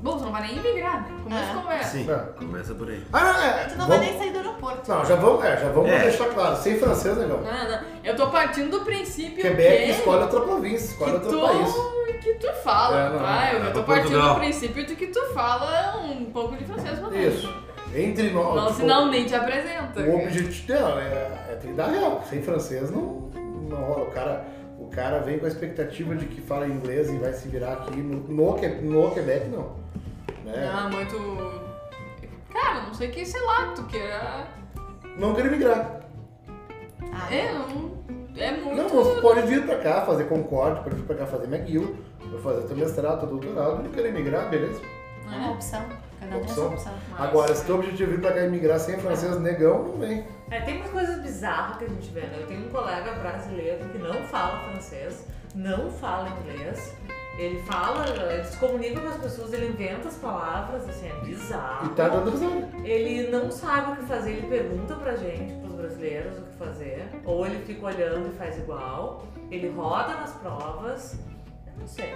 Bom, 0.02 0.16
tu 0.16 0.24
não 0.24 0.32
vai 0.32 0.46
nem 0.46 0.56
imigrar, 0.56 1.02
né? 1.02 1.14
Como 1.22 1.34
É. 1.36 1.54
conversa. 1.54 1.90
Sim, 1.90 2.10
É. 2.10 2.16
começa 2.38 2.74
por 2.74 2.88
aí. 2.88 3.06
Ah, 3.12 3.20
não, 3.22 3.42
é. 3.42 3.64
Tu 3.66 3.76
não 3.76 3.86
vai 3.86 3.98
vamos- 3.98 4.12
nem 4.12 4.18
sair 4.18 4.32
do 4.32 4.38
aeroporto. 4.38 4.90
Não, 4.90 5.04
já 5.04 5.14
vamos, 5.16 5.44
é, 5.44 5.56
já 5.58 5.68
vamos 5.68 5.90
É. 5.90 5.98
deixar 6.04 6.28
claro. 6.30 6.56
Sem 6.56 6.78
francês, 6.78 7.18
negão. 7.18 7.40
Não, 7.42 7.70
não. 7.70 7.80
Eu 8.02 8.16
tô 8.16 8.26
partindo 8.28 8.70
do 8.78 8.80
princípio 8.82 9.42
Quebec 9.42 9.84
que... 9.84 9.90
escolhe 9.90 10.22
outra 10.22 10.40
província, 10.40 10.86
escolhe 10.86 11.12
outro 11.12 11.28
tu, 11.30 11.40
país. 11.40 11.74
que 12.22 12.34
tu 12.36 12.50
fala, 12.62 12.98
É, 12.98 13.08
não, 13.10 13.18
tá? 13.18 13.52
Eu 13.52 13.58
é 13.58 13.64
já 13.66 13.70
tô 13.72 13.82
partindo 13.82 14.02
Portugal. 14.12 14.34
do 14.36 14.40
princípio 14.40 14.86
de 14.86 14.96
que 14.96 15.06
tu 15.08 15.20
fala 15.34 15.98
um 15.98 16.24
pouco 16.32 16.56
de 16.56 16.64
francês 16.64 16.98
também. 16.98 17.28
Isso. 17.28 17.63
Entre 17.94 18.30
nós. 18.30 18.54
Não, 18.56 18.66
tipo, 18.66 18.76
senão 18.80 19.10
nem 19.10 19.24
te 19.24 19.34
apresenta. 19.34 20.00
O 20.00 20.16
objetivo 20.16 20.72
não, 20.72 20.98
é, 20.98 21.04
é 21.50 21.58
tem 21.60 21.70
que 21.70 21.76
dar 21.76 21.86
real. 21.86 22.22
Sem 22.28 22.42
francês 22.42 22.90
não, 22.90 23.30
não 23.68 23.76
rola. 23.84 24.02
O 24.02 24.10
cara, 24.10 24.44
o 24.78 24.86
cara 24.88 25.18
vem 25.20 25.38
com 25.38 25.44
a 25.44 25.48
expectativa 25.48 26.14
de 26.16 26.26
que 26.26 26.40
fala 26.40 26.66
inglês 26.66 27.08
e 27.08 27.16
vai 27.18 27.32
se 27.32 27.48
virar 27.48 27.74
aqui 27.74 27.96
no, 27.96 28.18
no, 28.28 28.56
no 28.82 29.10
Quebec, 29.12 29.48
não. 29.48 29.76
Né? 30.44 30.70
Ah, 30.72 30.88
muito. 30.90 31.16
Cara, 32.52 32.86
não 32.86 32.94
sei 32.94 33.08
que, 33.08 33.24
sei 33.24 33.40
lá, 33.42 33.72
tu 33.74 33.84
queira. 33.84 34.46
Não 35.16 35.34
quero 35.34 35.50
migrar. 35.50 36.00
Ah, 37.12 37.32
É, 37.32 37.52
não. 37.52 37.94
É 38.36 38.50
muito. 38.50 38.76
Não, 38.76 38.88
você 38.88 39.20
pode 39.20 39.42
vir 39.42 39.64
pra 39.64 39.78
cá 39.78 40.04
fazer 40.04 40.24
Concorde, 40.24 40.80
pode 40.80 40.96
vir 40.96 41.04
pra 41.04 41.14
cá 41.14 41.26
fazer 41.26 41.44
McGill, 41.44 41.96
pode 42.18 42.42
fazer 42.42 42.66
teu 42.66 42.76
mestrado, 42.76 43.20
teu 43.20 43.28
doutorado, 43.28 43.82
não 43.84 43.90
querer 43.92 44.12
migrar, 44.12 44.50
beleza. 44.50 44.80
É 45.32 45.36
uma 45.36 45.52
opção. 45.52 45.84
Cada 46.30 46.48
sua 46.48 46.66
Opção. 46.66 46.92
opção. 46.94 46.94
Agora, 47.18 47.54
se 47.54 47.64
teu 47.64 47.74
objetivo 47.76 48.10
é 48.10 48.14
vir 48.14 48.20
pra 48.20 48.32
cá 48.32 48.40
e 48.44 48.50
migrar 48.50 48.78
sem 48.78 48.98
francês, 48.98 49.38
negão, 49.40 49.84
não 49.84 49.98
vem. 49.98 50.24
É, 50.50 50.60
tem 50.60 50.76
umas 50.78 50.90
coisas 50.90 51.20
bizarras 51.22 51.76
que 51.78 51.84
a 51.84 51.88
gente 51.88 52.10
vê, 52.10 52.20
né? 52.22 52.38
Eu 52.40 52.46
tenho 52.46 52.66
um 52.66 52.70
colega 52.70 53.12
brasileiro 53.14 53.88
que 53.90 53.98
não 53.98 54.14
fala 54.24 54.58
francês, 54.70 55.26
não 55.54 55.90
fala 55.90 56.28
inglês. 56.40 56.94
Ele 57.36 57.60
fala, 57.64 58.04
ele 58.32 58.44
se 58.44 58.56
comunica 58.58 59.00
com 59.00 59.08
as 59.08 59.16
pessoas, 59.16 59.52
ele 59.52 59.66
inventa 59.66 60.06
as 60.06 60.16
palavras, 60.16 60.88
assim, 60.88 61.08
é 61.08 61.24
bizarro. 61.24 61.86
E 61.86 61.88
tá 61.96 62.08
dando 62.08 62.30
risada. 62.30 62.68
Ele 62.84 63.28
não 63.28 63.50
sabe 63.50 63.90
o 63.92 63.96
que 63.96 64.02
fazer, 64.06 64.30
ele 64.34 64.46
pergunta 64.46 64.94
pra 64.94 65.16
gente, 65.16 65.52
pros 65.60 65.72
brasileiros, 65.74 66.38
o 66.38 66.42
que 66.42 66.56
fazer. 66.56 67.08
Ou 67.24 67.44
ele 67.44 67.64
fica 67.64 67.86
olhando 67.86 68.28
e 68.28 68.38
faz 68.38 68.56
igual. 68.56 69.26
Ele 69.50 69.68
roda 69.70 70.14
nas 70.14 70.30
provas. 70.34 71.18
Eu 71.66 71.72
não 71.80 71.86
sei. 71.88 72.14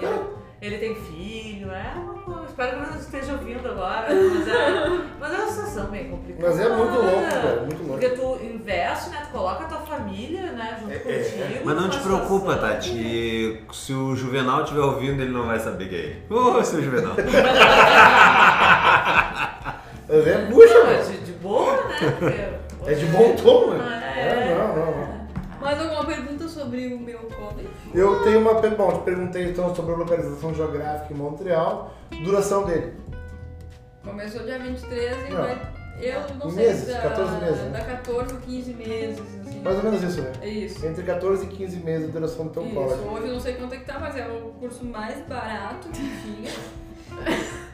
Ele, 0.00 0.20
ele 0.66 0.78
tem 0.78 0.94
filho, 0.94 1.70
é 1.70 1.92
uma. 1.96 2.44
Espero 2.46 2.70
que 2.84 2.90
não 2.90 2.96
esteja 2.98 3.32
ouvindo 3.32 3.68
agora. 3.68 4.06
Mas 4.08 4.48
é, 4.48 5.00
mas 5.20 5.32
é 5.32 5.36
uma 5.36 5.48
situação 5.50 5.86
bem 5.86 6.08
complicada. 6.08 6.48
Mas 6.48 6.60
é 6.60 6.68
muito 6.68 6.92
louco, 6.94 7.22
cara, 7.30 7.60
muito 7.60 7.82
louco. 7.82 7.92
Porque 8.00 8.08
tu 8.10 8.38
investe, 8.44 9.10
né? 9.10 9.22
Tu 9.26 9.32
coloca 9.32 9.64
a 9.64 9.66
tua 9.66 9.80
família, 9.80 10.52
né, 10.52 10.78
junto 10.80 10.92
É, 10.92 10.98
contigo. 10.98 11.60
Mas 11.64 11.76
não 11.76 11.88
te 11.90 11.98
preocupa, 11.98 12.52
situação. 12.52 12.58
Tati. 12.74 12.90
que 12.90 13.64
Se 13.72 13.92
o 13.92 14.14
Juvenal 14.14 14.62
estiver 14.62 14.82
ouvindo, 14.82 15.20
ele 15.22 15.32
não 15.32 15.46
vai 15.46 15.58
saber 15.58 15.88
quem 15.88 15.98
é 15.98 16.02
ele. 16.02 16.22
Ô, 16.30 16.62
seu 16.62 16.82
Juvenal. 16.82 17.14
Mas 20.08 20.26
é 20.26 20.38
bucha, 20.46 20.74
Não, 20.74 20.90
é 20.90 21.02
de, 21.02 21.16
de 21.18 21.32
boa, 21.32 21.72
né? 21.88 21.96
Porque, 22.18 22.90
É 22.90 22.94
de 22.94 23.06
bom 23.06 23.34
tom, 23.36 23.70
né? 23.70 24.12
É. 24.16 24.20
É, 24.20 24.54
não, 24.58 24.68
não, 24.76 24.86
não. 24.96 25.14
Mais 25.60 25.80
alguma 25.80 26.04
pergunta 26.04 26.43
sobre 26.64 26.86
o 26.94 26.98
meu 26.98 27.18
college? 27.18 27.68
Eu 27.94 28.22
tenho 28.24 28.40
uma 28.40 28.60
pergunta. 28.60 28.82
Bom, 28.82 28.98
te 28.98 29.04
perguntei 29.04 29.50
então 29.50 29.74
sobre 29.74 29.92
a 29.94 29.96
localização 29.96 30.54
geográfica 30.54 31.12
em 31.12 31.16
Montreal, 31.16 31.94
duração 32.24 32.64
dele. 32.64 32.94
Começou 34.02 34.42
dia 34.42 34.58
23 34.58 35.28
e 35.28 35.32
Não. 35.32 35.42
vai. 35.42 35.74
Eu 36.00 36.20
não 36.40 36.50
sei 36.50 36.66
meses, 36.66 36.84
se 36.86 36.92
dá, 36.92 37.00
14 37.02 37.36
meses, 37.40 37.62
né? 37.62 37.70
dá 37.72 37.84
14 37.84 38.34
ou 38.34 38.40
15 38.40 38.74
meses, 38.74 39.20
assim. 39.20 39.60
Mais 39.60 39.76
ou 39.76 39.84
menos 39.84 40.02
isso, 40.02 40.20
né? 40.22 40.32
É 40.42 40.48
isso. 40.48 40.84
Entre 40.84 41.04
14 41.04 41.44
e 41.44 41.48
15 41.48 41.76
meses 41.78 42.06
de 42.06 42.12
duração 42.12 42.46
do 42.46 42.52
teu 42.52 42.64
Isso, 42.66 42.74
college. 42.74 43.00
hoje 43.00 43.28
eu 43.28 43.32
não 43.34 43.40
sei 43.40 43.54
quanto 43.54 43.74
é 43.74 43.78
que 43.78 43.84
tá, 43.84 43.98
mas 44.00 44.16
é 44.16 44.26
o 44.26 44.50
curso 44.58 44.84
mais 44.84 45.20
barato 45.26 45.88
que 45.88 46.00
tinha. 46.22 46.50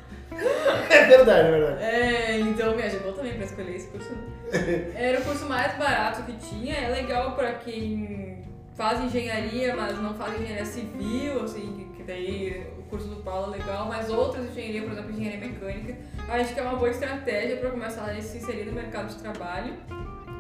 É 0.89 1.07
verdade, 1.07 1.49
é 1.49 1.51
verdade. 1.51 1.83
É, 1.83 2.39
então 2.39 2.75
me 2.77 2.83
ajudou 2.85 3.13
também 3.13 3.35
pra 3.35 3.45
escolher 3.45 3.75
esse 3.77 3.89
curso. 3.89 4.11
Era 4.95 5.21
o 5.21 5.25
curso 5.25 5.45
mais 5.47 5.77
barato 5.77 6.23
que 6.23 6.33
tinha, 6.37 6.77
é 6.77 6.89
legal 6.89 7.33
pra 7.35 7.55
quem 7.55 8.45
faz 8.77 9.01
engenharia, 9.01 9.75
mas 9.77 9.99
não 10.01 10.15
faz 10.15 10.41
engenharia 10.41 10.65
civil, 10.65 11.43
assim, 11.43 11.91
que, 11.97 12.03
daí 12.03 12.67
o 12.79 12.83
curso 12.85 13.09
do 13.09 13.17
Paulo 13.23 13.55
é 13.55 13.59
legal, 13.59 13.87
mas 13.87 14.09
outras 14.11 14.51
engenharias, 14.51 14.85
por 14.85 14.93
exemplo, 14.93 15.11
engenharia 15.13 15.49
mecânica, 15.49 15.97
acho 16.29 16.55
que 16.55 16.61
é 16.61 16.63
uma 16.63 16.77
boa 16.77 16.91
estratégia 16.91 17.57
pra 17.59 17.71
começar 17.71 18.11
a 18.11 18.21
se 18.21 18.39
inserir 18.39 18.65
no 18.65 18.73
mercado 18.73 19.09
de 19.09 19.17
trabalho. 19.17 19.75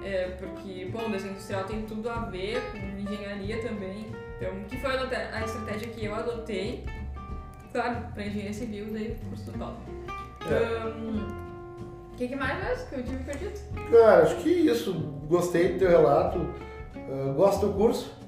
É, 0.02 0.34
porque, 0.38 0.86
bom, 0.90 1.10
desenho 1.10 1.32
industrial 1.32 1.64
tem 1.64 1.82
tudo 1.82 2.08
a 2.08 2.20
ver 2.20 2.58
com 2.72 2.78
engenharia 2.78 3.60
também. 3.60 4.06
Então, 4.38 4.64
que 4.66 4.78
foi 4.78 4.90
a 4.90 5.44
estratégia 5.44 5.88
que 5.88 6.06
eu 6.06 6.14
adotei. 6.14 6.86
Claro, 7.72 8.06
pra 8.14 8.24
engenharia 8.24 8.54
civil, 8.54 8.86
daí 8.90 9.12
o 9.22 9.28
curso 9.28 9.50
do 9.50 9.58
Paulo. 9.58 9.76
É. 10.50 10.82
Ahn, 10.82 11.28
O 12.12 12.16
que, 12.16 12.28
que 12.28 12.34
mais 12.34 12.64
mesmo 12.64 12.86
que 12.88 12.94
eu 12.94 13.02
tive 13.02 13.24
perdido? 13.24 13.60
Cara, 13.90 14.22
acho 14.22 14.36
que 14.36 14.48
isso. 14.48 14.94
Gostei 15.28 15.74
do 15.74 15.78
teu 15.80 15.90
relato. 15.90 16.48
Ah, 16.96 17.32
gosto 17.36 17.66
do 17.66 17.74
curso. 17.74 18.19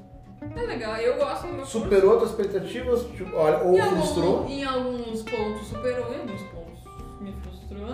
É 0.56 0.60
legal, 0.66 0.96
eu 0.96 1.16
gosto 1.16 1.46
do 1.46 1.52
meu 1.54 1.64
Superou 1.64 2.18
tuas 2.18 2.30
expectativas? 2.30 3.04
Tipo, 3.16 3.36
olha, 3.36 3.58
ou 3.58 3.72
curso. 3.72 3.86
Em, 3.86 3.96
frustrou? 3.96 4.36
algum, 4.38 4.48
em 4.48 4.64
alguns 4.64 5.22
pontos 5.22 5.66
superou, 5.68 6.12
em 6.12 6.20
alguns 6.20 6.42
pontos 6.42 6.84
me 7.20 7.32
frustrou. 7.42 7.88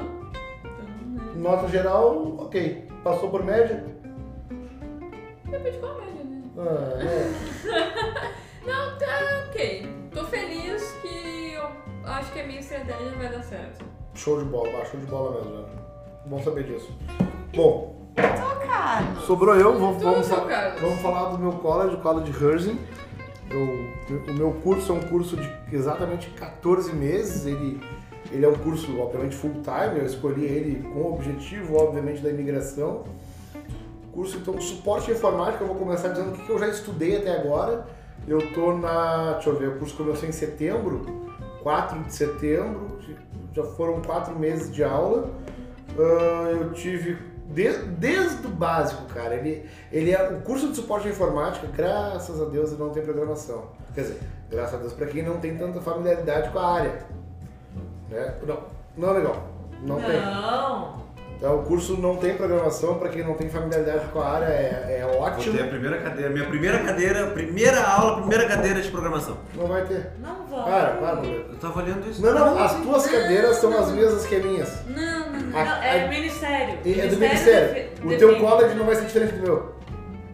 Então, 0.61 0.85
né? 1.07 1.33
Nota 1.37 1.69
geral, 1.69 2.37
ok. 2.39 2.89
Passou 3.05 3.31
por 3.31 3.45
média? 3.45 3.85
Depende 5.45 5.79
qual 5.79 5.93
a 5.93 6.01
média, 6.01 6.25
né? 6.25 6.43
Ah, 6.59 6.99
é. 7.03 8.39
Não, 8.67 8.99
tá 8.99 9.47
ok. 9.49 9.89
Tô 10.13 10.25
feliz 10.25 10.93
que 11.03 11.53
eu 11.55 11.69
acho 12.05 12.33
que 12.33 12.41
a 12.41 12.47
minha 12.47 12.61
estratégia 12.61 13.11
vai 13.17 13.29
dar 13.29 13.43
certo. 13.43 13.85
Show 14.15 14.39
de 14.39 14.45
bola, 14.47 14.85
show 14.87 14.99
de 14.99 15.07
bola 15.07 15.37
mesmo, 15.37 15.59
né? 15.59 15.65
Bom 16.27 16.43
saber 16.43 16.65
disso. 16.65 16.93
Bom, 17.55 17.98
Carlos. 18.23 19.25
sobrou 19.25 19.55
eu, 19.57 19.79
vou- 19.79 19.95
vamos, 19.99 20.27
seu 20.27 20.37
fa- 20.37 20.47
Carlos. 20.47 20.81
vamos 20.81 21.01
falar 21.01 21.31
do 21.31 21.39
meu 21.39 21.53
college, 21.53 21.95
o 21.95 21.99
College 22.01 22.33
Herzing. 22.45 22.79
Eu- 23.51 23.89
o 24.31 24.35
meu 24.35 24.51
curso 24.63 24.93
é 24.93 24.95
um 24.95 25.01
curso 25.01 25.37
de 25.37 25.51
exatamente 25.73 26.29
14 26.31 26.93
meses, 26.95 27.47
ele, 27.47 27.81
ele 28.31 28.45
é 28.45 28.49
um 28.49 28.55
curso, 28.55 28.99
obviamente, 29.01 29.35
full 29.37 29.63
time, 29.63 29.99
eu 30.01 30.05
escolhi 30.07 30.45
ele 30.45 30.83
com 30.93 31.01
o 31.01 31.15
objetivo, 31.15 31.77
obviamente, 31.77 32.21
da 32.23 32.29
imigração. 32.31 33.05
Curso, 34.13 34.37
então, 34.39 34.61
suporte 34.61 35.11
à 35.11 35.15
informática, 35.15 35.63
eu 35.63 35.69
vou 35.69 35.77
começar 35.77 36.09
dizendo 36.09 36.31
o 36.31 36.33
que 36.33 36.43
que 36.45 36.51
eu 36.51 36.59
já 36.59 36.69
estudei 36.69 37.17
até 37.19 37.39
agora 37.39 37.87
Eu 38.27 38.39
tô 38.53 38.77
na. 38.77 39.35
Deixa 39.35 39.49
eu 39.49 39.57
ver, 39.57 39.69
o 39.69 39.79
curso 39.79 39.97
começou 39.97 40.29
em 40.29 40.33
setembro, 40.33 41.07
4 41.63 41.99
de 42.03 42.13
setembro, 42.13 42.99
já 43.55 43.63
foram 43.63 44.03
quatro 44.03 44.39
meses 44.39 44.71
de 44.71 44.85
aula. 44.85 45.31
Ah, 45.99 46.51
eu 46.51 46.73
tive. 46.75 47.17
De- 47.49 47.79
desde 47.99 48.47
o 48.47 48.51
básico, 48.51 49.03
cara. 49.13 49.35
Ele, 49.35 49.69
ele 49.93 50.13
é 50.13 50.23
o 50.31 50.41
curso 50.43 50.69
de 50.69 50.77
suporte 50.77 51.09
à 51.09 51.11
informática, 51.11 51.67
graças 51.75 52.41
a 52.41 52.45
Deus, 52.47 52.71
ele 52.73 52.81
não 52.83 52.91
tem 52.91 53.03
programação. 53.03 53.65
Quer 53.95 54.03
dizer, 54.03 54.19
graças 54.51 54.75
a 54.75 54.79
Deus 54.79 54.93
para 54.93 55.07
quem 55.07 55.23
não 55.23 55.39
tem 55.39 55.57
tanta 55.57 55.81
familiaridade 55.81 56.51
com 56.51 56.59
a 56.59 56.73
área. 56.75 56.93
Né? 58.11 58.35
Não, 58.47 58.59
não 58.97 59.11
é 59.11 59.13
legal. 59.19 59.49
Não, 59.83 59.97
tem. 60.01 60.21
Não. 60.21 61.09
Então, 61.37 61.61
o 61.61 61.63
curso 61.63 61.97
não 61.99 62.17
tem 62.17 62.35
programação, 62.37 62.99
para 62.99 63.11
quem 63.11 63.23
não 63.25 63.35
tem 63.35 63.49
familiaridade 63.49 64.07
com 64.09 64.19
a 64.21 64.27
área, 64.29 64.47
é, 64.47 64.99
é 65.03 65.07
Vou 65.09 65.21
ótimo. 65.23 65.57
ter 65.57 65.63
a 65.63 65.69
primeira 65.69 65.99
cadeira, 65.99 66.31
minha 66.31 66.47
primeira 66.49 66.79
cadeira, 66.83 67.27
primeira 67.29 67.81
aula, 67.81 68.17
primeira 68.23 68.49
cadeira 68.49 68.81
de 68.83 68.91
programação. 68.91 69.37
Não 69.55 69.69
vai 69.69 69.85
ter. 69.85 70.11
Não 70.19 70.45
vai. 70.49 70.65
Para, 70.65 70.91
para. 70.97 71.25
Eu 71.25 71.57
tava 71.61 71.81
olhando 71.81 72.11
isso. 72.11 72.21
Não, 72.21 72.35
não, 72.35 72.59
as 72.59 72.73
tuas 72.75 73.07
cadeiras 73.07 73.57
são 73.59 73.79
as 73.79 73.89
mesmas 73.93 74.27
que 74.27 74.35
as 74.35 74.45
minhas. 74.45 74.87
Não, 74.89 74.97
não, 74.97 75.18
não. 75.18 75.18
A- 75.61 75.65
Não, 75.65 75.83
é 75.83 76.09
ministério. 76.09 76.75
É 76.85 77.07
do 77.07 77.17
Ministério 77.17 77.91
O 78.05 78.17
teu 78.17 78.39
college 78.39 78.75
não 78.75 78.87
vai 78.87 78.95
ser 78.97 79.05
diferente 79.07 79.35
do 79.35 79.43
meu. 79.43 79.75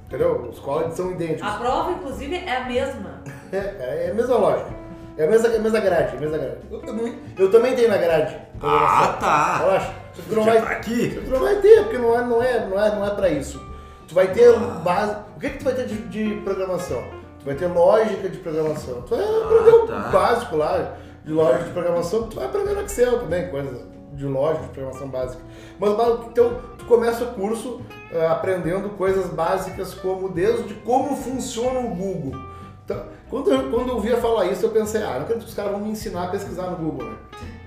Entendeu? 0.06 0.48
Os 0.50 0.58
colleges 0.58 0.94
são 0.94 1.10
idênticos. 1.10 1.42
A 1.42 1.56
prova, 1.58 1.92
inclusive, 1.92 2.36
é 2.36 2.56
a 2.56 2.64
mesma. 2.64 3.22
É, 3.52 4.06
é 4.06 4.10
a 4.10 4.14
mesma 4.14 4.36
lógica. 4.36 4.70
É 5.16 5.24
a 5.26 5.30
mesma, 5.30 5.46
é 5.48 5.56
a 5.56 5.60
mesma 5.60 5.78
grade, 5.78 6.14
é 6.14 6.16
a 6.16 6.20
mesma 6.20 6.38
grade. 6.38 6.56
Eu, 6.68 6.82
eu- 6.82 7.14
eu 7.38 7.50
também 7.52 7.76
tenho 7.76 7.88
na 7.88 7.98
grade. 7.98 8.36
Ah, 8.60 9.16
tá. 9.20 9.58
Relaxa. 9.58 9.94
Tu 10.28 10.34
não 10.34 10.44
vai, 10.44 10.60
tá 10.60 10.68
aqui. 10.70 11.20
tu 11.24 11.30
não 11.30 11.38
vai 11.40 11.54
ter, 11.56 11.82
porque 11.84 11.98
não 11.98 12.18
é, 12.18 12.24
não 12.24 12.42
é, 12.42 12.66
não 12.66 12.84
é, 12.84 12.94
não 12.96 13.06
é 13.06 13.10
pra 13.10 13.28
isso. 13.28 13.64
Tu 14.08 14.14
vai 14.14 14.26
ter 14.32 14.52
base. 14.82 15.16
O 15.36 15.40
que, 15.40 15.50
que 15.50 15.58
tu 15.58 15.64
vai 15.64 15.74
ter 15.74 15.86
de, 15.86 15.94
de 16.08 16.40
programação? 16.42 17.04
Tu 17.38 17.44
vai 17.46 17.54
ter 17.54 17.66
lógica 17.66 18.28
de 18.28 18.38
programação. 18.38 19.02
Tu 19.02 19.10
vai 19.14 19.24
aprender 19.24 19.70
o 19.70 19.86
tá. 19.86 19.98
básico 20.12 20.56
lá 20.56 20.94
de 21.24 21.32
lógica 21.32 21.64
de 21.64 21.70
programação. 21.70 22.26
Tu 22.28 22.34
vai 22.36 22.46
aprender 22.46 22.72
no 22.74 22.82
Excel 22.82 23.20
também, 23.20 23.48
coisas 23.50 23.80
de 24.14 24.24
lógica 24.24 24.66
de 24.66 24.72
programação 24.72 25.08
básica. 25.08 25.42
Mas 25.78 25.90
então 26.30 26.60
tu 26.78 26.84
começa 26.86 27.24
o 27.24 27.34
curso 27.34 27.80
eh, 28.12 28.26
aprendendo 28.26 28.90
coisas 28.90 29.26
básicas 29.26 29.94
como 29.94 30.28
desde 30.28 30.74
como 30.74 31.16
funciona 31.16 31.80
o 31.80 31.94
Google. 31.94 32.40
Então, 32.84 33.02
quando, 33.30 33.50
eu, 33.50 33.70
quando 33.70 33.88
eu 33.88 33.94
ouvia 33.94 34.16
falar 34.18 34.46
isso, 34.46 34.66
eu 34.66 34.70
pensei, 34.70 35.02
ah, 35.02 35.14
não 35.14 35.22
acredito 35.22 35.44
que 35.44 35.48
os 35.50 35.54
caras 35.54 35.72
vão 35.72 35.80
me 35.80 35.90
ensinar 35.90 36.24
a 36.24 36.28
pesquisar 36.28 36.70
no 36.70 36.76
Google, 36.76 37.08
né? 37.08 37.16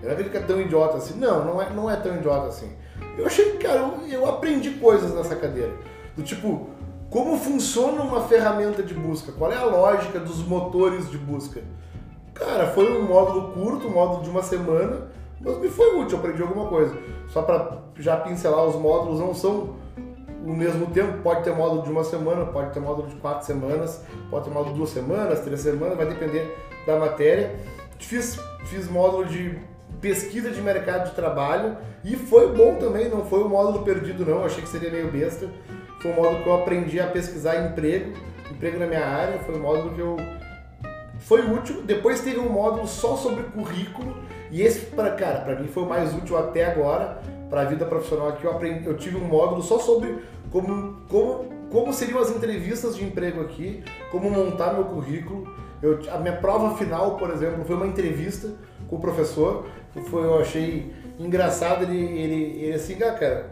Eu 0.02 0.06
não 0.06 0.12
acredito 0.12 0.32
que 0.32 0.38
é 0.38 0.42
tão 0.42 0.62
idiota 0.62 0.98
assim. 0.98 1.20
Não, 1.20 1.44
não 1.44 1.62
é, 1.62 1.70
não 1.72 1.90
é 1.90 1.96
tão 1.96 2.16
idiota 2.16 2.48
assim. 2.48 2.72
Eu 3.18 3.26
achei 3.26 3.52
que, 3.52 3.58
cara, 3.58 3.80
eu, 3.80 4.08
eu 4.08 4.26
aprendi 4.28 4.72
coisas 4.72 5.14
nessa 5.14 5.36
cadeira. 5.36 5.74
Do 6.16 6.22
tipo, 6.22 6.70
como 7.10 7.36
funciona 7.38 8.02
uma 8.02 8.22
ferramenta 8.22 8.84
de 8.84 8.94
busca? 8.94 9.32
Qual 9.32 9.52
é 9.52 9.58
a 9.58 9.66
lógica 9.66 10.20
dos 10.20 10.46
motores 10.46 11.10
de 11.10 11.18
busca? 11.18 11.64
Cara, 12.34 12.68
foi 12.68 12.96
um 12.96 13.08
módulo 13.08 13.54
curto, 13.54 13.88
um 13.88 13.92
módulo 13.92 14.24
de 14.24 14.30
uma 14.30 14.44
semana, 14.44 15.08
mas 15.40 15.58
me 15.58 15.70
foi 15.70 16.00
útil, 16.00 16.18
aprendi 16.18 16.42
alguma 16.42 16.68
coisa. 16.68 16.98
Só 17.28 17.42
para 17.42 17.80
já 17.98 18.18
pincelar, 18.18 18.66
os 18.66 18.76
módulos 18.76 19.20
não 19.20 19.34
são 19.34 19.76
o 20.46 20.54
mesmo 20.54 20.88
tempo, 20.88 21.20
pode 21.22 21.44
ter 21.44 21.54
módulo 21.54 21.84
de 21.84 21.92
uma 21.92 22.04
semana, 22.04 22.46
pode 22.46 22.74
ter 22.74 22.80
módulo 22.80 23.10
de 23.10 23.16
quatro 23.16 23.46
semanas, 23.46 24.04
pode 24.30 24.46
ter 24.46 24.52
módulo 24.52 24.74
de 24.74 24.78
duas 24.80 24.90
semanas, 24.92 25.42
três 25.42 25.60
semanas, 25.60 25.98
vai 25.98 26.08
depender 26.08 26.58
da 26.86 26.98
matéria. 26.98 27.56
Fiz, 28.00 28.40
fiz 28.66 28.90
módulo 28.90 29.26
de 29.26 29.60
pesquisa 30.00 30.52
de 30.52 30.62
mercado 30.62 31.10
de 31.10 31.16
trabalho 31.16 31.78
e 32.04 32.16
foi 32.16 32.56
bom 32.56 32.76
também, 32.76 33.10
não 33.10 33.26
foi 33.26 33.44
um 33.44 33.50
módulo 33.50 33.84
perdido 33.84 34.26
não, 34.26 34.46
achei 34.46 34.62
que 34.62 34.70
seria 34.70 34.90
meio 34.90 35.12
besta. 35.12 35.50
Foi 36.02 36.12
um 36.12 36.16
módulo 36.16 36.44
que 36.44 36.50
eu 36.50 36.56
aprendi 36.56 37.00
a 37.00 37.08
pesquisar 37.08 37.72
emprego, 37.72 38.14
emprego 38.52 38.80
na 38.80 38.86
minha 38.86 39.06
área, 39.06 39.40
foi 39.40 39.56
um 39.56 39.62
módulo 39.62 39.94
que 39.96 40.00
eu 40.00 40.18
foi 41.20 41.42
útil. 41.42 41.82
Depois 41.84 42.22
teve 42.22 42.40
um 42.40 42.50
módulo 42.50 42.88
só 42.88 43.16
sobre 43.16 43.44
currículo 43.44 44.16
e 44.52 44.62
esse 44.62 44.86
para 44.88 45.12
cara, 45.12 45.40
para 45.42 45.56
mim 45.56 45.68
foi 45.68 45.84
o 45.84 45.86
mais 45.90 46.14
útil 46.16 46.38
até 46.38 46.66
agora 46.66 47.20
para 47.50 47.62
a 47.62 47.66
vida 47.66 47.86
profissional 47.86 48.30
aqui. 48.30 48.46
Eu 48.46 48.52
aprendi, 48.52 48.86
eu 48.86 48.98
tive 48.98 49.18
um 49.18 49.26
módulo 49.26 49.62
só 49.62 49.80
sobre 49.80 50.20
como 50.52 50.98
como 51.10 51.58
como 51.72 51.92
seriam 51.94 52.20
as 52.20 52.30
entrevistas 52.30 52.96
de 52.96 53.04
emprego 53.04 53.42
aqui, 53.42 53.84
como 54.10 54.30
montar 54.30 54.74
meu 54.74 54.86
currículo. 54.86 55.46
Eu, 55.82 56.00
a 56.12 56.18
minha 56.18 56.36
prova 56.38 56.76
final, 56.78 57.18
por 57.18 57.30
exemplo, 57.30 57.64
foi 57.66 57.76
uma 57.76 57.86
entrevista 57.88 58.50
com 58.90 58.96
o 58.96 59.00
professor. 59.00 59.66
que 59.94 60.02
Foi, 60.10 60.24
eu 60.24 60.40
achei 60.40 60.94
engraçado 61.20 61.84
ele, 61.84 61.98
ele, 61.98 62.64
ele 62.64 62.74
assim, 62.74 62.98
ah, 63.04 63.12
cara, 63.12 63.52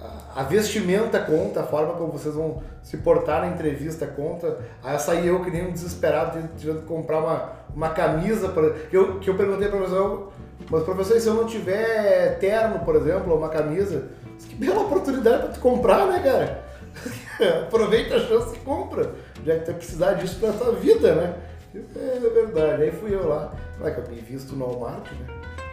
a- 0.00 0.40
a 0.40 0.42
vestimenta 0.42 1.20
conta, 1.20 1.60
a 1.60 1.62
forma 1.62 1.94
como 1.94 2.10
vocês 2.12 2.34
vão 2.34 2.60
se 2.82 2.96
portar 2.98 3.42
na 3.42 3.48
entrevista 3.54 4.04
conta. 4.06 4.58
Aí 4.82 4.98
saí 4.98 5.26
eu 5.28 5.42
que 5.44 5.50
nem 5.50 5.64
um 5.66 5.72
desesperado, 5.72 6.36
tentando 6.58 6.82
comprar 6.86 7.20
uma, 7.20 7.52
uma 7.74 7.90
camisa, 7.90 8.48
pra, 8.48 8.70
que, 8.70 8.96
eu, 8.96 9.18
que 9.18 9.28
eu 9.28 9.36
perguntei 9.36 9.68
para 9.68 9.78
professor, 9.78 10.32
mas 10.70 10.82
professor, 10.82 11.20
se 11.20 11.26
eu 11.26 11.34
não 11.34 11.46
tiver 11.46 12.38
terno, 12.38 12.80
por 12.80 12.96
exemplo, 12.96 13.32
ou 13.32 13.38
uma 13.38 13.48
camisa, 13.48 14.08
que 14.48 14.54
bela 14.54 14.80
oportunidade 14.82 15.42
para 15.44 15.52
tu 15.52 15.60
comprar, 15.60 16.06
né, 16.06 16.20
cara? 16.22 16.64
Aproveita 17.66 18.16
a 18.16 18.20
chance 18.20 18.54
e 18.54 18.58
compra, 18.60 19.12
já 19.44 19.54
que 19.54 19.60
tu 19.60 19.66
vai 19.66 19.74
precisar 19.74 20.12
disso 20.14 20.38
pra 20.38 20.52
tua 20.52 20.72
vida, 20.72 21.14
né? 21.14 21.34
É 21.74 22.20
verdade, 22.20 22.84
aí 22.84 22.92
fui 22.92 23.12
eu 23.12 23.28
lá, 23.28 23.52
claro 23.78 23.94
que 23.94 24.00
eu 24.00 24.14
me 24.14 24.20
visto 24.20 24.54
no 24.54 24.64
Walmart, 24.64 25.10
né? 25.10 25.26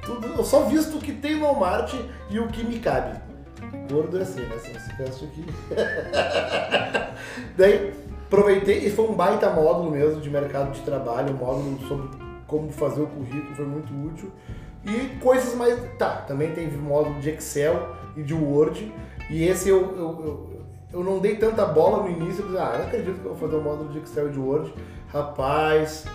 Tudo, 0.04 0.28
eu 0.28 0.44
só 0.44 0.62
visto 0.64 0.98
o 0.98 1.00
que 1.00 1.14
tem 1.14 1.36
no 1.36 1.46
Walmart 1.46 1.94
e 2.30 2.40
o 2.40 2.48
que 2.48 2.64
me 2.64 2.80
cabe. 2.80 3.20
Gordo 3.90 4.18
é 4.18 4.24
assim, 4.24 4.42
né? 4.42 4.58
Se 4.58 4.74
você 4.74 4.94
veste 4.98 5.26
aqui. 5.26 5.46
Daí, 7.56 7.94
aproveitei 8.32 8.86
e 8.88 8.90
foi 8.90 9.10
um 9.10 9.14
baita 9.14 9.50
módulo 9.50 9.92
mesmo 9.92 10.22
de 10.22 10.30
mercado 10.30 10.72
de 10.72 10.80
trabalho, 10.82 11.34
um 11.34 11.38
módulo 11.38 11.78
sobre 11.86 12.08
como 12.48 12.72
fazer 12.72 13.02
o 13.02 13.08
currículo, 13.08 13.54
foi 13.56 13.66
muito 13.66 13.94
útil. 13.94 14.32
E 14.86 15.20
coisas 15.20 15.54
mais. 15.56 15.78
Tá, 15.98 16.24
também 16.28 16.52
teve 16.52 16.78
módulo 16.78 17.20
de 17.20 17.30
Excel 17.30 17.90
e 18.16 18.24
de 18.24 18.34
Word. 18.34 18.92
E 19.30 19.44
esse 19.44 19.70
eu, 19.70 19.80
eu, 19.96 20.26
eu, 20.26 20.62
eu 20.94 21.04
não 21.04 21.20
dei 21.20 21.36
tanta 21.36 21.66
bola 21.66 22.04
no 22.04 22.10
início, 22.10 22.42
eu 22.42 22.48
pensei, 22.48 22.62
ah, 22.62 22.78
não 22.78 22.86
acredito 22.86 23.20
que 23.20 23.26
eu 23.26 23.36
vou 23.36 23.50
fazer 23.50 23.56
um 23.58 23.64
módulo 23.64 23.90
de 23.90 24.00
Excel 24.00 24.30
e 24.30 24.32
de 24.32 24.40
Word. 24.40 24.74
Rapaz, 25.10 26.06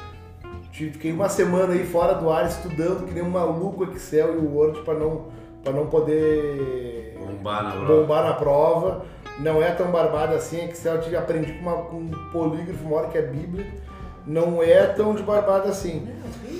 fiquei 0.72 1.12
uma 1.12 1.28
semana 1.28 1.74
aí 1.74 1.86
fora 1.86 2.14
do 2.14 2.30
ar 2.30 2.46
estudando 2.46 3.06
que 3.06 3.14
nem 3.14 3.22
um 3.22 3.30
maluco 3.30 3.84
Excel 3.84 4.34
e 4.34 4.38
o 4.38 4.54
Word 4.54 4.80
para 4.82 4.94
não, 4.94 5.26
pra 5.62 5.72
não 5.72 5.86
poder 5.86 7.16
Bombar 7.18 7.62
na 7.62 7.84
bombar 7.84 8.24
na 8.24 8.32
prova. 8.34 9.04
Não 9.38 9.62
é 9.62 9.70
tão 9.72 9.90
barbado 9.90 10.34
assim. 10.34 10.64
Excel 10.68 10.96
eu 10.96 11.00
tive- 11.02 11.16
aprendi 11.16 11.52
com, 11.54 11.60
uma- 11.68 11.82
com 11.84 11.96
um 11.96 12.10
polígrafo, 12.32 12.84
uma 12.84 12.96
hora 12.96 13.08
que 13.08 13.18
é 13.18 13.22
Bíblia. 13.22 13.66
Não 14.26 14.60
é 14.62 14.84
tão 14.86 15.14
de 15.14 15.22
barbado 15.22 15.68
assim. 15.68 16.08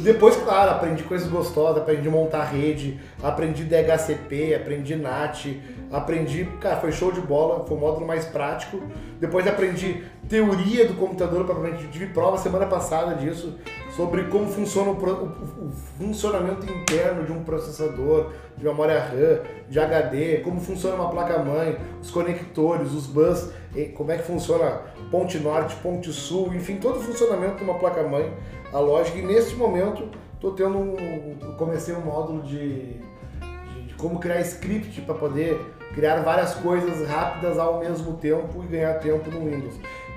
Depois, 0.03 0.37
claro, 0.37 0.71
aprendi 0.71 1.03
coisas 1.03 1.27
gostosas, 1.29 1.79
aprendi 1.83 2.09
montar 2.09 2.45
rede, 2.45 3.01
aprendi 3.23 3.65
DHCP, 3.65 4.55
aprendi 4.55 4.95
NAT, 4.95 5.59
aprendi, 5.91 6.45
cara, 6.61 6.77
foi 6.77 6.93
show 6.93 7.11
de 7.11 7.21
bola, 7.21 7.65
foi 7.67 7.77
o 7.77 7.81
módulo 7.81 8.07
mais 8.07 8.25
prático. 8.27 8.81
Depois 9.19 9.47
aprendi 9.49 10.05
teoria 10.29 10.87
do 10.87 10.95
computador, 10.95 11.45
propriamente, 11.45 11.89
tive 11.89 12.07
prova 12.07 12.37
semana 12.39 12.67
passada 12.67 13.15
disso, 13.17 13.59
sobre 13.97 14.25
como 14.25 14.47
funciona 14.47 14.91
o, 14.91 14.95
o- 14.95 15.67
o 15.67 15.71
funcionamento 15.99 16.71
interno 16.71 17.25
de 17.25 17.33
um 17.33 17.43
processador, 17.43 18.31
de 18.57 18.65
memória 18.65 18.99
RAM, 19.01 19.41
de 19.71 19.81
HD, 19.81 20.39
como 20.39 20.61
funciona 20.61 20.97
uma 20.97 21.11
placa-mãe, 21.11 21.79
os 22.01 22.11
conectores, 22.11 22.93
os 22.93 23.07
bus, 23.07 23.51
como 23.95 24.13
é 24.13 24.17
que 24.19 24.25
funciona 24.25 24.83
ponte 25.11 25.39
norte, 25.39 25.75
ponte 25.77 26.13
sul, 26.13 26.55
enfim, 26.55 26.77
todo 26.77 26.99
o 26.99 27.03
funcionamento 27.03 27.57
de 27.57 27.65
uma 27.65 27.79
placa-mãe, 27.79 28.31
a 28.73 28.79
lógica. 28.79 29.19
E 29.19 29.23
neste 29.23 29.55
momento, 29.57 30.09
estou 30.35 30.53
tendo 30.53 30.77
um, 30.77 31.55
comecei 31.57 31.95
um 31.95 32.01
módulo 32.03 32.43
de, 32.43 32.95
de, 32.95 33.83
de 33.89 33.95
como 33.95 34.19
criar 34.19 34.41
script 34.43 35.01
para 35.03 35.15
poder 35.15 35.59
criar 35.95 36.17
várias 36.23 36.55
coisas 36.57 37.09
rápidas 37.09 37.59
ao 37.59 37.79
mesmo 37.81 38.15
tempo 38.19 38.63
e 38.63 38.67
ganhar 38.67 38.95
tempo 38.99 39.31
no 39.31 39.41
Windows. 39.51 39.75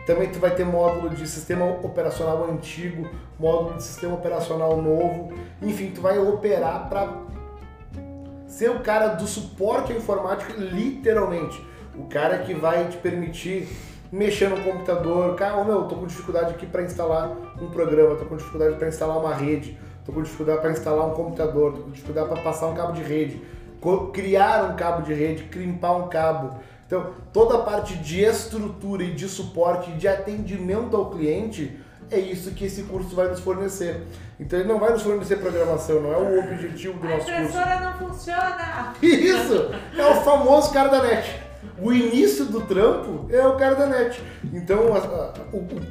Também 0.10 0.28
tu 0.28 0.40
vai 0.40 0.50
ter 0.56 0.66
módulo 0.66 1.12
de 1.12 1.28
sistema 1.28 1.64
operacional 1.64 2.50
antigo, 2.50 3.08
módulo 3.40 3.78
de 3.78 3.84
sistema 3.84 4.16
operacional 4.16 4.82
novo, 4.82 5.32
enfim, 5.62 5.92
tu 5.92 6.02
vai 6.02 6.18
operar 6.18 6.90
para 6.90 7.14
ser 8.48 8.72
o 8.72 8.80
cara 8.80 9.10
do 9.10 9.28
suporte 9.28 9.94
à 9.94 9.96
informática, 9.96 10.52
literalmente. 10.58 11.64
O 11.96 12.06
cara 12.06 12.40
que 12.40 12.56
vai 12.56 12.88
te 12.88 12.98
permitir 12.98 13.68
mexer 14.12 14.50
no 14.50 14.60
computador. 14.64 15.36
Cara, 15.36 15.58
ô 15.58 15.64
meu, 15.64 15.84
tô 15.84 15.94
com 15.94 16.08
dificuldade 16.08 16.56
aqui 16.56 16.66
para 16.66 16.82
instalar 16.82 17.30
um 17.62 17.70
programa, 17.70 18.16
tô 18.16 18.26
com 18.26 18.36
dificuldade 18.36 18.78
para 18.78 18.88
instalar 18.88 19.20
uma 19.20 19.36
rede, 19.36 19.78
tô 20.04 20.12
com 20.12 20.24
dificuldade 20.24 20.60
para 20.60 20.72
instalar 20.72 21.06
um 21.06 21.12
computador, 21.12 21.74
tô 21.74 21.82
com 21.84 21.92
dificuldade 21.92 22.30
para 22.30 22.42
passar 22.42 22.66
um 22.66 22.74
cabo 22.74 22.94
de 22.94 23.04
rede, 23.04 23.40
criar 24.12 24.72
um 24.72 24.76
cabo 24.76 25.04
de 25.04 25.14
rede, 25.14 25.44
crimpar 25.44 25.96
um 25.96 26.08
cabo. 26.08 26.58
Então, 26.90 27.12
toda 27.32 27.54
a 27.54 27.58
parte 27.60 27.96
de 27.98 28.20
estrutura 28.24 29.04
e 29.04 29.12
de 29.14 29.30
suporte, 29.30 29.92
de 29.92 30.08
atendimento 30.08 30.98
ao 30.98 31.12
cliente, 31.12 31.78
é 32.10 32.18
isso 32.18 32.50
que 32.50 32.66
esse 32.66 32.82
curso 32.82 33.16
vai 33.16 33.28
nos 33.28 33.40
fornecer. 33.42 34.08
Então, 34.40 34.58
ele 34.58 34.68
não 34.68 34.80
vai 34.80 34.92
nos 34.94 35.04
fornecer 35.04 35.36
programação, 35.36 36.02
não 36.02 36.12
é 36.12 36.18
o 36.18 36.40
objetivo 36.40 36.98
do 36.98 37.06
A 37.06 37.10
nosso 37.12 37.26
curso. 37.28 37.42
impressora 37.42 37.80
não 37.80 37.94
funciona! 38.10 38.94
Isso! 39.04 39.70
É 39.96 40.04
o 40.08 40.16
famoso 40.24 40.74
cara 40.74 40.90
da 40.90 41.04
net. 41.04 41.40
O 41.80 41.94
início 41.94 42.46
do 42.46 42.62
trampo 42.62 43.28
é 43.32 43.46
o 43.46 43.56
cara 43.56 43.76
da 43.76 43.86
net. 43.86 44.20
Então, 44.52 44.92
a- 44.96 44.98
a- 44.98 45.34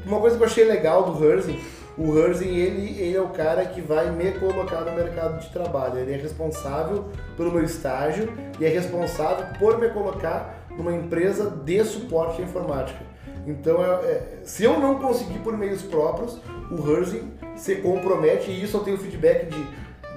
uma 0.04 0.18
coisa 0.18 0.36
que 0.36 0.42
eu 0.42 0.46
achei 0.48 0.64
legal 0.64 1.04
do 1.12 1.24
Herzing, 1.24 1.60
o 1.96 2.18
Herzing, 2.18 2.56
ele, 2.56 3.00
ele 3.00 3.16
é 3.16 3.20
o 3.20 3.28
cara 3.28 3.64
que 3.66 3.80
vai 3.80 4.10
me 4.10 4.32
colocar 4.32 4.80
no 4.80 4.92
mercado 4.96 5.38
de 5.38 5.48
trabalho. 5.50 5.98
Ele 6.00 6.12
é 6.14 6.16
responsável 6.16 7.04
pelo 7.36 7.52
meu 7.52 7.62
estágio 7.62 8.32
e 8.58 8.64
é 8.64 8.68
responsável 8.68 9.46
por 9.60 9.78
me 9.78 9.88
colocar 9.90 10.57
numa 10.78 10.94
empresa 10.94 11.50
de 11.50 11.84
suporte 11.84 12.40
à 12.40 12.44
informática. 12.44 13.00
Então, 13.46 13.84
é- 13.84 14.04
é, 14.06 14.38
se 14.44 14.64
eu 14.64 14.78
não 14.78 14.94
conseguir 14.98 15.40
por 15.40 15.56
meios 15.56 15.82
próprios, 15.82 16.40
o 16.70 16.88
Herzing 16.90 17.32
se 17.56 17.76
compromete, 17.76 18.50
e 18.50 18.62
isso 18.62 18.76
eu 18.76 18.80
tenho 18.84 18.96
feedback 18.96 19.46
de, 19.46 19.66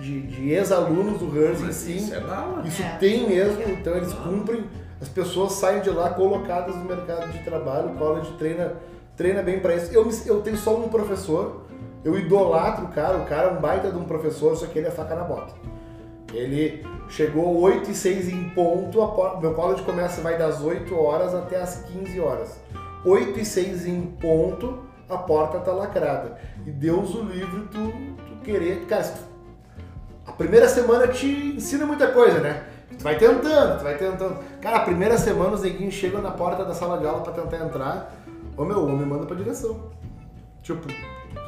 de, 0.02 0.22
de 0.28 0.50
ex-alunos 0.52 1.20
do 1.20 1.36
Herzing, 1.38 1.72
sim. 1.72 1.96
Isso 1.98 2.14
é 2.14 2.20
bala. 2.20 2.62
Isso 2.66 2.82
É. 2.84 2.98
tem 3.00 3.28
mesmo, 3.28 3.62
então 3.64 3.96
eles 3.98 4.14
cumprem, 4.14 4.66
as 5.02 5.10
pessoas 5.10 5.54
saem 5.54 5.82
de 5.82 5.90
lá 5.90 6.12
colocadas 6.12 6.76
no 6.76 6.86
mercado 6.86 7.32
de 7.32 7.40
trabalho, 7.40 7.90
o 7.92 7.96
college 7.96 8.32
treina, 8.38 8.74
treina 9.18 9.42
bem 9.42 9.60
para 9.60 9.76
isso. 9.76 9.92
Eu, 9.92 10.08
eu 10.28 10.42
tenho 10.42 10.58
só 10.58 10.76
um 10.76 10.90
professor, 10.90 11.62
eu 12.04 12.18
idolatro 12.20 12.86
o 12.86 12.90
cara, 12.90 13.18
o 13.18 13.26
cara 13.26 13.50
é 13.50 13.52
um 13.54 13.62
baita 13.62 13.90
de 13.92 13.98
um 13.98 14.04
professor, 14.04 14.56
só 14.56 14.66
que 14.68 14.78
ele 14.78 14.88
é 14.88 14.92
faca 14.92 15.16
na 15.16 15.24
bota. 15.24 15.54
Ele 16.34 16.86
chegou 17.10 17.60
8 17.60 17.92
e 17.92 17.96
6 17.96 18.30
em 18.30 18.50
ponto, 18.50 19.00
meu 19.42 19.54
college 19.54 19.84
começa 19.84 20.22
vai 20.22 20.38
das 20.38 20.62
8 20.62 20.96
horas 20.96 21.36
até 21.36 21.62
as 21.62 21.84
15 21.84 22.20
horas. 22.20 22.60
8 23.04 23.40
e 23.40 23.46
6 23.46 23.86
em 23.88 24.02
ponto, 24.04 24.80
a 25.10 25.18
porta 25.18 25.60
tá 25.60 25.72
lacrada. 25.72 26.38
E 26.66 26.72
Deus 26.72 27.14
o 27.16 27.24
livre 27.24 27.68
tu, 27.72 27.92
tu 28.26 28.36
querer. 28.44 28.86
Cara, 28.86 29.14
a 30.26 30.32
primeira 30.32 30.70
semana 30.70 31.08
te 31.08 31.56
ensina 31.56 31.86
muita 31.86 32.08
coisa, 32.08 32.40
né? 32.40 32.64
Tu 32.98 33.04
vai 33.04 33.18
tentando, 33.18 33.80
tu 33.80 33.84
vai 33.84 33.98
tentando. 33.98 34.38
Cara, 34.62 34.78
a 34.78 34.82
primeira 34.82 35.18
semana 35.18 35.52
os 35.52 35.62
neguinhos 35.62 35.94
chegam 35.94 36.22
na 36.22 36.32
porta 36.32 36.64
da 36.64 36.74
sala 36.74 36.98
de 36.98 37.06
aula 37.06 37.22
pra 37.22 37.34
tentar 37.34 37.66
entrar. 37.66 38.16
Ô 38.56 38.64
meu, 38.64 38.78
o 38.78 38.88
homem 38.88 39.06
manda 39.06 39.26
pra 39.26 39.36
direção. 39.36 39.92
Tipo, 40.62 40.88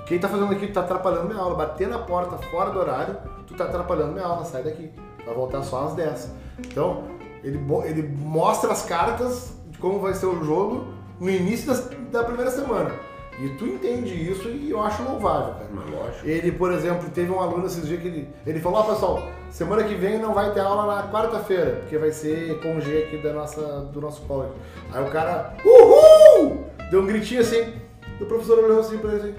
quem 0.07 0.19
tá 0.19 0.27
fazendo 0.27 0.51
aqui, 0.51 0.67
tá 0.67 0.81
atrapalhando 0.81 1.27
minha 1.27 1.39
aula. 1.39 1.55
Bater 1.55 1.87
na 1.87 1.99
porta 1.99 2.37
fora 2.49 2.71
do 2.71 2.79
horário, 2.79 3.17
tu 3.53 3.57
tá 3.57 3.65
atrapalhando 3.65 4.13
minha 4.13 4.25
aula, 4.25 4.43
sai 4.45 4.63
daqui. 4.63 4.91
Vai 5.25 5.33
voltar 5.35 5.61
só 5.63 5.85
às 5.85 5.93
10. 5.95 6.31
Então, 6.59 7.03
ele, 7.43 7.59
ele 7.85 8.15
mostra 8.19 8.71
as 8.71 8.83
cartas 8.85 9.53
de 9.69 9.77
como 9.77 9.99
vai 9.99 10.13
ser 10.13 10.25
o 10.25 10.43
jogo 10.43 10.85
no 11.19 11.29
início 11.29 11.67
das- 11.67 11.89
da 12.11 12.23
primeira 12.23 12.51
semana. 12.51 12.91
E 13.39 13.49
tu 13.57 13.65
entende 13.65 14.13
isso 14.29 14.47
e 14.47 14.69
eu 14.69 14.79
acho 14.83 15.01
louvável, 15.03 15.53
cara. 15.55 15.67
Mas 15.73 15.89
lógico. 15.89 16.27
Ele, 16.27 16.51
por 16.51 16.71
exemplo, 16.71 17.09
teve 17.09 17.31
um 17.31 17.39
aluno 17.39 17.65
esses 17.65 17.87
dias 17.87 17.99
que 17.99 18.07
ele, 18.07 18.29
ele 18.45 18.59
falou, 18.59 18.79
ó 18.81 18.83
pessoal, 18.83 19.23
semana 19.49 19.83
que 19.83 19.95
vem 19.95 20.19
não 20.19 20.33
vai 20.35 20.53
ter 20.53 20.59
aula 20.59 20.95
na 20.95 21.11
quarta-feira, 21.11 21.77
porque 21.79 21.97
vai 21.97 22.11
ser 22.11 22.59
com 22.61 22.79
G 22.79 23.05
aqui 23.05 23.17
da 23.23 23.33
nossa, 23.33 23.61
do 23.91 23.99
nosso 23.99 24.21
college. 24.23 24.53
Aí 24.91 25.03
o 25.03 25.09
cara, 25.09 25.55
uhul! 25.65 26.65
Deu 26.91 27.01
um 27.01 27.07
gritinho 27.07 27.41
assim, 27.41 27.73
e 28.19 28.23
o 28.23 28.27
professor 28.27 28.59
olhou 28.59 28.79
assim 28.81 28.99
pra 28.99 29.13
ele 29.13 29.19
assim, 29.21 29.35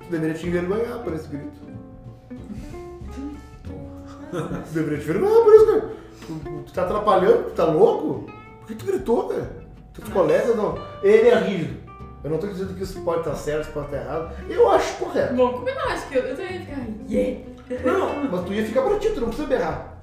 tu 0.00 0.10
deveria 0.10 0.34
te 0.34 0.46
envergonhar 0.48 0.98
por 0.98 1.12
esse 1.12 1.28
grito. 1.28 1.63
deveria 4.72 4.98
te 4.98 5.04
envergonhar 5.04 5.42
por 5.42 5.54
isso, 5.54 5.66
cara. 5.66 5.92
Tu, 6.26 6.62
tu 6.66 6.72
tá 6.72 6.82
atrapalhando, 6.84 7.44
tu 7.44 7.50
tá 7.52 7.64
louco? 7.64 8.26
Por 8.60 8.66
que 8.68 8.74
tu 8.74 8.86
gritou, 8.86 9.28
cara? 9.28 9.50
Teus 9.92 10.08
colegas 10.08 10.56
não. 10.56 10.78
Ele 11.02 11.28
é 11.28 11.38
rígido. 11.38 11.84
Eu 12.24 12.30
não 12.30 12.38
tô 12.38 12.46
dizendo 12.46 12.74
que 12.74 12.82
isso 12.82 13.02
pode 13.02 13.20
estar 13.20 13.34
certo, 13.34 13.64
isso 13.64 13.72
pode 13.72 13.86
estar 13.86 13.98
errado. 13.98 14.34
Eu 14.48 14.70
acho 14.70 14.96
correto. 14.96 15.34
Bom, 15.34 15.52
como 15.52 15.68
eu 15.68 15.74
não 15.74 15.88
acho 15.88 16.08
que 16.08 16.16
eu, 16.16 16.22
eu 16.22 16.36
também 16.36 16.54
ia 16.54 16.60
ficar. 16.60 16.86
Yeah! 17.08 17.44
Não, 17.84 18.30
mas 18.30 18.44
tu 18.44 18.52
ia 18.54 18.64
ficar 18.64 18.82
pra 18.82 18.98
ti, 18.98 19.10
tu 19.10 19.20
não 19.20 19.28
precisa 19.28 19.48
berrar. 19.48 19.98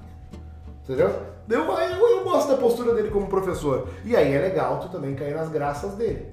Entendeu? 0.84 1.10
Eu, 1.50 1.60
eu, 1.64 2.08
eu 2.18 2.24
gosto 2.24 2.48
da 2.48 2.56
postura 2.56 2.94
dele 2.94 3.10
como 3.10 3.26
professor. 3.26 3.88
E 4.04 4.14
aí 4.16 4.32
é 4.32 4.40
legal 4.40 4.78
tu 4.80 4.88
também 4.88 5.14
cair 5.14 5.34
nas 5.34 5.48
graças 5.48 5.94
dele. 5.94 6.28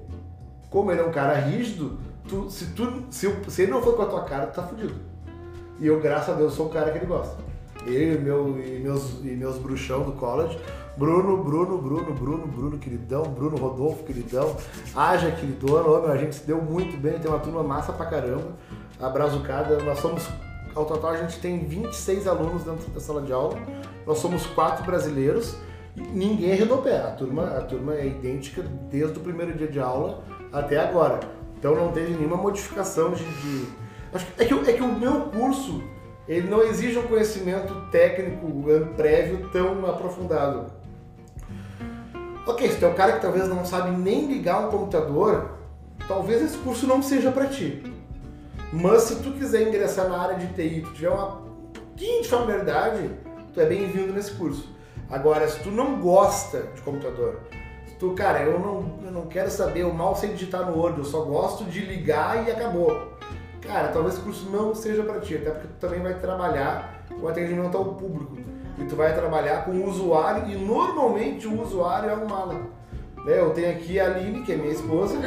Como 0.70 0.90
ele 0.92 1.00
é 1.00 1.04
um 1.04 1.10
cara 1.10 1.34
rígido, 1.34 1.98
tu, 2.28 2.48
se, 2.48 2.66
tu, 2.66 3.04
se, 3.10 3.26
eu- 3.26 3.36
se 3.48 3.62
ele 3.62 3.72
não 3.72 3.82
for 3.82 3.96
com 3.96 4.02
a 4.02 4.06
tua 4.06 4.22
cara, 4.22 4.46
tu 4.46 4.54
tá 4.54 4.62
fudido. 4.62 4.94
E 5.80 5.86
eu, 5.88 5.98
graças 6.00 6.30
a 6.30 6.38
Deus, 6.38 6.54
sou 6.54 6.66
o 6.66 6.70
cara 6.70 6.90
que 6.92 6.98
ele 6.98 7.06
gosta. 7.06 7.36
Ele 7.86 8.14
e, 8.16 8.18
meu, 8.18 8.58
e, 8.58 8.78
meus, 8.80 9.20
e 9.24 9.28
meus 9.28 9.58
bruxão 9.58 10.02
do 10.02 10.12
college. 10.12 10.58
Bruno, 10.96 11.42
Bruno, 11.42 11.78
Bruno, 11.78 12.12
Bruno, 12.14 12.46
Bruno, 12.46 12.78
queridão. 12.78 13.22
Bruno 13.22 13.56
Rodolfo, 13.56 14.04
queridão. 14.04 14.54
Haja, 14.94 15.30
queridona. 15.32 16.12
A 16.12 16.16
gente 16.16 16.34
se 16.34 16.46
deu 16.46 16.60
muito 16.60 16.96
bem. 16.96 17.18
Tem 17.18 17.30
uma 17.30 17.38
turma 17.40 17.62
massa 17.62 17.92
pra 17.92 18.06
caramba. 18.06 18.48
A 19.00 19.08
Brazucada, 19.08 19.78
nós 19.82 19.98
somos... 19.98 20.28
Ao 20.74 20.84
total, 20.84 21.10
a 21.10 21.16
gente 21.16 21.40
tem 21.40 21.58
26 21.66 22.28
alunos 22.28 22.62
dentro 22.62 22.88
da 22.90 23.00
sala 23.00 23.22
de 23.22 23.32
aula. 23.32 23.58
Nós 24.06 24.18
somos 24.18 24.46
quatro 24.46 24.84
brasileiros. 24.84 25.56
E 25.96 26.00
ninguém 26.02 26.52
arredou 26.52 26.78
pé. 26.78 26.98
A 26.98 27.10
turma, 27.12 27.44
a 27.44 27.60
turma 27.62 27.94
é 27.94 28.06
idêntica 28.06 28.62
desde 28.90 29.18
o 29.18 29.20
primeiro 29.22 29.56
dia 29.56 29.66
de 29.68 29.80
aula 29.80 30.22
até 30.52 30.78
agora. 30.78 31.18
Então 31.58 31.74
não 31.74 31.90
teve 31.92 32.12
nenhuma 32.14 32.36
modificação 32.36 33.12
de... 33.12 33.24
de- 33.24 33.66
é, 34.38 34.44
que, 34.44 34.54
é 34.54 34.72
que 34.72 34.82
o 34.82 34.98
meu 34.98 35.22
curso 35.22 35.82
ele 36.30 36.48
não 36.48 36.62
exige 36.62 36.96
um 36.96 37.08
conhecimento 37.08 37.74
técnico 37.90 38.46
prévio 38.96 39.50
tão 39.50 39.84
aprofundado. 39.84 40.66
Ok, 42.46 42.70
se 42.70 42.78
tu 42.78 42.84
é 42.84 42.88
um 42.88 42.94
cara 42.94 43.14
que 43.14 43.20
talvez 43.20 43.48
não 43.48 43.64
sabe 43.64 43.90
nem 43.90 44.28
ligar 44.28 44.64
um 44.64 44.70
computador, 44.70 45.58
talvez 46.06 46.40
esse 46.40 46.56
curso 46.58 46.86
não 46.86 47.02
seja 47.02 47.32
para 47.32 47.46
ti. 47.46 47.82
Mas 48.72 49.02
se 49.02 49.16
tu 49.16 49.32
quiser 49.32 49.66
ingressar 49.66 50.08
na 50.08 50.18
área 50.18 50.36
de 50.36 50.46
TI, 50.54 50.82
tu 50.82 50.92
tiver 50.92 51.10
uma 51.10 51.42
pouquinho 51.74 52.22
de 52.22 52.28
familiaridade, 52.28 53.10
tu 53.52 53.60
é 53.60 53.66
bem-vindo 53.66 54.12
nesse 54.12 54.30
curso. 54.34 54.68
Agora, 55.10 55.48
se 55.48 55.58
tu 55.64 55.72
não 55.72 56.00
gosta 56.00 56.62
de 56.76 56.80
computador, 56.82 57.40
se 57.88 57.94
tu, 57.96 58.12
cara, 58.12 58.42
eu 58.42 58.56
não, 58.60 59.00
eu 59.04 59.10
não 59.10 59.26
quero 59.26 59.50
saber, 59.50 59.80
eu 59.80 59.92
mal 59.92 60.14
sei 60.14 60.30
digitar 60.30 60.64
no 60.64 60.78
Word, 60.78 60.98
eu 60.98 61.04
só 61.04 61.22
gosto 61.22 61.64
de 61.64 61.80
ligar 61.80 62.46
e 62.46 62.52
acabou. 62.52 63.09
Cara, 63.72 63.88
talvez 63.88 64.14
esse 64.14 64.22
curso 64.24 64.48
não 64.50 64.74
seja 64.74 65.02
para 65.02 65.20
ti, 65.20 65.36
até 65.36 65.50
porque 65.50 65.68
tu 65.68 65.74
também 65.80 66.00
vai 66.00 66.14
trabalhar 66.14 67.02
com 67.20 67.28
atendimento 67.28 67.76
ao 67.76 67.84
público. 67.84 68.38
E 68.78 68.84
tu 68.84 68.96
vai 68.96 69.14
trabalhar 69.14 69.64
com 69.64 69.72
o 69.72 69.88
usuário, 69.88 70.48
e 70.50 70.54
normalmente 70.56 71.46
o 71.46 71.60
usuário 71.62 72.10
é 72.10 72.14
um 72.14 72.26
mala. 72.26 72.54
Né, 73.24 73.38
Eu 73.38 73.50
tenho 73.50 73.70
aqui 73.70 74.00
a 74.00 74.06
Aline, 74.06 74.42
que 74.42 74.52
é 74.52 74.56
minha 74.56 74.72
esposa. 74.72 75.16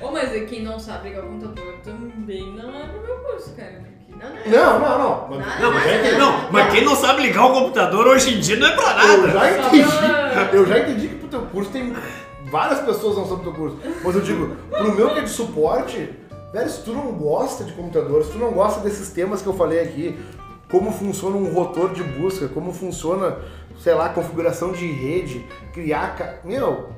Ô, 0.00 0.10
mas 0.10 0.34
é 0.34 0.40
quem 0.40 0.62
não 0.62 0.78
sabe 0.78 1.08
ligar 1.08 1.24
o 1.24 1.28
computador 1.28 1.74
também 1.84 2.52
não 2.52 2.68
é 2.76 2.82
pro 2.86 3.00
meu 3.02 3.16
curso, 3.18 3.54
cara. 3.56 3.82
Porque... 3.82 3.90
Não, 4.50 4.60
não. 4.74 4.80
Não, 4.80 4.80
não, 4.80 4.98
não. 4.98 5.28
Mas- 5.38 5.60
Não, 5.60 5.72
mas, 5.72 5.84
eu 5.86 5.90
já 5.90 5.96
entendi. 5.98 6.16
não, 6.18 6.50
mas 6.52 6.70
quem 6.72 6.84
não 6.84 6.94
sabe 6.96 7.22
ligar 7.22 7.46
o 7.46 7.52
computador 7.54 8.06
hoje 8.06 8.34
em 8.36 8.40
dia 8.40 8.56
não 8.56 8.66
é 8.68 8.72
pra 8.76 9.04
Eu 9.06 9.26
nada. 9.26 9.32
já 9.32 9.40
Só 9.40 9.46
entendi. 9.68 10.56
Eu 10.56 10.66
já 10.66 10.78
entendi 10.78 11.08
que 11.08 11.14
pro 11.16 11.28
teu 11.28 11.40
curso 11.42 11.70
tem. 11.70 11.94
Várias 12.50 12.80
pessoas 12.80 13.16
não 13.16 13.24
sabem 13.26 13.44
do 13.44 13.52
teu 13.52 13.52
curso. 13.52 13.76
Mas 14.04 14.14
eu 14.14 14.20
digo, 14.20 14.56
pro 14.70 14.94
meu 14.94 15.10
que 15.14 15.20
é 15.20 15.22
de 15.22 15.30
suporte, 15.30 16.10
velho, 16.52 16.68
se 16.70 16.82
tu 16.82 16.92
não 16.92 17.12
gosta 17.12 17.64
de 17.64 17.72
computador, 17.72 18.24
se 18.24 18.32
tu 18.32 18.38
não 18.38 18.50
gosta 18.52 18.80
desses 18.80 19.10
temas 19.10 19.40
que 19.42 19.46
eu 19.48 19.54
falei 19.54 19.80
aqui, 19.80 20.18
como 20.70 20.92
funciona 20.92 21.36
um 21.36 21.52
rotor 21.52 21.92
de 21.92 22.02
busca, 22.02 22.48
como 22.48 22.72
funciona, 22.72 23.36
sei 23.80 23.94
lá, 23.94 24.08
configuração 24.08 24.72
de 24.72 24.86
rede, 24.90 25.44
criar. 25.72 26.16
ca- 26.16 26.34
Meu, 26.44 26.90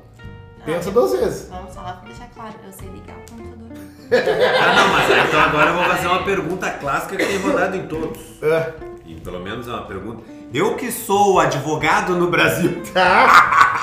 pensa 0.64 0.90
Ah, 0.90 0.92
duas 0.92 1.12
vezes. 1.12 1.48
Vamos 1.48 1.72
só 1.74 1.82
deixar 2.04 2.28
claro, 2.34 2.54
eu 2.66 2.72
sei 2.72 2.88
ligar 2.88 3.16
o 3.16 3.30
computador. 3.30 3.72
Ah, 4.12 4.74
não, 4.76 4.88
mas 4.88 5.28
então 5.28 5.40
agora 5.40 5.70
eu 5.70 5.74
vou 5.74 5.84
fazer 5.84 6.06
uma 6.06 6.22
pergunta 6.22 6.70
clássica 6.70 7.16
que 7.16 7.24
tem 7.24 7.38
rodado 7.38 7.76
em 7.76 7.86
todos. 7.86 8.20
É. 8.42 8.72
E 9.06 9.14
pelo 9.16 9.40
menos 9.40 9.66
é 9.66 9.70
uma 9.70 9.86
pergunta. 9.86 10.22
Eu 10.52 10.76
que 10.76 10.92
sou 10.92 11.40
advogado 11.40 12.14
no 12.14 12.28
Brasil, 12.30 12.82
Tá? 12.92 13.81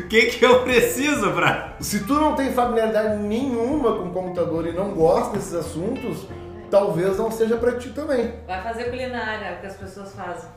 O 0.00 0.02
que, 0.08 0.26
que 0.26 0.44
eu 0.44 0.62
preciso 0.62 1.30
pra. 1.32 1.74
Se 1.80 2.00
tu 2.04 2.14
não 2.14 2.34
tem 2.34 2.52
familiaridade 2.52 3.16
nenhuma 3.16 3.92
com 3.96 4.10
computador 4.10 4.66
e 4.66 4.72
não 4.72 4.90
gosta 4.92 5.36
desses 5.36 5.54
assuntos, 5.54 6.26
talvez 6.70 7.16
não 7.18 7.30
seja 7.30 7.56
pra 7.56 7.72
ti 7.78 7.90
também. 7.90 8.34
Vai 8.46 8.62
fazer 8.62 8.84
culinária, 8.84 9.44
é 9.46 9.54
o 9.56 9.60
que 9.60 9.66
as 9.66 9.76
pessoas 9.76 10.12
fazem. 10.14 10.48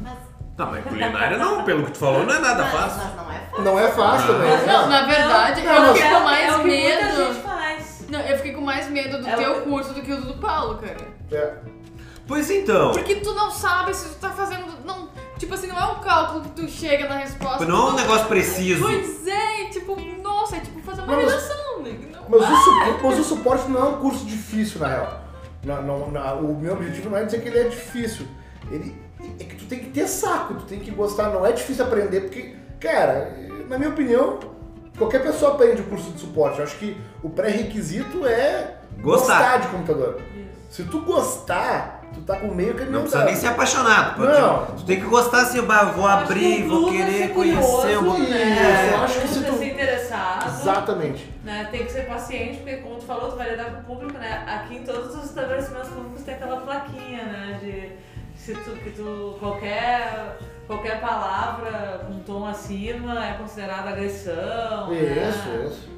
Mas, 0.00 0.14
Não, 0.58 0.70
mas 0.70 0.84
culinária 0.84 1.38
não, 1.38 1.64
pelo 1.64 1.84
que 1.84 1.92
tu 1.92 1.98
falou, 1.98 2.24
não 2.24 2.34
é 2.34 2.38
nada 2.38 2.62
mas, 2.64 2.72
fácil. 2.72 2.98
mas 2.98 3.14
não 3.16 3.30
é 3.30 3.38
fácil. 3.38 3.62
Não 3.64 3.78
é 3.78 3.88
fácil 3.88 4.26
também. 4.34 4.66
Não, 4.66 4.88
na 4.88 5.06
verdade, 5.06 5.62
Não, 5.62 5.86
eu 5.86 5.94
fiquei 5.94 6.08
é 6.10 6.14
com 6.14 6.20
mais 6.24 6.48
é 6.48 6.50
o 6.52 6.58
que 6.58 6.66
muita 6.66 6.76
medo. 7.06 7.16
gente 7.34 7.42
faz. 7.42 8.04
Não, 8.10 8.20
eu 8.20 8.36
fiquei 8.36 8.52
com 8.52 8.60
mais 8.60 8.90
medo 8.90 9.18
do 9.22 9.28
É 9.28 9.36
teu 9.36 9.52
o- 9.52 9.60
curso 9.62 9.94
do 9.94 10.02
que 10.02 10.12
o 10.12 10.20
do 10.20 10.34
Paulo, 10.34 10.78
cara. 10.78 10.96
É. 11.30 11.54
Pois 12.26 12.50
então. 12.50 12.92
Porque 12.92 13.16
tu 13.16 13.32
não 13.34 13.50
sabe 13.50 13.94
se 13.94 14.08
tu 14.10 14.20
tá 14.20 14.30
fazendo. 14.30 14.66
Não, 14.84 15.08
tipo 15.52 15.54
assim, 15.54 15.66
não 15.66 15.78
é 15.78 15.92
um 15.92 16.00
cálculo 16.00 16.40
que 16.42 16.50
tu 16.50 16.68
chega 16.68 17.08
na 17.08 17.16
resposta. 17.16 17.64
Não 17.64 17.88
é 17.88 17.92
um 17.92 17.96
negócio 17.96 18.26
preciso. 18.26 18.82
Pois 18.82 19.26
é, 19.26 19.64
tipo, 19.70 19.96
nossa, 20.22 20.56
é 20.56 20.60
tipo 20.60 20.80
fazer 20.80 21.02
uma 21.02 21.14
Mas- 21.16 21.26
redação, 21.26 21.82
né? 21.82 21.98
Não- 22.12 22.22
Mas 22.28 22.40
o, 22.50 22.56
suporte, 22.56 23.00
mas 23.02 23.18
o 23.18 23.24
suporte 23.24 23.70
não 23.70 23.80
é 23.80 23.88
um 23.90 23.98
curso 23.98 24.24
difícil, 24.24 24.80
na 24.80 24.88
real. 24.88 25.20
Não, 25.64 25.82
não- 25.82 26.10
não- 26.10 26.40
o 26.40 26.58
meu 26.58 26.72
objetivo 26.72 27.10
não 27.10 27.18
é 27.18 27.24
dizer 27.24 27.40
que 27.42 27.48
ele 27.48 27.58
é 27.58 27.64
difícil. 27.68 28.26
Ele, 28.70 28.96
é 29.38 29.44
que 29.44 29.56
tu 29.56 29.64
tem 29.66 29.78
que 29.80 29.90
ter 29.90 30.06
saco, 30.08 30.54
tu 30.54 30.64
tem 30.64 30.80
que 30.80 30.90
gostar. 30.90 31.28
Não 31.30 31.44
é 31.44 31.52
difícil 31.52 31.84
aprender, 31.84 32.22
porque, 32.22 32.56
cara, 32.80 33.36
na 33.68 33.76
minha 33.78 33.90
opinião, 33.90 34.38
qualquer 34.96 35.22
pessoa 35.22 35.52
aprende 35.52 35.82
o 35.82 35.84
curso 35.84 36.10
de 36.12 36.20
suporte. 36.20 36.58
Eu 36.58 36.64
acho 36.64 36.76
que 36.78 36.96
o 37.22 37.28
pré-requisito 37.30 38.26
é 38.26 38.76
Gostar. 39.00 39.58
de 39.60 39.68
computador. 39.68 40.20
Se 40.70 40.84
tu 40.84 41.00
gostar, 41.02 42.01
Tu 42.14 42.20
tá 42.20 42.36
com 42.36 42.48
meio 42.48 42.74
caminho 42.74 42.92
Não 42.92 43.00
precisa 43.00 43.18
andado. 43.22 43.32
nem 43.32 43.40
ser 43.40 43.46
apaixonado. 43.48 44.16
pode- 44.16 44.32
Não. 44.40 44.66
Tu 44.76 44.84
tem 44.84 45.00
que 45.00 45.06
gostar 45.06 45.42
assim, 45.42 45.60
vou 45.60 45.66
que 45.68 46.02
abrir, 46.08 46.62
vou 46.68 46.88
é 46.88 46.92
querer 46.92 47.28
conhecer. 47.34 47.62
curioso, 47.62 48.04
Vou... 48.04 48.18
né? 48.18 48.90
eu 48.92 49.02
acho 49.02 49.20
que 49.20 49.28
se 49.28 49.44
tu- 49.44 49.58
ser 49.58 49.72
interessado. 49.72 50.48
Exatamente. 50.60 51.32
né? 51.44 51.68
Tem 51.70 51.84
que 51.84 51.92
ser 51.92 52.06
paciente, 52.06 52.58
porque 52.58 52.76
como 52.76 52.96
tu 52.96 53.04
falou, 53.04 53.30
tu 53.30 53.36
vai 53.36 53.50
lidar 53.50 53.64
com 53.66 53.80
o 53.80 53.84
público, 53.96 54.18
né? 54.18 54.44
Aqui 54.46 54.76
em 54.76 54.84
todos 54.84 55.14
os 55.16 55.24
estabelecimentos 55.24 55.88
públicos 55.90 56.22
tem 56.22 56.34
aquela 56.34 56.58
plaquinha, 56.60 57.24
né? 57.24 57.58
De 57.62 57.92
se 58.40 58.54
tu, 58.54 58.70
que 58.72 58.90
tu 58.90 59.36
qualquer, 59.40 60.36
qualquer 60.66 61.00
palavra 61.00 62.04
com 62.06 62.18
tom 62.20 62.46
acima 62.46 63.24
é 63.26 63.32
considerada 63.34 63.90
agressão. 63.90 64.92
Isso, 64.92 65.48
né? 65.48 65.66
isso. 65.66 65.90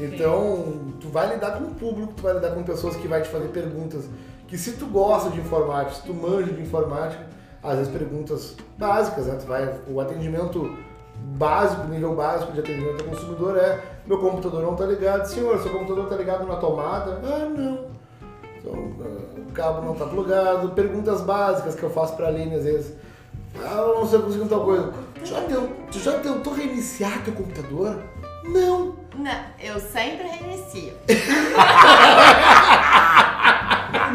Enfim. 0.00 0.14
Então, 0.16 0.94
tu 1.00 1.08
vai 1.08 1.28
lidar 1.34 1.52
com 1.52 1.64
o 1.64 1.74
público, 1.74 2.12
tu 2.16 2.22
vai 2.22 2.34
lidar 2.34 2.50
com 2.50 2.62
pessoas 2.62 2.96
que 2.96 3.06
vai 3.06 3.22
te 3.22 3.28
fazer 3.28 3.48
perguntas 3.48 4.08
que 4.52 4.58
se 4.58 4.72
tu 4.72 4.84
gosta 4.84 5.30
de 5.30 5.40
informática, 5.40 5.94
se 5.94 6.02
tu 6.02 6.12
manja 6.12 6.52
de 6.52 6.60
informática, 6.60 7.24
às 7.62 7.78
vezes 7.78 7.90
perguntas 7.90 8.54
básicas, 8.76 9.24
né? 9.24 9.38
Tu 9.40 9.46
vai, 9.46 9.66
o 9.88 9.98
atendimento 9.98 10.76
básico, 11.38 11.88
nível 11.88 12.14
básico 12.14 12.52
de 12.52 12.60
atendimento 12.60 13.02
ao 13.02 13.08
consumidor 13.08 13.56
é 13.56 13.80
meu 14.06 14.18
computador 14.18 14.60
não 14.62 14.76
tá 14.76 14.84
ligado, 14.84 15.24
senhor, 15.24 15.58
seu 15.62 15.72
computador 15.72 16.06
tá 16.06 16.16
ligado 16.16 16.46
na 16.46 16.56
tomada? 16.56 17.18
Ah, 17.24 17.48
não. 17.48 17.86
Então, 18.58 18.92
ah, 19.00 19.40
o 19.48 19.52
cabo 19.52 19.86
não 19.86 19.94
tá 19.94 20.04
plugado, 20.04 20.68
perguntas 20.72 21.22
básicas 21.22 21.74
que 21.74 21.82
eu 21.82 21.88
faço 21.88 22.14
pra 22.14 22.26
Aline 22.28 22.56
às 22.56 22.64
vezes. 22.64 22.92
Ah, 23.58 23.76
eu 23.78 23.94
não 24.00 24.06
sei 24.06 24.18
conseguir 24.18 24.48
tal 24.50 24.64
coisa. 24.66 24.92
Já 25.24 25.40
tentou, 25.40 25.68
tu 25.90 25.98
já 25.98 26.12
tentou 26.18 26.52
reiniciar 26.52 27.22
teu 27.24 27.32
computador? 27.32 27.96
Não. 28.44 28.96
Não, 29.16 29.40
eu 29.62 29.80
sempre 29.80 30.26
reinicio. 30.28 30.92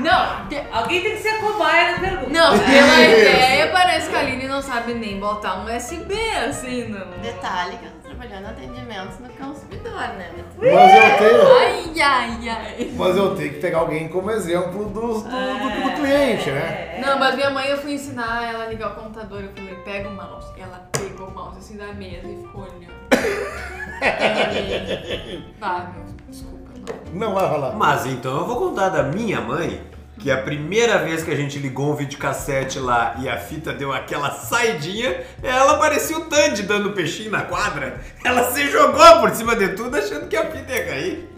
Não, 0.02 0.48
de- 0.48 0.62
Alguém 0.72 1.02
tem 1.02 1.16
que 1.16 1.22
ser 1.24 1.30
a 1.30 1.40
cobaia 1.40 1.92
na 1.94 2.00
pergunta. 2.00 2.30
não, 2.30 2.56
Isso. 2.56 2.64
pela 2.66 3.02
ideia 3.02 3.72
parece 3.72 4.10
que 4.10 4.16
a 4.16 4.20
Aline 4.20 4.48
não 4.48 4.57
sabe 4.68 4.94
nem 4.96 5.20
botar 5.20 5.56
um 5.60 5.66
USB 5.76 6.14
assim, 6.48 6.88
não. 6.90 7.08
Detalhe 7.22 7.78
que 7.78 7.86
eu 7.86 7.92
tô 7.92 8.00
trabalhando 8.10 8.46
atendimento 8.48 9.22
no 9.22 9.30
consumidor, 9.30 9.92
né? 9.94 10.30
Mas 10.58 10.94
eu 10.94 11.18
tenho. 11.18 11.48
Ai, 11.58 12.02
ai, 12.02 12.50
ai. 12.50 12.92
Mas 12.96 13.16
eu 13.18 13.36
tenho 13.36 13.54
que 13.54 13.60
pegar 13.60 13.80
alguém 13.80 14.08
como 14.10 14.30
exemplo 14.32 14.86
do, 14.86 14.90
do, 14.92 15.22
do- 15.22 15.84
do 15.84 15.92
cliente, 16.02 16.52
né? 16.52 16.96
É. 16.98 17.02
Não, 17.06 17.18
mas 17.18 17.36
minha 17.36 17.50
mãe 17.50 17.68
eu 17.70 17.78
fui 17.78 17.94
ensinar 17.94 18.44
ela 18.52 18.66
a 18.66 18.68
ligar 18.68 18.92
o 18.92 18.96
computador. 18.96 19.42
Eu 19.44 19.52
falei, 19.56 19.76
pega 19.86 20.10
o 20.10 20.14
mouse. 20.16 20.48
Ela 20.60 20.90
pegou 20.92 21.28
o 21.28 21.32
mouse 21.34 21.60
assim 21.60 21.78
da 21.78 21.88
mesa 21.94 22.28
e 22.28 22.36
ficou 22.42 22.64
olhando. 22.64 22.98
Vai, 25.60 25.88
meu, 25.94 26.04
desculpa, 26.30 26.72
não. 27.14 27.20
Não 27.28 27.34
vai 27.34 27.48
rolar. 27.48 27.74
Mas 27.76 28.06
então 28.06 28.38
eu 28.40 28.46
vou 28.46 28.58
contar 28.58 28.90
da 28.90 29.04
minha 29.04 29.42
mãe, 29.42 29.82
que 30.28 30.32
a 30.32 30.42
primeira 30.42 30.98
vez 30.98 31.24
que 31.24 31.32
a 31.32 31.36
gente 31.38 31.58
ligou 31.58 31.94
um 31.94 31.96
videocassete 31.96 32.80
lá 32.80 33.16
e 33.18 33.30
a 33.30 33.38
fita 33.38 33.72
deu 33.72 33.94
aquela 33.94 34.30
saidinha, 34.32 35.22
ela 35.42 35.78
parecia 35.78 36.18
o 36.18 36.26
Tandy 36.26 36.64
dando 36.64 36.92
peixinho 36.92 37.32
na 37.32 37.44
quadra. 37.44 38.02
Ela 38.26 38.52
se 38.52 38.70
jogou 38.70 39.22
por 39.22 39.30
cima 39.34 39.56
de 39.56 39.70
tudo 39.70 39.96
achando 39.96 40.28
que 40.28 40.36
a 40.36 40.52
fita 40.52 40.70
ia 40.70 40.86
cair. 40.86 41.30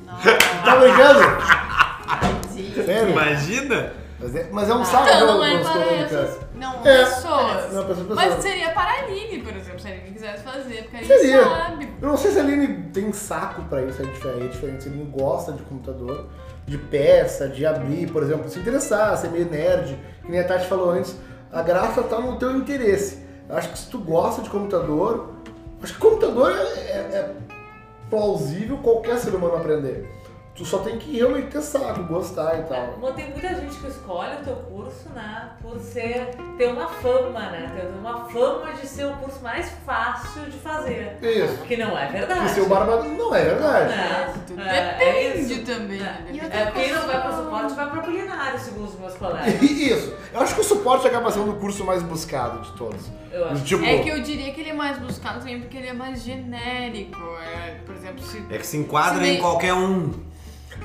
Tá 0.65 0.75
brincando? 0.77 1.19
Sério? 2.83 3.11
Imagina? 3.11 3.93
Mas 4.19 4.35
é, 4.35 4.49
mas 4.51 4.69
é 4.69 4.73
um 4.73 4.83
saco 4.83 5.03
Então, 5.07 5.27
não, 5.27 5.37
não 5.37 5.45
é 5.45 5.63
cara. 5.63 6.37
Não, 6.55 6.73
É. 6.83 7.05
Pessoas. 7.05 7.73
Não, 7.73 7.85
pessoa, 7.85 8.07
Mas 8.15 8.25
pessoa. 8.25 8.41
seria 8.41 8.71
para 8.71 8.89
a 8.91 8.99
Aline, 9.03 9.43
por 9.43 9.55
exemplo, 9.55 9.79
se 9.79 9.87
a 9.87 9.91
Aline 9.91 10.11
quisesse 10.11 10.43
fazer, 10.43 10.81
porque 10.81 10.95
a 10.95 10.99
Aline 10.99 11.13
Seria. 11.13 11.43
sabe. 11.43 11.89
Eu 12.01 12.07
não 12.09 12.17
sei 12.17 12.31
se 12.31 12.39
a 12.39 12.41
Aline 12.41 12.89
tem 12.91 13.13
saco 13.13 13.61
pra 13.63 13.83
isso, 13.83 14.01
é 14.01 14.05
diferente, 14.05 14.45
é 14.45 14.47
diferente. 14.47 14.83
Se 14.83 14.89
a 14.89 14.91
Aline 14.91 15.05
gosta 15.11 15.53
de 15.53 15.61
computador, 15.63 16.27
de 16.69 16.77
peça, 16.77 17.47
de 17.49 17.65
abrir, 17.65 18.11
por 18.11 18.23
exemplo, 18.23 18.47
se 18.49 18.59
interessar, 18.59 19.17
ser 19.17 19.29
meio 19.29 19.49
nerd, 19.49 19.97
que 20.23 20.31
nem 20.31 20.39
a 20.39 20.43
Tati 20.43 20.67
falou 20.67 20.91
antes, 20.91 21.15
a 21.51 21.61
graça 21.61 22.03
tá 22.03 22.19
no 22.19 22.37
teu 22.37 22.55
interesse. 22.55 23.19
Eu 23.49 23.57
acho 23.57 23.69
que 23.71 23.79
se 23.79 23.89
tu 23.89 23.97
gosta 23.99 24.41
de 24.41 24.49
computador, 24.49 25.33
acho 25.81 25.93
que 25.93 25.99
computador 25.99 26.51
é, 26.51 26.61
é- 26.61 26.97
é 27.15 27.31
plausível 28.09 28.77
qualquer 28.77 29.17
ser 29.17 29.33
humano 29.33 29.55
aprender. 29.55 30.07
Tu 30.59 30.65
só 30.65 30.79
tem 30.79 30.97
que 30.97 31.15
realmente 31.15 31.47
ter 31.47 31.61
saco, 31.61 32.03
gostar 32.03 32.59
e 32.59 32.63
tal. 32.63 32.97
Mas 33.01 33.15
tem 33.15 33.29
muita 33.31 33.47
gente 33.55 33.77
que 33.77 33.87
escolhe 33.87 34.35
o 34.41 34.43
teu 34.43 34.55
curso, 34.57 35.07
né, 35.15 35.51
por 35.61 35.79
ser, 35.79 36.35
ter 36.57 36.67
uma 36.67 36.85
fama, 36.85 37.39
né, 37.49 37.71
ter 37.73 37.87
uma 37.97 38.25
fama 38.25 38.73
de 38.73 38.85
ser 38.85 39.05
o 39.05 39.13
curso 39.13 39.41
mais 39.41 39.69
fácil 39.85 40.41
de 40.49 40.57
fazer. 40.59 41.17
Isso. 41.21 41.59
Que 41.63 41.77
não 41.77 41.97
é 41.97 42.07
verdade. 42.07 42.45
E 42.45 42.49
ser 42.49 42.59
o 42.59 42.65
barbado 42.67 43.05
não 43.07 43.33
é 43.33 43.41
verdade. 43.45 43.93
É, 43.93 44.33
Tudo 44.45 44.61
é, 44.61 44.77
é 44.99 45.31
depende 45.31 45.53
isso. 45.53 45.63
também. 45.65 45.99
É. 46.01 46.03
né? 46.03 46.25
E 46.29 46.41
outra 46.43 46.59
É, 46.59 46.71
quem 46.71 46.91
não 46.93 47.07
vai 47.07 47.21
para 47.21 47.31
suporte 47.37 47.73
vai 47.75 47.89
para 47.89 48.01
culinária, 48.01 48.59
segundo 48.59 48.89
os 48.89 48.99
meus 48.99 49.13
colegas. 49.15 49.61
Isso. 49.63 50.13
Eu 50.33 50.41
acho 50.41 50.55
que 50.55 50.61
o 50.61 50.63
suporte 50.65 51.07
acaba 51.07 51.31
sendo 51.31 51.51
o 51.51 51.55
curso 51.55 51.85
mais 51.85 52.03
buscado 52.03 52.59
de 52.63 52.71
todos. 52.77 53.01
Eu 53.31 53.45
acho. 53.47 53.63
Tipo, 53.63 53.85
É 53.85 53.99
que 53.99 54.09
eu 54.09 54.21
diria 54.21 54.51
que 54.53 54.59
ele 54.59 54.71
é 54.71 54.73
mais 54.73 54.97
buscado 54.99 55.39
também 55.39 55.61
porque 55.61 55.77
ele 55.77 55.87
é 55.87 55.93
mais 55.93 56.21
genérico. 56.21 57.17
É, 57.55 57.75
por 57.85 57.95
exemplo, 57.95 58.21
se. 58.21 58.43
É 58.49 58.57
que 58.57 58.67
se 58.67 58.75
enquadra 58.75 59.19
Se 59.19 59.25
em 59.25 59.31
nem- 59.33 59.41
qualquer 59.41 59.73
um. 59.73 60.27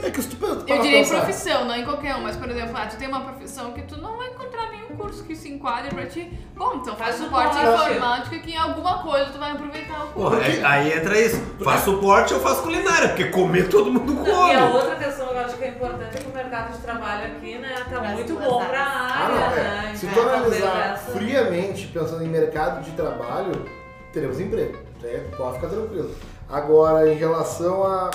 É 0.03 0.11
que 0.11 0.23
se 0.23 0.29
tu 0.29 0.37
pensa- 0.37 0.65
Eu 0.67 0.83
diria 0.83 0.99
em 1.01 1.03
pensar- 1.05 1.21
profissão, 1.23 1.65
não 1.65 1.75
em 1.77 1.85
qualquer 1.85 2.15
um, 2.17 2.23
mas 2.23 2.37
por 2.37 2.49
exemplo, 2.51 2.73
ah, 2.77 2.87
tu 2.87 2.97
tem 2.97 3.09
uma 3.09 3.21
profissão 3.21 3.73
que 3.73 3.83
tu 3.83 4.01
não 4.01 4.17
vai 4.17 4.29
encontrar 4.29 4.71
nenhum 4.71 4.97
curso 4.97 5.25
que 5.25 5.35
se 5.35 5.51
enquadre 5.53 5.95
pra 5.95 6.07
ti. 6.07 6.33
Bom, 6.57 6.75
então 6.77 6.95
faz 6.97 7.17
Faz 7.17 7.25
suporte 7.25 7.57
suporte. 7.57 7.91
informática 7.91 8.39
que 8.39 8.53
em 8.53 8.57
alguma 8.57 9.03
coisa 9.03 9.27
tu 9.31 9.39
vai 9.39 9.53
aproveitar 9.53 10.05
o 10.05 10.09
curso. 10.09 10.41
É- 10.41 10.65
aí 10.65 10.93
entra 10.93 11.19
isso. 11.21 11.41
Faço 11.63 11.91
suporte, 11.93 12.33
eu 12.33 12.41
faço 12.41 12.63
culinária, 12.63 13.09
porque 13.09 13.25
comer 13.27 13.69
todo 13.69 13.91
mundo 13.91 14.13
Não, 14.15 14.49
e 14.49 14.55
a 14.55 14.61
come. 14.63 14.73
outra 14.75 14.97
questão 14.97 15.27
que 15.29 15.35
eu 15.35 15.41
acho 15.41 15.57
que 15.57 15.65
é 15.65 15.69
importante 15.69 16.17
é 16.17 16.21
que 16.21 16.31
o 16.31 16.35
mercado 16.35 16.73
de 16.73 16.79
trabalho 16.79 17.27
aqui, 17.37 17.59
né, 17.59 17.75
tá 17.91 18.01
muito 18.01 18.33
duas 18.35 18.45
bom 18.45 18.61
áreas. 18.61 18.71
pra 18.71 18.81
Ah, 18.83 19.25
área, 19.25 19.35
não, 19.41 19.51
né? 19.57 19.91
é. 19.93 19.97
Se 19.97 20.07
Então, 20.07 20.23
tu 20.25 20.29
analisar 20.31 20.67
talvez 20.71 20.93
essa- 20.93 21.13
friamente, 21.13 21.87
pensando 21.89 22.23
em 22.25 22.29
mercado 22.29 22.83
de 22.85 22.91
trabalho, 22.93 23.65
teremos 24.13 24.39
emprego. 24.41 24.79
É, 25.03 25.19
pode 25.37 25.57
ficar 25.57 25.69
tranquilo. 25.69 26.11
Agora, 26.49 27.11
em 27.13 27.17
relação 27.17 27.85
a. 27.85 28.11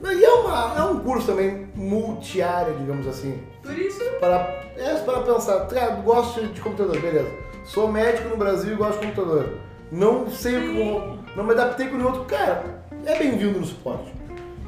E 0.00 0.24
é, 0.24 0.30
uma, 0.30 0.74
é 0.78 0.82
um 0.82 1.00
curso 1.00 1.26
também 1.26 1.68
multiárea, 1.74 2.72
digamos 2.74 3.06
assim. 3.06 3.40
Por 3.62 3.76
isso, 3.76 4.00
Para, 4.20 4.62
é, 4.76 4.94
para 5.04 5.20
pensar, 5.20 5.66
gosto 6.04 6.46
de 6.46 6.60
computador, 6.60 7.00
beleza. 7.00 7.30
Sou 7.64 7.88
médico 7.90 8.28
no 8.28 8.36
Brasil 8.36 8.72
e 8.72 8.76
gosto 8.76 9.00
de 9.00 9.06
computador. 9.08 9.48
Não 9.90 10.30
sei 10.30 10.56
o 10.56 10.60
que. 10.72 11.36
Não 11.36 11.44
me 11.44 11.52
adaptei 11.52 11.88
com 11.88 11.96
nenhum 11.96 12.08
outro. 12.08 12.24
Cara, 12.24 12.64
é 13.04 13.18
bem-vindo 13.18 13.58
no 13.60 13.66
suporte. 13.66 14.12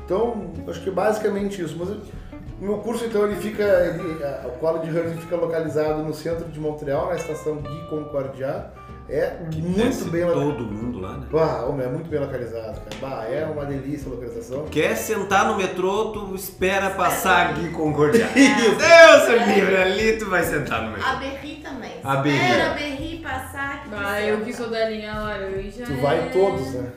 Então, 0.04 0.52
acho 0.68 0.82
que 0.82 0.88
é 0.88 0.92
basicamente 0.92 1.62
isso. 1.62 1.76
Mas 1.78 1.88
o 1.90 2.00
meu 2.60 2.78
curso, 2.78 3.04
então, 3.04 3.24
ele 3.26 3.36
fica. 3.36 3.62
Ele, 3.62 4.22
a- 4.24 4.46
o 4.48 4.58
College 4.58 4.90
Hunter 4.90 5.16
fica 5.18 5.36
localizado 5.36 6.02
no 6.02 6.12
centro 6.12 6.46
de 6.48 6.58
Montreal, 6.60 7.08
na 7.08 7.16
estação 7.16 7.56
Guy 7.56 7.86
Concordia. 7.88 8.66
É 9.10 9.36
muito 9.40 9.76
Desce 9.76 10.04
bem 10.08 10.24
localizado. 10.24 10.56
todo 10.56 10.70
mundo 10.70 11.00
lá, 11.00 11.18
né? 11.18 11.26
Bah, 11.32 11.64
homem, 11.64 11.84
é 11.84 11.88
muito 11.88 12.08
bem 12.08 12.20
localizado, 12.20 12.80
cara. 12.80 12.96
Bah, 13.00 13.24
é 13.24 13.44
uma 13.44 13.64
delícia 13.64 14.06
a 14.06 14.14
localização. 14.14 14.66
Quer 14.66 14.96
sentar 14.96 15.46
no 15.46 15.56
metrô, 15.56 16.12
tu 16.12 16.32
espera 16.36 16.90
passar 16.90 17.50
aqui 17.50 17.70
Concordia. 17.70 18.28
Deus 18.32 19.28
é 19.28 19.54
livre, 19.54 19.76
ali 19.76 20.16
tu 20.16 20.26
vai 20.26 20.44
sentar 20.44 20.82
no 20.82 20.92
metrô. 20.92 21.08
A 21.08 21.14
Berri 21.16 21.56
também. 21.56 21.92
A 22.04 22.16
Berri. 22.16 22.36
Espera 22.36 22.70
a 22.70 22.74
Berri 22.74 23.18
passar. 23.18 23.82
Que 23.82 23.94
ah, 23.94 24.16
tu 24.16 24.22
eu 24.26 24.40
que 24.42 24.52
sou 24.52 24.70
da 24.70 24.88
linha 24.88 25.14
laranja. 25.14 25.84
Tu 25.84 25.94
vai 26.00 26.20
é- 26.20 26.26
em 26.26 26.30
todos, 26.30 26.74
né? 26.74 26.92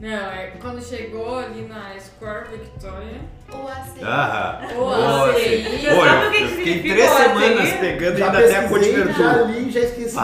Não, 0.00 0.08
é 0.08 0.52
quando 0.58 0.82
chegou 0.82 1.38
ali 1.38 1.68
na 1.68 1.92
Square 2.00 2.56
Victoria. 2.56 3.20
Ou 3.52 3.68
assim. 3.68 4.00
Ah, 4.04 4.60
Ou 4.76 4.84
boa, 4.86 5.30
assim. 5.30 5.40
sim. 5.64 5.78
Já 5.80 5.94
Pô, 5.94 6.00
sabe 6.04 6.22
eu, 6.24 6.28
o 6.28 6.30
que 6.30 6.36
que 6.38 6.42
eu 6.42 6.48
fiquei 6.48 6.64
significa 6.74 6.94
três 6.94 7.10
o 7.10 7.16
semanas 7.16 7.72
pegando 7.72 8.18
Já 8.18 8.26
ainda 8.26 8.38
até 8.38 8.56
a 8.56 8.68
Ponte 8.68 8.78
pesquisei, 8.84 9.12
já 9.14 9.32
li, 9.42 9.70
já 9.70 9.80
esqueci. 9.80 10.18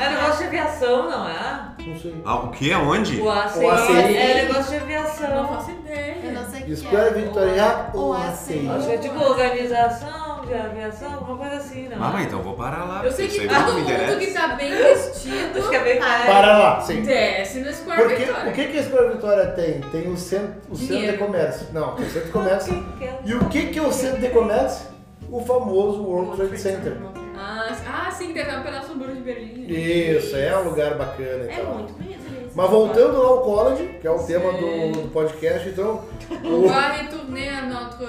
É 0.00 0.08
negócio 0.10 0.38
de 0.38 0.44
aviação, 0.44 1.10
não 1.10 1.28
é? 1.28 1.60
Não 1.86 1.98
sei. 1.98 2.22
Ah, 2.24 2.34
o 2.36 2.48
que? 2.50 2.74
Onde? 2.74 3.20
O 3.20 3.30
ACI, 3.30 3.64
O 3.64 3.70
ACI. 3.70 4.16
é 4.16 4.34
negócio 4.46 4.70
de 4.70 4.74
Eu 4.76 4.82
aviação. 4.82 5.30
não 5.42 5.48
faço 5.48 5.70
ideia. 5.70 6.16
Eu 6.24 6.32
não 6.32 6.50
sei 6.50 6.60
o 6.60 6.64
que 6.64 6.72
Escola 6.72 7.02
é. 7.02 7.10
Victoria 7.10 7.86
ou 7.94 8.00
Ou 8.06 8.12
ACI? 8.14 8.70
Acho 8.76 8.86
que 8.86 8.92
é 8.92 8.98
tipo 8.98 9.18
organização 9.24 10.27
de 10.48 10.54
aviação, 10.54 11.14
alguma 11.14 11.36
coisa 11.38 11.56
assim, 11.56 11.88
não 11.88 11.96
Ah, 12.04 12.10
mas 12.12 12.26
então 12.26 12.42
vou 12.42 12.54
parar 12.54 12.84
lá. 12.84 13.04
Eu 13.04 13.12
sei 13.12 13.28
que 13.28 13.46
todo 13.46 13.72
mundo 13.72 13.80
interessa. 13.80 14.16
que 14.18 14.26
tá 14.32 14.48
bem 14.56 14.70
vestido 14.74 15.58
Acho 15.58 15.70
que 15.70 15.76
é 15.76 15.84
bem 15.84 16.00
mais. 16.00 16.24
Para 16.26 16.58
lá, 16.58 16.80
sim. 16.80 17.02
desce 17.02 17.60
no 17.60 17.72
Square 17.72 18.02
Porque, 18.02 18.16
Victoria. 18.16 18.50
o 18.50 18.52
que, 18.54 18.64
que 18.68 18.78
a 18.78 18.80
Escola 18.80 19.10
Vitória 19.12 19.46
tem? 19.48 19.80
Tem 19.80 20.10
o 20.10 20.16
centro, 20.16 20.54
o 20.70 20.76
centro 20.76 21.12
de 21.12 21.18
comércio. 21.18 21.66
Não, 21.72 21.94
tem 21.94 22.06
o 22.06 22.10
centro 22.10 22.26
de 22.26 22.32
comércio. 22.32 22.86
é? 23.00 23.18
E 23.24 23.34
o 23.34 23.48
que, 23.48 23.66
que 23.66 23.78
é 23.78 23.82
o 23.82 23.92
centro 23.92 24.20
de 24.20 24.28
comércio? 24.30 24.86
O 25.30 25.44
famoso 25.44 26.02
World 26.02 26.36
Trade 26.36 26.58
Center. 26.58 26.96
Ah, 27.36 27.70
ah, 27.86 28.10
sim, 28.10 28.30
um 28.30 28.32
pedaço 28.34 28.88
do 28.88 28.96
muro 28.96 29.14
de 29.14 29.20
Berlim. 29.20 29.66
Isso, 29.68 30.34
é 30.36 30.58
um 30.58 30.64
lugar 30.64 30.94
bacana 30.94 31.44
É 31.44 31.56
tal. 31.62 31.74
muito 31.74 31.92
bonito. 31.92 32.27
Mas 32.58 32.70
voltando 32.70 33.16
lá 33.22 33.28
ao 33.28 33.42
college, 33.42 33.88
que 34.00 34.06
é 34.08 34.10
o 34.10 34.18
tema 34.18 34.50
do, 34.50 35.02
do 35.02 35.08
podcast, 35.12 35.68
então. 35.68 36.02
On 36.44 36.64
O, 36.64 36.68
va 36.68 36.88
retourner 36.88 37.56
à 37.56 37.62
notre 37.66 38.04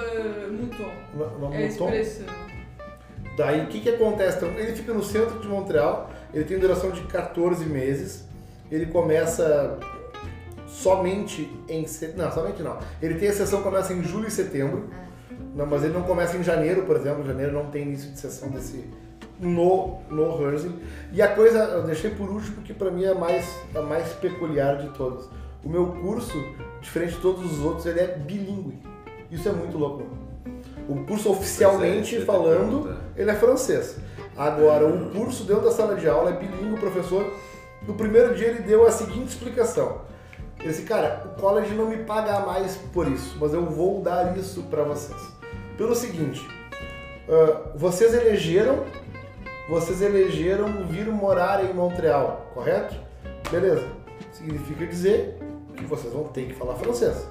mouton. 0.50 0.90
no- 1.38 1.54
É 1.54 1.68
tom- 1.68 1.84
expressão. 1.88 2.26
Daí 3.36 3.60
o 3.60 3.68
que, 3.68 3.80
que 3.80 3.90
acontece? 3.90 4.38
Então, 4.38 4.48
ele 4.58 4.72
fica 4.74 4.92
no 4.92 5.04
centro 5.04 5.38
de 5.38 5.46
Montreal, 5.46 6.10
ele 6.34 6.42
tem 6.44 6.58
duração 6.58 6.90
de 6.90 7.00
14 7.02 7.64
meses, 7.64 8.24
ele 8.72 8.86
começa 8.86 9.78
somente 10.66 11.48
em. 11.68 11.86
Não, 12.16 12.32
somente 12.32 12.60
não. 12.60 12.76
Ele 13.00 13.14
tem 13.14 13.28
a 13.28 13.32
sessão 13.32 13.58
que 13.60 13.64
começa 13.68 13.92
em 13.92 14.02
julho 14.02 14.26
e 14.26 14.32
setembro. 14.32 14.90
Não, 15.54 15.64
mas 15.64 15.84
ele 15.84 15.94
não 15.94 16.02
começa 16.02 16.36
em 16.36 16.42
janeiro, 16.42 16.82
por 16.82 16.96
exemplo. 16.96 17.24
Janeiro 17.24 17.52
não 17.52 17.66
tem 17.66 17.82
início 17.82 18.10
de 18.10 18.18
sessão 18.18 18.48
desse 18.50 18.84
no 19.40 19.98
no 20.10 20.42
Herzing. 20.42 20.78
E 21.12 21.22
a 21.22 21.34
coisa 21.34 21.58
eu 21.58 21.82
deixei 21.84 22.10
por 22.10 22.28
último 22.28 22.62
que 22.62 22.74
para 22.74 22.90
mim 22.90 23.04
é 23.04 23.14
mais 23.14 23.48
a 23.74 23.80
mais 23.80 24.12
peculiar 24.14 24.78
de 24.78 24.88
todas. 24.90 25.28
O 25.64 25.68
meu 25.68 25.86
curso, 25.86 26.42
diferente 26.80 27.14
de 27.14 27.20
todos 27.20 27.52
os 27.52 27.64
outros, 27.64 27.86
ele 27.86 28.00
é 28.00 28.06
bilíngue. 28.16 28.78
Isso 29.30 29.48
é 29.48 29.52
muito 29.52 29.76
louco. 29.76 30.04
O 30.88 31.04
curso 31.04 31.30
oficialmente 31.30 32.16
Pois 32.16 32.22
é, 32.22 32.26
falando, 32.26 32.96
ele 33.16 33.30
é 33.30 33.34
francês. 33.34 33.96
Agora, 34.36 34.86
o 34.86 35.10
curso 35.10 35.44
dentro 35.44 35.64
da 35.64 35.70
sala 35.70 35.94
de 35.96 36.08
aula 36.08 36.30
é 36.30 36.32
bilíngue, 36.32 36.74
o 36.74 36.78
professor 36.78 37.30
no 37.86 37.94
primeiro 37.94 38.34
dia 38.34 38.48
ele 38.48 38.60
deu 38.60 38.86
a 38.86 38.90
seguinte 38.90 39.28
explicação. 39.28 40.02
Ele 40.58 40.68
disse, 40.68 40.82
cara, 40.82 41.24
o 41.26 41.40
college 41.40 41.74
não 41.74 41.88
me 41.88 41.98
paga 41.98 42.40
mais 42.40 42.76
por 42.92 43.08
isso, 43.08 43.36
mas 43.40 43.54
eu 43.54 43.64
vou 43.64 44.02
dar 44.02 44.36
isso 44.36 44.62
para 44.64 44.82
vocês. 44.82 45.20
Pelo 45.76 45.94
seguinte, 45.94 46.46
ah, 47.28 47.70
vocês 47.74 48.12
elegeram, 48.12 48.84
vocês 49.68 50.02
elegeram 50.02 50.84
vir 50.88 51.06
morar 51.06 51.64
em 51.64 51.72
Montreal, 51.72 52.46
correto? 52.54 52.94
Beleza. 53.50 53.86
Significa 54.32 54.86
dizer 54.86 55.38
que 55.76 55.84
vocês 55.84 56.12
vão 56.12 56.24
ter 56.24 56.46
que 56.46 56.54
falar 56.54 56.74
francês. 56.74 57.26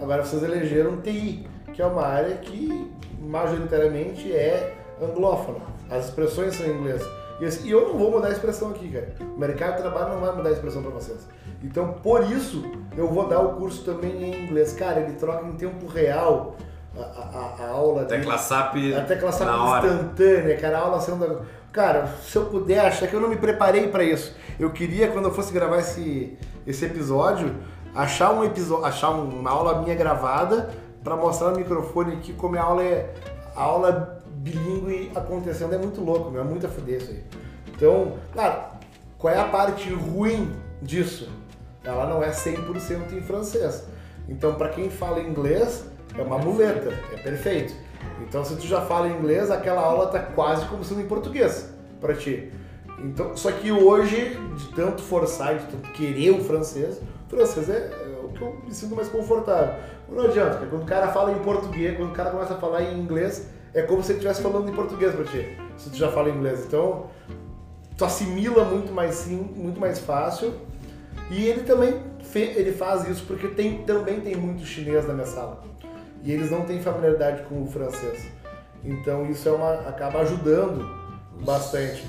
Agora 0.00 0.24
vocês 0.24 0.42
elegeram 0.42 1.00
TI, 1.00 1.46
que 1.72 1.80
é 1.80 1.86
uma 1.86 2.04
área 2.04 2.36
que 2.36 2.90
majoritariamente 3.20 4.32
é 4.32 4.74
anglófona. 5.00 5.60
As 5.90 6.06
expressões 6.06 6.54
são 6.54 6.66
em 6.66 6.70
inglês. 6.78 7.02
E 7.40 7.44
assim, 7.44 7.68
e 7.68 7.70
eu 7.70 7.88
não 7.88 7.96
vou 7.98 8.10
mudar 8.10 8.28
a 8.28 8.32
expressão 8.32 8.70
aqui, 8.70 8.88
cara. 8.90 9.14
O 9.20 9.38
mercado 9.38 9.76
de 9.76 9.82
trabalho 9.82 10.14
não 10.14 10.20
vai 10.20 10.34
mudar 10.34 10.48
a 10.50 10.52
expressão 10.52 10.82
para 10.82 10.90
vocês. 10.90 11.26
Então, 11.62 11.92
por 12.02 12.22
isso, 12.30 12.64
eu 12.96 13.06
vou 13.08 13.28
dar 13.28 13.40
o 13.40 13.54
curso 13.54 13.84
também 13.84 14.10
em 14.24 14.44
inglês. 14.44 14.72
Cara, 14.72 15.00
ele 15.00 15.12
troca 15.14 15.46
em 15.46 15.52
tempo 15.52 15.86
real 15.86 16.56
a, 16.96 17.00
a- 17.02 17.54
a 17.64 17.68
aula 17.70 18.04
dele. 18.04 18.20
Tecla 18.22 18.38
SAP 18.38 18.74
A 18.96 19.00
tecla 19.02 19.30
SAP 19.32 19.48
hora. 19.48 19.86
instantânea, 19.86 20.56
cara, 20.58 20.78
a 20.78 20.80
aula 20.82 21.00
sendo. 21.00 21.42
Cara, 21.72 22.06
se 22.24 22.36
eu 22.36 22.46
puder, 22.46 22.80
achar 22.80 23.06
que 23.06 23.14
eu 23.14 23.20
não 23.20 23.28
me 23.28 23.36
preparei 23.36 23.88
pra 23.88 24.02
isso. 24.02 24.34
Eu 24.58 24.70
queria, 24.70 25.08
quando 25.08 25.26
eu 25.26 25.34
fosse 25.34 25.52
gravar 25.52 25.78
esse, 25.78 26.36
esse 26.66 26.84
episódio, 26.84 27.54
achar 27.94 28.32
um 28.32 28.44
episódio, 28.44 28.84
achar 28.84 29.10
uma 29.10 29.50
aula 29.50 29.82
minha 29.82 29.94
gravada 29.94 30.70
pra 31.04 31.16
mostrar 31.16 31.50
no 31.50 31.58
microfone 31.58 32.14
aqui 32.14 32.32
como 32.32 32.56
a 32.56 32.62
aula 32.62 32.82
é. 32.82 33.14
A 33.54 33.62
aula 33.62 34.22
bilíngue 34.26 35.10
acontecendo 35.14 35.74
é 35.74 35.78
muito 35.78 36.00
louco, 36.00 36.30
meu, 36.30 36.40
é 36.40 36.44
muito 36.44 36.66
a 36.66 36.68
fuder 36.68 37.02
isso 37.02 37.10
aí. 37.10 37.24
Então, 37.74 38.14
claro, 38.32 38.62
qual 39.18 39.34
é 39.34 39.38
a 39.38 39.44
parte 39.44 39.92
ruim 39.92 40.52
disso? 40.80 41.28
Ela 41.84 42.06
não 42.06 42.22
é 42.22 42.30
100% 42.30 43.12
em 43.12 43.20
francês. 43.20 43.84
Então, 44.28 44.54
pra 44.54 44.68
quem 44.68 44.90
fala 44.90 45.20
inglês, 45.20 45.84
é 46.16 46.22
uma 46.22 46.38
muleta, 46.38 46.92
é 47.12 47.16
perfeito. 47.16 47.74
Então, 48.22 48.44
se 48.44 48.56
tu 48.56 48.66
já 48.66 48.80
fala 48.80 49.08
inglês, 49.08 49.50
aquela 49.50 49.80
aula 49.80 50.06
tá 50.08 50.18
quase 50.20 50.66
como 50.66 50.84
sendo 50.84 51.00
em 51.00 51.06
português 51.06 51.72
pra 52.00 52.14
ti. 52.14 52.52
Então, 52.98 53.36
só 53.36 53.52
que 53.52 53.70
hoje, 53.70 54.38
de 54.56 54.68
tanto 54.74 55.02
forçar, 55.02 55.56
de 55.56 55.66
tanto 55.66 55.90
querer 55.92 56.30
o 56.30 56.44
francês, 56.44 57.00
o 57.26 57.30
francês 57.30 57.68
é, 57.68 57.90
é 57.92 58.20
o 58.24 58.28
que 58.28 58.42
eu 58.42 58.60
me 58.64 58.74
sinto 58.74 58.96
mais 58.96 59.08
confortável. 59.08 59.74
Não 60.08 60.24
adianta, 60.24 60.56
porque 60.56 60.66
quando 60.66 60.82
o 60.82 60.86
cara 60.86 61.08
fala 61.08 61.32
em 61.32 61.38
português, 61.38 61.96
quando 61.96 62.10
o 62.10 62.14
cara 62.14 62.30
começa 62.30 62.54
a 62.54 62.56
falar 62.56 62.82
em 62.82 62.98
inglês, 62.98 63.48
é 63.74 63.82
como 63.82 64.02
se 64.02 64.12
ele 64.12 64.18
estivesse 64.18 64.42
falando 64.42 64.68
em 64.68 64.74
português 64.74 65.14
pra 65.14 65.24
ti, 65.24 65.56
se 65.76 65.90
tu 65.90 65.96
já 65.96 66.10
fala 66.10 66.30
inglês. 66.30 66.64
Então, 66.66 67.06
tu 67.96 68.04
assimila 68.04 68.64
muito 68.64 68.92
mais 68.92 69.14
sim, 69.14 69.36
muito 69.54 69.78
mais 69.78 69.98
fácil. 69.98 70.54
E 71.30 71.44
ele 71.44 71.62
também 71.62 71.94
ele 72.34 72.72
faz 72.72 73.08
isso 73.08 73.24
porque 73.26 73.48
tem, 73.48 73.78
também 73.78 74.20
tem 74.20 74.36
muito 74.36 74.64
chinês 74.64 75.06
na 75.06 75.14
minha 75.14 75.26
sala. 75.26 75.62
E 76.22 76.32
eles 76.32 76.50
não 76.50 76.62
têm 76.62 76.80
familiaridade 76.82 77.42
com 77.48 77.62
o 77.62 77.66
francês. 77.66 78.26
Então 78.84 79.26
isso 79.30 79.48
é 79.48 79.52
uma, 79.52 79.72
acaba 79.88 80.20
ajudando 80.20 80.88
bastante. 81.40 82.04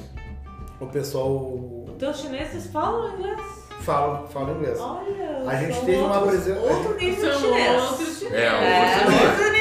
O 0.79 0.85
pessoal 0.87 1.85
Teus 1.97 2.19
chineses 2.21 2.67
falam 2.71 3.17
inglês? 3.17 3.39
fala, 3.81 4.27
fala 4.27 4.51
inglês. 4.51 4.79
Olha, 4.79 5.43
A 5.49 5.55
gente 5.55 5.75
são 5.75 5.85
teve 5.85 5.97
uma 5.97 6.19
outros- 6.19 6.39
apresenta- 6.39 6.59
Outro 6.73 6.95
nível 6.95 7.15
de 7.15 7.21
São 7.21 7.39
chinês. 7.41 7.81
outros 7.83 8.17
chineses. 8.19 8.33
É, 8.33 8.45
É, 8.45 8.97
outro 9.05 9.13
outro 9.13 9.35
Foi 9.37 9.51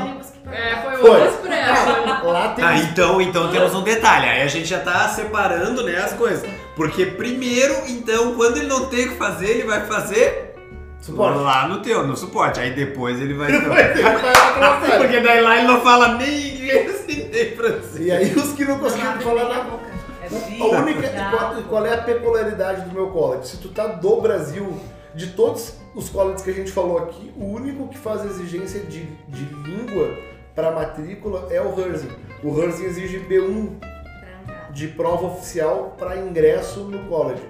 nível. 0.00 0.18
outro 0.18 0.38
É, 0.52 0.82
foi 0.82 0.96
Foi. 0.96 1.10
outro 1.10 1.26
expresso. 1.28 2.24
Lá 2.26 2.48
tem 2.54 2.64
Ah, 2.64 2.76
então, 2.78 3.20
então 3.20 3.50
temos 3.50 3.74
um 3.74 3.82
detalhe. 3.82 4.26
Aí 4.26 4.42
a 4.42 4.46
gente 4.46 4.66
já 4.66 4.80
tá 4.80 5.08
separando 5.08 5.82
né, 5.82 5.96
as 5.98 6.12
coisas. 6.14 6.48
Porque 6.76 7.04
primeiro, 7.06 7.74
então, 7.88 8.34
quando 8.34 8.56
ele 8.58 8.66
não 8.66 8.86
tem 8.86 9.06
o 9.06 9.10
que 9.10 9.16
fazer, 9.16 9.46
ele 9.50 9.64
vai 9.64 9.86
fazer 9.86 10.47
suporte. 11.00 11.38
lá 11.38 11.68
no 11.68 11.80
teu, 11.80 12.06
no 12.06 12.16
suporte. 12.16 12.60
Aí 12.60 12.74
depois 12.74 13.20
ele 13.20 13.34
vai. 13.34 13.50
Vai 13.60 13.92
ter 13.92 14.04
que 14.04 14.18
falar 14.20 14.52
pra 14.52 14.80
você. 14.80 14.98
Porque 14.98 15.20
daí 15.20 15.40
lá 15.40 15.58
ele 15.58 15.66
não 15.68 15.80
fala 15.80 16.16
nem 16.16 16.54
inglês 16.54 17.04
nem 17.32 17.56
francês. 17.56 18.06
E 18.06 18.10
aí 18.10 18.34
os 18.34 18.52
que 18.52 18.64
não 18.64 18.78
conseguiram 18.78 19.20
falar 19.20 19.48
nada. 19.48 19.70
É 20.22 20.60
A 20.60 20.64
única, 20.80 21.08
bravo. 21.08 21.36
qual, 21.36 21.62
qual 21.64 21.86
é 21.86 21.94
a 21.94 22.02
peculiaridade 22.02 22.82
do 22.82 22.92
meu 22.92 23.08
college? 23.08 23.48
Se 23.48 23.56
tu 23.56 23.68
tá 23.68 23.86
do 23.86 24.20
Brasil, 24.20 24.78
de 25.14 25.28
todos 25.28 25.74
os 25.94 26.10
colleges 26.10 26.42
que 26.42 26.50
a 26.50 26.54
gente 26.54 26.70
falou 26.70 26.98
aqui, 26.98 27.32
o 27.36 27.46
único 27.46 27.88
que 27.88 27.96
faz 27.96 28.24
exigência 28.24 28.80
de, 28.80 29.04
de 29.28 29.44
língua 29.64 30.10
para 30.54 30.70
matrícula 30.70 31.46
é 31.50 31.60
o 31.62 31.78
Herzing. 31.78 32.10
O 32.42 32.60
Herzing 32.60 32.84
exige 32.84 33.18
B1 33.20 33.78
de 34.70 34.88
prova 34.88 35.26
oficial 35.28 35.96
para 35.98 36.16
ingresso 36.16 36.80
no 36.80 37.08
college. 37.08 37.42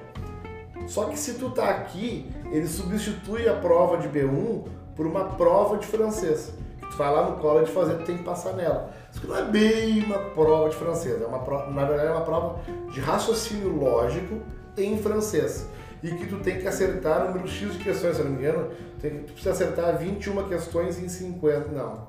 Só 0.87 1.05
que 1.05 1.19
se 1.19 1.35
tu 1.35 1.51
tá 1.51 1.69
aqui, 1.69 2.31
ele 2.51 2.67
substitui 2.67 3.49
a 3.49 3.55
prova 3.55 3.99
de 3.99 4.09
B1 4.09 4.65
por 4.97 5.07
uma 5.07 5.25
prova 5.25 5.77
de 5.79 5.87
francês. 5.87 6.53
Tu 6.81 6.97
vai 6.97 7.13
lá 7.13 7.29
no 7.29 7.37
college 7.37 7.71
fazer, 7.71 7.95
tu 7.99 8.05
tem 8.05 8.17
que 8.17 8.25
passar 8.25 8.55
nela. 8.55 8.91
Isso 9.13 9.27
não 9.27 9.37
é 9.37 9.45
bem 9.45 10.03
uma 10.05 10.19
prova 10.19 10.69
de 10.71 10.77
francês, 10.77 11.21
é 11.21 11.27
uma 11.27 11.41
prova, 11.41 11.71
na 11.71 11.85
verdade 11.85 12.09
é 12.09 12.13
uma 12.13 12.25
prova 12.25 12.61
de 12.91 13.01
raciocínio 13.01 13.77
lógico 13.77 14.41
em 14.77 14.97
francês. 14.99 15.67
E 16.03 16.11
que 16.13 16.27
tu 16.27 16.37
tem 16.39 16.59
que 16.59 16.67
acertar 16.67 17.27
número 17.27 17.47
X 17.49 17.73
de 17.73 17.79
questões, 17.85 18.15
se 18.17 18.23
eu 18.23 18.25
não 18.27 18.33
me 18.33 18.39
engano, 18.39 18.71
tem 19.01 19.19
tu 19.19 19.33
precisa 19.33 19.51
acertar 19.51 19.99
21 19.99 20.49
questões 20.49 20.99
em 20.99 21.09
50, 21.09 21.71
não. 21.73 22.07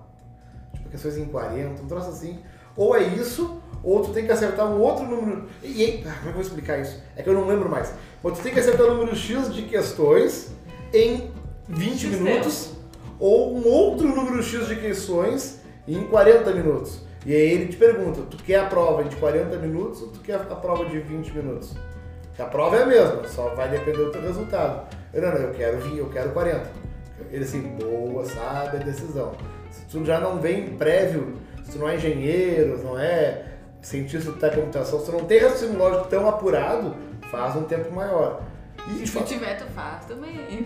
Tipo, 0.74 0.90
questões 0.90 1.18
em 1.18 1.26
40, 1.26 1.82
um 1.82 1.88
troço 1.88 2.10
assim. 2.10 2.40
Ou 2.78 2.96
é 2.96 3.02
isso, 3.04 3.60
ou 3.84 4.02
tu 4.04 4.12
tem 4.14 4.26
que 4.26 4.32
acertar 4.32 4.68
um 4.68 4.80
outro 4.80 5.04
número. 5.06 5.48
E, 5.64 5.84
e- 5.84 6.04
ah, 6.08 6.12
como 6.12 6.16
é 6.16 6.22
que 6.22 6.28
eu 6.28 6.34
vou 6.34 6.42
explicar 6.42 6.78
isso? 6.80 7.02
É 7.16 7.24
que 7.24 7.30
eu 7.30 7.34
não 7.34 7.48
lembro 7.48 7.68
mais. 7.68 7.92
Ou 8.24 8.32
tu 8.32 8.42
tem 8.42 8.54
que 8.54 8.60
acertar 8.60 8.88
o 8.88 8.96
número 8.96 9.16
X 9.16 9.54
de 9.54 9.64
questões 9.64 10.52
em 10.94 11.32
20 11.68 12.00
X 12.00 12.20
minutos, 12.20 12.72
ou 13.20 13.56
um 13.58 13.68
outro 13.68 14.08
número 14.08 14.42
X 14.44 14.68
de 14.68 14.76
questões 14.76 15.60
em 15.88 16.04
40 16.06 16.54
minutos. 16.54 17.02
E 17.26 17.34
aí 17.34 17.52
ele 17.52 17.68
te 17.68 17.78
pergunta, 17.78 18.22
tu 18.30 18.38
quer 18.38 18.60
a 18.60 18.66
prova 18.66 19.04
de 19.04 19.16
40 19.18 19.58
minutos 19.58 20.02
ou 20.02 20.08
tu 20.10 20.20
quer 20.20 20.36
a 20.36 20.56
prova 20.56 20.86
de 20.86 21.00
20 21.00 21.32
minutos? 21.32 21.76
A 22.38 22.46
prova 22.46 22.78
é 22.78 22.84
a 22.84 22.86
mesma, 22.86 23.28
só 23.28 23.50
vai 23.50 23.70
depender 23.70 23.98
do 23.98 24.12
teu 24.12 24.22
resultado. 24.22 24.88
Eu, 25.14 25.22
não, 25.22 25.34
não, 25.34 25.40
eu 25.40 25.54
quero 25.54 25.78
20, 25.80 25.98
eu 25.98 26.10
quero 26.10 26.32
40. 26.32 26.72
Ele 27.30 27.44
assim, 27.44 27.62
boa, 27.78 28.24
sabe 28.26 28.78
a 28.78 28.80
decisão. 28.80 29.34
Se 29.70 29.86
tu 29.88 30.06
já 30.06 30.22
não 30.22 30.40
vem 30.40 30.70
prévio, 30.78 31.34
se 31.66 31.74
tu 31.74 31.80
não 31.80 31.90
é 31.90 31.98
engenheiro, 31.98 32.82
não 32.82 32.98
é 32.98 33.46
cientista 33.82 34.32
da 34.32 34.50
computação, 34.50 35.00
se 35.00 35.06
tu 35.06 35.12
não 35.12 35.26
tem 35.26 35.40
raciocínio 35.40 35.78
lógico 35.78 36.08
tão 36.08 36.30
apurado, 36.30 36.96
faz 37.30 37.56
um 37.56 37.64
tempo 37.64 37.94
maior. 37.94 38.42
E, 38.88 39.06
Se 39.06 39.22
tiver, 39.24 39.58
tu 39.58 39.66
faz 39.66 40.06
também. 40.06 40.40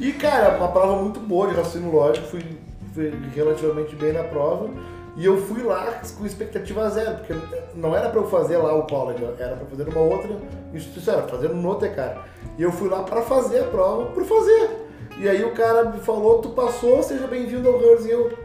E 0.00 0.12
cara, 0.12 0.56
uma 0.56 0.68
prova 0.68 1.02
muito 1.02 1.20
boa 1.20 1.48
de 1.48 1.54
raciocínio 1.54 1.92
lógico, 1.92 2.26
fui, 2.26 2.44
fui 2.92 3.12
relativamente 3.34 3.94
bem 3.96 4.12
na 4.12 4.24
prova. 4.24 4.70
E 5.16 5.24
eu 5.24 5.40
fui 5.40 5.62
lá 5.62 6.00
com 6.18 6.26
expectativa 6.26 6.90
zero, 6.90 7.18
porque 7.18 7.34
não 7.74 7.94
era 7.94 8.10
pra 8.10 8.20
eu 8.20 8.26
fazer 8.26 8.56
lá 8.56 8.74
o 8.74 8.84
college, 8.84 9.22
era 9.38 9.54
pra 9.54 9.66
fazer 9.66 9.84
numa 9.84 10.00
outra 10.00 10.36
instituição, 10.72 11.14
era 11.14 11.28
fazer 11.28 11.50
no 11.50 11.74
Tecar. 11.76 12.26
E 12.58 12.62
eu 12.62 12.72
fui 12.72 12.88
lá 12.88 13.04
pra 13.04 13.22
fazer 13.22 13.60
a 13.60 13.64
prova, 13.64 14.06
por 14.06 14.24
fazer. 14.24 14.70
E 15.16 15.28
aí 15.28 15.44
o 15.44 15.52
cara 15.52 15.90
me 15.90 16.00
falou, 16.00 16.42
tu 16.42 16.50
passou, 16.50 17.00
seja 17.00 17.28
bem-vindo 17.28 17.68
ao 17.68 17.80
Hers. 17.80 18.04
E 18.04 18.10
eu, 18.10 18.36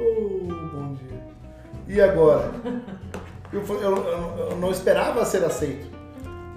oh, 0.00 0.76
bom 0.76 0.94
dia. 0.94 1.22
E 1.86 2.00
agora? 2.00 2.50
Eu, 3.52 3.62
eu- 3.66 3.96
eu- 4.50 4.56
não 4.56 4.70
esperava 4.70 5.24
ser 5.24 5.44
aceito. 5.44 5.86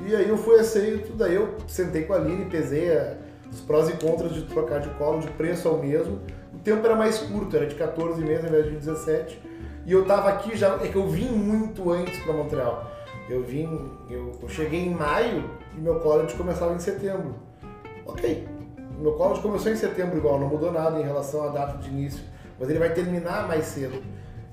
E 0.05 0.15
aí 0.15 0.27
eu 0.27 0.37
fui 0.37 0.59
aceito, 0.59 1.13
daí 1.13 1.35
eu 1.35 1.55
sentei 1.67 2.03
com 2.03 2.13
a 2.13 2.17
Aline, 2.17 2.45
pesei 2.45 2.95
a- 2.95 3.15
os 3.51 3.61
prós 3.61 3.89
e 3.89 3.93
contras 3.93 4.33
de 4.33 4.43
trocar 4.43 4.79
de 4.79 4.89
colo, 4.91 5.19
de 5.19 5.27
preço 5.31 5.67
é 5.67 5.71
o 5.71 5.77
mesmo. 5.77 6.19
O 6.53 6.57
tempo 6.59 6.85
era 6.85 6.95
mais 6.95 7.17
curto, 7.19 7.55
era 7.55 7.65
de 7.65 7.75
14 7.75 8.21
meses 8.21 8.43
ao 8.43 8.49
invés 8.49 8.65
de 8.65 8.71
17. 8.77 9.39
E 9.85 9.91
eu 9.91 10.05
tava 10.05 10.29
aqui 10.29 10.55
já, 10.55 10.75
é 10.75 10.87
que 10.87 10.95
eu 10.95 11.07
vim 11.07 11.29
muito 11.29 11.91
antes 11.91 12.17
para 12.23 12.33
Montreal. 12.33 12.91
Eu 13.29 13.41
vim, 13.43 13.91
eu, 14.09 14.31
eu 14.41 14.49
cheguei 14.49 14.81
em 14.85 14.93
maio 14.93 15.49
e 15.77 15.79
meu 15.79 15.99
college 15.99 16.35
começava 16.35 16.73
em 16.73 16.79
setembro. 16.79 17.35
Ok, 18.05 18.47
meu 18.99 19.13
college 19.13 19.41
começou 19.41 19.71
em 19.71 19.75
setembro 19.75 20.17
igual, 20.17 20.39
não 20.39 20.47
mudou 20.47 20.71
nada 20.71 20.99
em 20.99 21.03
relação 21.03 21.43
à 21.43 21.47
data 21.49 21.77
de 21.77 21.89
início, 21.89 22.21
mas 22.59 22.69
ele 22.69 22.79
vai 22.79 22.93
terminar 22.93 23.47
mais 23.47 23.65
cedo. 23.65 24.01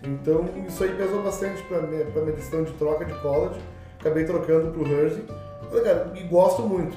Então 0.02 0.48
isso 0.66 0.82
aí 0.82 0.94
pesou 0.94 1.22
bastante 1.22 1.62
para 1.64 1.82
minha, 1.82 2.04
pra 2.06 2.22
minha 2.22 2.34
decisão 2.34 2.64
de 2.64 2.72
troca 2.72 3.04
de 3.04 3.14
college. 3.20 3.60
Acabei 3.98 4.24
trocando 4.24 4.72
pro. 4.72 4.84
Falei, 4.84 5.84
cara, 5.84 6.12
e 6.14 6.22
gosto 6.24 6.62
muito. 6.62 6.96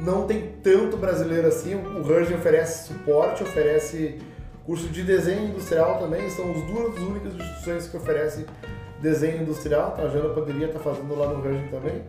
Não 0.00 0.26
tem 0.26 0.54
tanto 0.62 0.96
brasileiro 0.96 1.48
assim. 1.48 1.74
O 1.74 2.10
Hersey 2.10 2.36
oferece 2.36 2.88
suporte, 2.88 3.42
oferece 3.42 4.18
Curso 4.68 4.86
de 4.88 5.02
desenho 5.02 5.48
industrial 5.48 5.98
também, 5.98 6.28
são 6.28 6.50
as 6.50 6.62
duas 6.64 6.98
únicas 6.98 7.32
instituições 7.32 7.88
que 7.88 7.96
oferecem 7.96 8.44
desenho 9.00 9.40
industrial. 9.40 9.92
Tá? 9.92 10.02
A 10.02 10.08
Jana 10.08 10.28
poderia 10.28 10.66
estar 10.66 10.78
fazendo 10.80 11.18
lá 11.18 11.26
no 11.28 11.42
Range 11.42 11.66
também. 11.70 12.04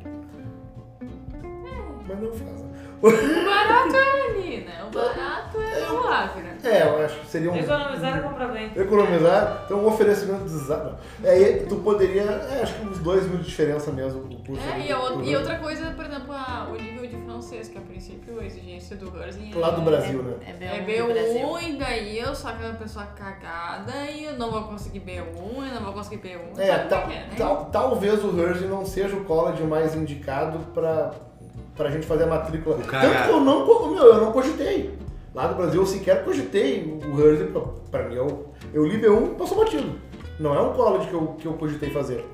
Mas 2.06 2.20
não 2.20 2.34
faz. 2.34 2.62
né? 2.64 2.69
O 3.02 3.10
barato 3.46 3.96
é 3.96 4.30
ali, 4.30 4.58
né? 4.66 4.84
O 4.86 4.92
barato 4.92 5.58
é 5.62 5.92
o 5.92 6.08
Ávila. 6.08 6.50
É, 6.64 6.84
eu 6.84 7.06
acho 7.06 7.20
que 7.22 7.28
seria 7.28 7.50
um. 7.52 7.56
Economizar 7.56 8.18
e 8.18 8.22
comprar 8.22 8.48
bem. 8.50 8.72
Economizar, 8.76 9.62
então 9.66 9.80
um 9.80 9.88
oferecimento 9.88 10.44
de 10.44 10.50
zero. 10.50 10.96
É, 11.24 11.40
e 11.40 11.66
tu 11.66 11.78
poderia, 11.78 12.24
é, 12.24 12.62
acho 12.62 12.74
que 12.76 12.86
uns 12.86 13.00
dois 13.00 13.26
mil 13.26 13.38
de 13.38 13.46
diferença 13.46 13.92
mesmo 13.92 14.22
o 14.22 14.44
curso. 14.46 14.62
É, 14.68 14.74
do- 14.74 15.24
e, 15.24 15.30
e 15.32 15.36
outra 15.38 15.56
coisa, 15.60 15.92
por 15.92 16.04
exemplo, 16.06 16.34
a- 16.34 16.68
o 16.70 16.76
nível 16.76 17.08
de 17.08 17.16
francês, 17.24 17.70
que 17.70 17.78
a 17.78 17.82
princípio 17.82 18.40
a 18.40 18.46
exigência 18.46 18.98
do 18.98 19.06
Herzing 19.18 19.54
Lá 19.54 19.70
do 19.72 19.82
Brasil, 19.82 20.22
né? 20.22 20.34
É 20.46 20.66
É 20.78 20.82
B1 20.86 21.08
do 21.08 21.14
Brasil. 21.14 21.48
B1 21.48 21.70
e 21.70 21.78
daí 21.78 22.20
eu 22.20 22.36
sou 22.36 22.50
aquela 22.50 22.74
pessoa 22.74 23.06
cagada 23.06 23.94
e 24.12 24.26
eu 24.26 24.34
não 24.34 24.52
vou 24.52 24.64
conseguir 24.64 25.00
B1, 25.00 25.24
eu 25.38 25.76
não 25.76 25.84
vou 25.84 25.94
conseguir 25.94 26.18
B1. 26.18 26.60
É, 26.60 26.78
tal- 26.80 27.10
é 27.10 27.14
é, 27.14 27.20
né? 27.20 27.30
tal- 27.38 27.66
talvez 27.72 28.22
o 28.26 28.38
Herzing 28.38 28.68
não 28.68 28.86
seja 28.86 29.16
o 29.16 29.24
college 29.24 29.64
mais 29.64 29.96
indicado 29.96 30.60
pra, 30.74 31.12
pra 31.80 31.90
gente 31.90 32.06
fazer 32.06 32.26
a 32.26 32.28
matrícula. 32.28 32.78
Cara- 32.80 33.10
Tanto 33.10 33.24
que 33.24 33.30
eu 33.30 33.40
não, 33.40 33.66
meu, 33.96 34.04
eu 34.06 34.18
não 34.22 34.32
cogitei. 34.34 34.94
Lá 35.34 35.48
do 35.48 35.56
Brasil 35.56 35.82
eu 35.82 35.88
sequer 35.88 36.26
cogitei 36.26 37.00
o 37.08 37.22
Herzing, 37.22 37.54
pra, 37.90 38.04
mim 38.04 38.16
eu, 38.16 38.48
eu 38.74 38.86
li 38.86 39.00
B1 39.02 39.36
passou 39.38 39.58
batido. 39.58 39.90
Não 40.40 40.54
é 40.54 40.62
um 40.62 40.74
college 40.74 41.08
que 41.08 41.14
eu, 41.14 41.22
que 41.40 41.46
eu 41.46 41.54
cogitei 41.54 41.90
fazer. 41.92 42.26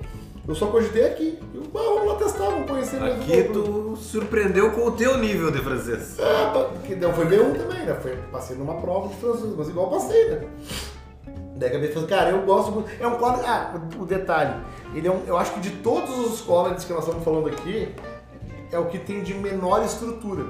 Eu 0.47 0.55
só 0.55 0.67
cogitei 0.67 1.05
aqui. 1.05 1.39
Eu, 1.53 1.61
ah, 1.75 1.93
vamos 1.95 2.07
lá 2.07 2.15
testar, 2.15 2.45
vamos 2.49 2.69
conhecer 2.69 2.99
mesmo. 2.99 3.21
Aqui 3.21 3.43
tu 3.51 3.95
surpreendeu 3.97 4.71
com 4.71 4.85
o 4.87 4.91
teu 4.91 5.17
nível 5.17 5.51
de 5.51 5.59
francês. 5.59 6.17
Pa- 6.17 6.69
que 6.83 6.95
não 6.95 7.13
foi 7.13 7.25
B1 7.25 7.53
também, 7.57 7.85
né? 7.85 7.95
Foi, 8.01 8.15
passei 8.31 8.55
numa 8.55 8.75
prova 8.75 9.09
de 9.09 9.15
francês, 9.15 9.53
mas 9.57 9.69
igual 9.69 9.89
passei, 9.89 10.29
né? 10.29 10.41
Daí 11.57 11.69
acabei 11.69 11.89
falando, 11.91 12.09
cara, 12.09 12.29
eu 12.31 12.41
gosto 12.43 12.71
muito. 12.71 12.89
É 12.99 13.07
um 13.07 13.15
college. 13.17 13.43
Ah, 13.45 13.75
o, 13.97 14.03
o 14.03 14.05
detalhe. 14.05 14.53
Ele 14.93 15.07
é 15.07 15.11
um, 15.11 15.21
eu 15.25 15.37
acho 15.37 15.53
que 15.53 15.59
de 15.61 15.69
todos 15.77 16.17
os 16.33 16.41
colleges 16.41 16.83
que 16.85 16.93
nós 16.93 17.03
estamos 17.03 17.23
falando 17.23 17.47
aqui, 17.47 17.89
é 18.71 18.79
o 18.79 18.85
que 18.85 18.99
tem 18.99 19.23
de 19.23 19.33
menor 19.33 19.83
estrutura. 19.83 20.45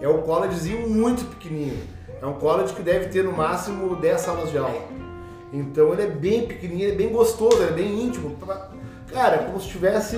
É 0.00 0.08
um 0.08 0.22
collegezinho 0.22 0.88
muito 0.88 1.24
pequenininho. 1.24 1.78
É 2.20 2.26
um 2.26 2.34
college 2.34 2.74
que 2.74 2.82
deve 2.82 3.06
ter 3.08 3.24
no 3.24 3.32
máximo 3.32 3.96
10 3.96 4.20
salas 4.20 4.50
de 4.50 4.58
aula. 4.58 4.82
Então 5.52 5.92
ele 5.92 6.02
é 6.02 6.06
bem 6.06 6.46
pequenininho, 6.46 6.88
ele 6.88 6.94
é 6.94 6.96
bem 6.96 7.08
gostoso, 7.08 7.56
ele 7.62 7.70
é 7.70 7.74
bem 7.74 8.02
íntimo. 8.02 8.36
Cara, 9.12 9.36
é 9.36 9.44
como 9.44 9.58
se 9.58 9.66
estivesse 9.66 10.16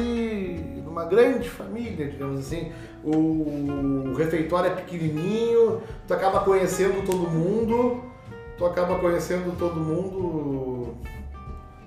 numa 0.84 1.04
grande 1.04 1.48
família, 1.48 2.10
digamos 2.10 2.40
assim. 2.40 2.72
O, 3.02 4.10
o 4.10 4.14
refeitório 4.14 4.70
é 4.70 4.74
pequenininho, 4.74 5.80
tu 6.06 6.12
acaba 6.14 6.40
conhecendo 6.40 7.04
todo 7.06 7.30
mundo, 7.30 8.02
tu 8.58 8.66
acaba 8.66 8.98
conhecendo 8.98 9.56
todo 9.56 9.80
mundo 9.80 10.71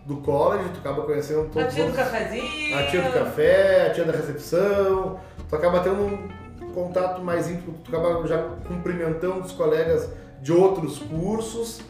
do 0.05 0.17
college, 0.17 0.69
tu 0.73 0.79
acaba 0.79 1.01
conhecendo 1.03 1.41
A 1.41 1.45
todos 1.45 1.73
tia 1.73 1.85
do 1.85 1.93
cafezinho. 1.93 2.77
a 2.77 2.83
tia 2.83 3.01
do 3.01 3.11
café, 3.11 3.87
a 3.87 3.93
tia 3.93 4.03
da 4.05 4.11
recepção, 4.13 5.19
tu 5.49 5.55
acaba 5.55 5.79
tendo 5.79 6.01
um 6.01 6.27
contato 6.73 7.21
mais 7.23 7.49
íntimo, 7.49 7.73
tu 7.83 7.95
acaba 7.95 8.25
já 8.27 8.37
cumprimentando 8.67 9.39
os 9.39 9.51
colegas 9.51 10.09
de 10.41 10.51
outros 10.53 10.99
cursos. 10.99 11.81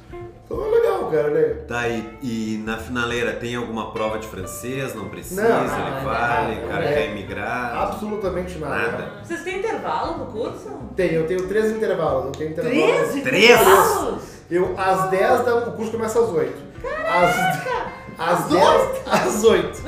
Então 0.46 0.64
é 0.64 0.70
legal, 0.70 1.10
cara, 1.10 1.30
né? 1.32 1.42
Tá, 1.68 1.88
e, 1.90 2.18
e 2.22 2.64
na 2.64 2.78
finaleira 2.78 3.34
tem 3.34 3.56
alguma 3.56 3.92
prova 3.92 4.20
de 4.20 4.28
francês? 4.28 4.94
Não 4.94 5.10
precisa, 5.10 5.42
Não, 5.42 5.62
ele 5.62 5.68
não, 5.96 6.04
vale, 6.04 6.64
o 6.64 6.68
cara 6.70 6.86
é. 6.86 6.94
quer 6.94 7.06
emigrar. 7.10 7.76
Absolutamente 7.80 8.60
nada. 8.60 8.76
Nada. 8.92 9.12
Vocês 9.24 9.42
têm 9.44 9.58
intervalo 9.58 10.20
no 10.20 10.26
curso? 10.28 10.70
Tem, 10.96 11.14
eu 11.14 11.26
tenho 11.26 11.48
três 11.48 11.72
intervalos. 11.72 12.26
Eu 12.26 12.32
tenho 12.32 12.52
intervalos. 12.52 13.10
Três? 13.12 13.24
Três? 13.24 13.60
Eu, 14.52 14.76
às 14.78 15.10
10 15.10 15.44
da. 15.46 15.56
O 15.56 15.72
curso 15.72 15.92
começa 15.92 16.20
às 16.20 16.30
8. 16.30 16.64
Às, 17.08 17.36
às 18.18 18.46
10. 18.46 19.02
Às 19.12 19.44
8. 19.44 19.84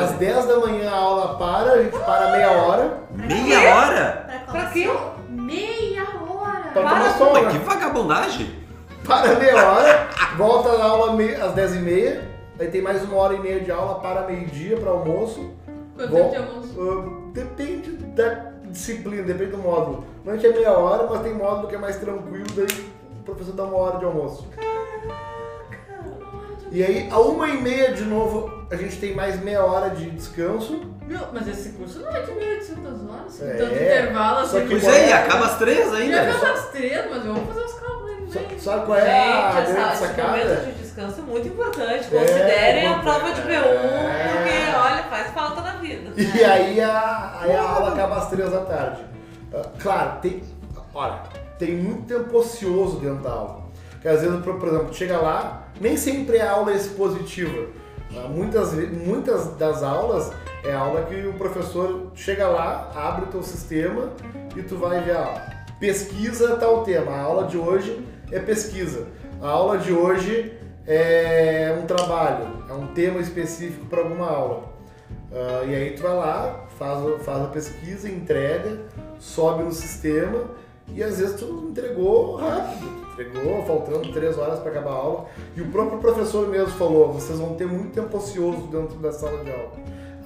Às 0.00 0.12
10 0.12 0.46
da 0.46 0.56
manhã 0.58 0.90
a 0.90 0.96
aula 0.96 1.36
para, 1.38 1.72
a 1.72 1.82
gente 1.82 1.98
para 1.98 2.30
meia 2.32 2.50
hora 2.52 2.98
Meia 3.12 3.74
hora? 3.76 4.24
Pra, 4.46 4.52
Pra 4.52 4.70
quê? 4.70 4.90
Meia 5.28 6.02
hora! 6.02 6.70
pra 6.72 6.82
Para, 6.82 6.90
tomar 6.98 7.18
sol. 7.18 7.32
Mas 7.32 7.52
que 7.52 7.58
vagabundagem! 7.58 8.64
Para 9.06 9.34
meia 9.34 9.56
hora, 9.70 10.08
volta 10.36 10.70
a 10.70 10.84
aula 10.84 11.12
às 11.44 11.52
10 11.52 11.74
e 11.74 11.78
meia, 11.80 12.28
aí 12.58 12.68
tem 12.68 12.80
mais 12.80 13.02
uma 13.02 13.16
hora 13.18 13.34
e 13.34 13.38
meia 13.40 13.60
de 13.60 13.70
aula 13.70 13.96
para 14.00 14.22
meio-dia 14.22 14.76
para 14.78 14.90
almoço. 14.90 15.50
Quanto 15.96 16.10
Vol- 16.10 16.30
tempo 16.30 16.44
de 16.44 16.48
almoço? 16.48 16.74
Ah, 16.80 17.30
depende 17.34 17.90
da 17.92 18.28
disciplina, 18.64 19.22
depende 19.22 19.50
do 19.52 19.58
módulo. 19.58 20.04
Normalmente 20.24 20.46
é 20.46 20.52
meia 20.58 20.72
hora, 20.72 21.06
mas 21.08 21.20
tem 21.22 21.34
módulo 21.34 21.68
que 21.68 21.74
é 21.74 21.78
mais 21.78 21.96
tranquilo, 21.96 22.46
daí 22.56 22.66
o 23.20 23.22
professor 23.24 23.52
dá 23.52 23.64
uma 23.64 23.76
hora 23.76 23.98
de 23.98 24.04
almoço. 24.06 24.48
E 26.74 26.82
aí, 26.82 27.08
a 27.10 27.20
uma 27.20 27.48
e 27.48 27.56
meia 27.62 27.92
de 27.92 28.02
novo, 28.04 28.66
a 28.70 28.74
gente 28.74 28.96
tem 28.98 29.14
mais 29.14 29.40
meia 29.40 29.64
hora 29.64 29.90
de 29.90 30.10
descanso. 30.10 30.82
Meu, 31.06 31.20
mas 31.32 31.46
esse 31.46 31.68
curso 31.70 32.00
não 32.00 32.08
é 32.10 32.20
de 32.22 32.32
1.800 32.32 33.10
horas, 33.10 33.40
É, 33.42 33.54
tanto 33.58 33.74
intervalo 33.74 34.46
só 34.48 34.56
assim. 34.56 34.66
que 34.66 34.80
Pois 34.80 34.84
é, 34.84 35.06
e 35.06 35.10
é? 35.10 35.12
acaba 35.12 35.44
às 35.46 35.58
três 35.58 35.90
Já 35.92 35.96
ainda. 35.98 36.22
acabou 36.22 36.48
às 36.52 36.68
três, 36.70 37.10
mas 37.10 37.22
vamos 37.24 37.46
fazer 37.48 37.60
os 37.64 37.72
cálculos 37.74 38.04
meio. 38.18 38.60
Sabe 38.60 38.86
qual 38.86 38.98
é 38.98 39.02
a 39.02 39.52
Gente, 39.52 39.64
grande 39.72 39.80
essa, 39.80 39.92
esse 39.92 40.06
sacada? 40.06 40.28
momento 40.30 40.64
de 40.64 40.72
descanso 40.82 41.20
é 41.20 41.22
muito 41.22 41.48
importante. 41.48 42.08
Considerem 42.08 42.84
É, 42.84 42.88
a 42.88 42.98
prova 42.98 43.32
de 43.32 43.40
B1, 43.42 43.54
é. 43.54 44.28
porque, 44.32 44.76
olha, 44.76 45.02
faz 45.04 45.30
falta 45.32 45.60
na 45.60 45.72
vida. 45.76 46.10
E 46.20 46.44
aí 46.44 46.80
a, 46.80 47.38
aí 47.40 47.54
a 47.54 47.62
aula 47.62 47.92
acaba 47.92 48.16
às 48.16 48.28
três 48.30 48.50
da 48.50 48.60
tarde. 48.62 49.02
Ah, 49.54 49.62
claro, 49.80 50.18
tem. 50.22 50.42
Olha, 50.92 51.20
tem 51.58 51.76
muito 51.76 52.06
tempo 52.08 52.36
ocioso 52.38 52.98
dentro 52.98 53.22
da 53.22 53.30
aula. 53.30 53.63
Que 54.04 54.08
às 54.10 54.20
vezes, 54.20 54.38
por 54.44 54.68
exemplo, 54.68 54.92
chega 54.92 55.16
lá, 55.16 55.66
nem 55.80 55.96
sempre 55.96 56.38
a 56.38 56.50
aula 56.52 56.72
é 56.72 56.76
expositiva. 56.76 57.68
Ah, 58.14 58.28
Muitas, 58.28 58.74
muitas 58.74 59.56
das 59.56 59.82
aulas 59.82 60.30
é 60.62 60.74
aula 60.74 61.04
que 61.04 61.26
o 61.26 61.32
professor 61.32 62.12
chega 62.14 62.46
lá, 62.46 62.92
abre 62.94 63.24
o 63.24 63.28
teu 63.28 63.42
sistema 63.42 64.10
e 64.54 64.62
tu 64.62 64.76
vai 64.76 65.00
ver, 65.00 65.16
ó, 65.16 65.36
pesquisa 65.80 66.54
tal 66.56 66.82
tema. 66.82 67.12
A 67.12 67.20
aula 67.22 67.46
de 67.46 67.56
hoje 67.56 68.06
é 68.30 68.38
pesquisa. 68.38 69.06
A 69.40 69.48
aula 69.48 69.78
de 69.78 69.90
hoje 69.90 70.52
é 70.86 71.74
um 71.82 71.86
trabalho, 71.86 72.62
é 72.68 72.74
um 72.74 72.88
tema 72.88 73.20
específico 73.20 73.86
para 73.86 74.02
alguma 74.02 74.28
aula. 74.28 74.64
Ah, 75.32 75.64
e 75.64 75.74
aí 75.74 75.90
tu 75.92 76.02
vai 76.02 76.14
lá, 76.14 76.66
faz, 76.78 77.22
faz 77.22 77.42
a 77.42 77.46
pesquisa, 77.46 78.06
entrega, 78.06 78.80
sobe 79.18 79.62
no 79.62 79.72
sistema 79.72 80.44
e 80.88 81.02
às 81.02 81.18
vezes 81.18 81.38
tu 81.40 81.66
entregou 81.70 82.36
rápido, 82.36 82.86
entregou 83.12 83.64
faltando 83.64 84.12
três 84.12 84.36
horas 84.38 84.58
para 84.60 84.70
acabar 84.70 84.90
a 84.90 84.94
aula. 84.94 85.26
E 85.56 85.60
o 85.60 85.70
próprio 85.70 85.98
professor 85.98 86.48
mesmo 86.48 86.70
falou, 86.74 87.12
vocês 87.12 87.38
vão 87.38 87.54
ter 87.54 87.66
muito 87.66 87.92
tempo 87.92 88.16
ocioso 88.16 88.66
dentro 88.68 88.96
da 88.98 89.12
sala 89.12 89.42
de 89.44 89.50
aula. 89.50 89.72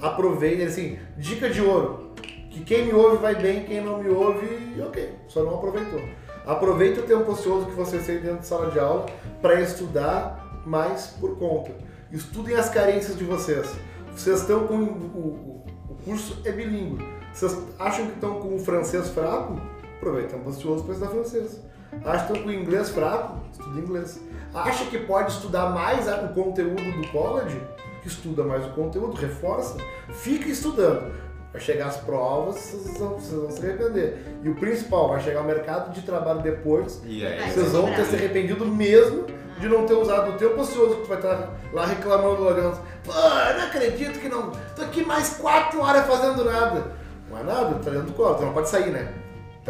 Aproveite, 0.01 0.61
assim, 0.63 0.97
dica 1.17 1.49
de 1.49 1.61
ouro, 1.61 2.11
que 2.49 2.61
quem 2.63 2.85
me 2.85 2.93
ouve 2.93 3.17
vai 3.17 3.35
bem, 3.35 3.63
quem 3.65 3.81
não 3.81 3.97
me 4.01 4.09
ouve, 4.09 4.47
ok, 4.85 5.13
só 5.27 5.43
não 5.43 5.55
aproveitou. 5.55 6.01
Aproveite 6.45 6.99
o 6.99 7.03
tempo 7.03 7.31
ocioso 7.31 7.65
que 7.67 7.73
você 7.73 7.99
tem 7.99 8.15
dentro 8.19 8.37
da 8.37 8.41
sala 8.43 8.71
de 8.71 8.79
aula 8.79 9.05
para 9.41 9.59
estudar 9.61 10.61
mais 10.65 11.07
por 11.19 11.37
conta. 11.37 11.71
Estudem 12.11 12.55
as 12.55 12.69
carências 12.69 13.15
de 13.17 13.23
vocês. 13.23 13.69
Vocês 14.15 14.41
estão 14.41 14.65
com. 14.67 14.75
O- 14.75 15.63
o 15.89 15.95
curso 16.03 16.37
é 16.43 16.51
bilíngue. 16.51 17.05
Vocês 17.31 17.55
acham 17.77 18.07
que 18.07 18.13
estão 18.13 18.39
com 18.39 18.55
o 18.55 18.59
francês 18.59 19.09
fraco? 19.09 19.59
Aproveita 19.99 20.35
o 20.35 20.37
tempo 20.37 20.49
ocioso 20.49 20.83
para 20.85 20.93
estudar 20.93 21.11
francês. 21.11 21.61
Acham 22.05 22.27
que 22.27 22.33
estão 22.33 22.43
com 22.43 22.49
o 22.49 22.53
inglês 22.53 22.89
fraco? 22.89 23.37
Estuda 23.51 23.79
inglês. 23.79 24.21
Acha 24.53 24.85
que 24.85 24.99
pode 24.99 25.31
estudar 25.33 25.71
mais 25.71 26.07
o 26.07 26.33
conteúdo 26.33 27.01
do 27.01 27.07
college? 27.09 27.61
Estuda 28.05 28.43
mais 28.43 28.65
o 28.65 28.69
conteúdo, 28.69 29.13
reforça. 29.17 29.77
Fica 30.09 30.47
estudando. 30.47 31.11
Vai 31.51 31.59
chegar 31.59 31.87
as 31.87 31.97
provas, 31.97 32.55
vocês 32.55 32.97
vão, 32.97 33.15
vocês 33.15 33.41
vão 33.41 33.51
se 33.51 33.65
arrepender. 33.65 34.39
E 34.41 34.49
o 34.49 34.55
principal, 34.55 35.09
vai 35.09 35.19
chegar 35.19 35.41
o 35.41 35.45
mercado 35.45 35.91
de 35.93 36.01
trabalho 36.03 36.41
depois 36.41 37.01
vocês 37.51 37.71
vão 37.71 37.93
ter 37.93 38.05
se 38.05 38.15
arrependido 38.15 38.65
mesmo 38.65 39.25
de 39.59 39.67
não 39.67 39.85
ter 39.85 39.95
usado 39.95 40.31
o 40.31 40.37
tempo 40.37 40.61
ocioso 40.61 40.95
que 40.95 41.01
tu 41.01 41.07
vai 41.07 41.17
estar 41.17 41.49
lá 41.73 41.85
reclamando 41.85 42.43
lá 42.43 42.53
dentro. 42.53 42.79
Pô, 43.03 43.11
eu 43.11 43.57
não 43.57 43.65
acredito 43.65 44.19
que 44.19 44.29
não. 44.29 44.51
Tô 44.75 44.83
aqui 44.83 45.03
mais 45.03 45.37
quatro 45.37 45.81
horas 45.81 46.05
fazendo 46.05 46.45
nada. 46.45 46.91
Não 47.29 47.37
é 47.37 47.43
nada, 47.43 47.75
tá 47.75 47.91
dentro 47.91 48.07
do 48.07 48.13
colo, 48.13 48.35
tu 48.35 48.45
não 48.45 48.53
pode 48.53 48.69
sair, 48.69 48.91
né? 48.91 49.11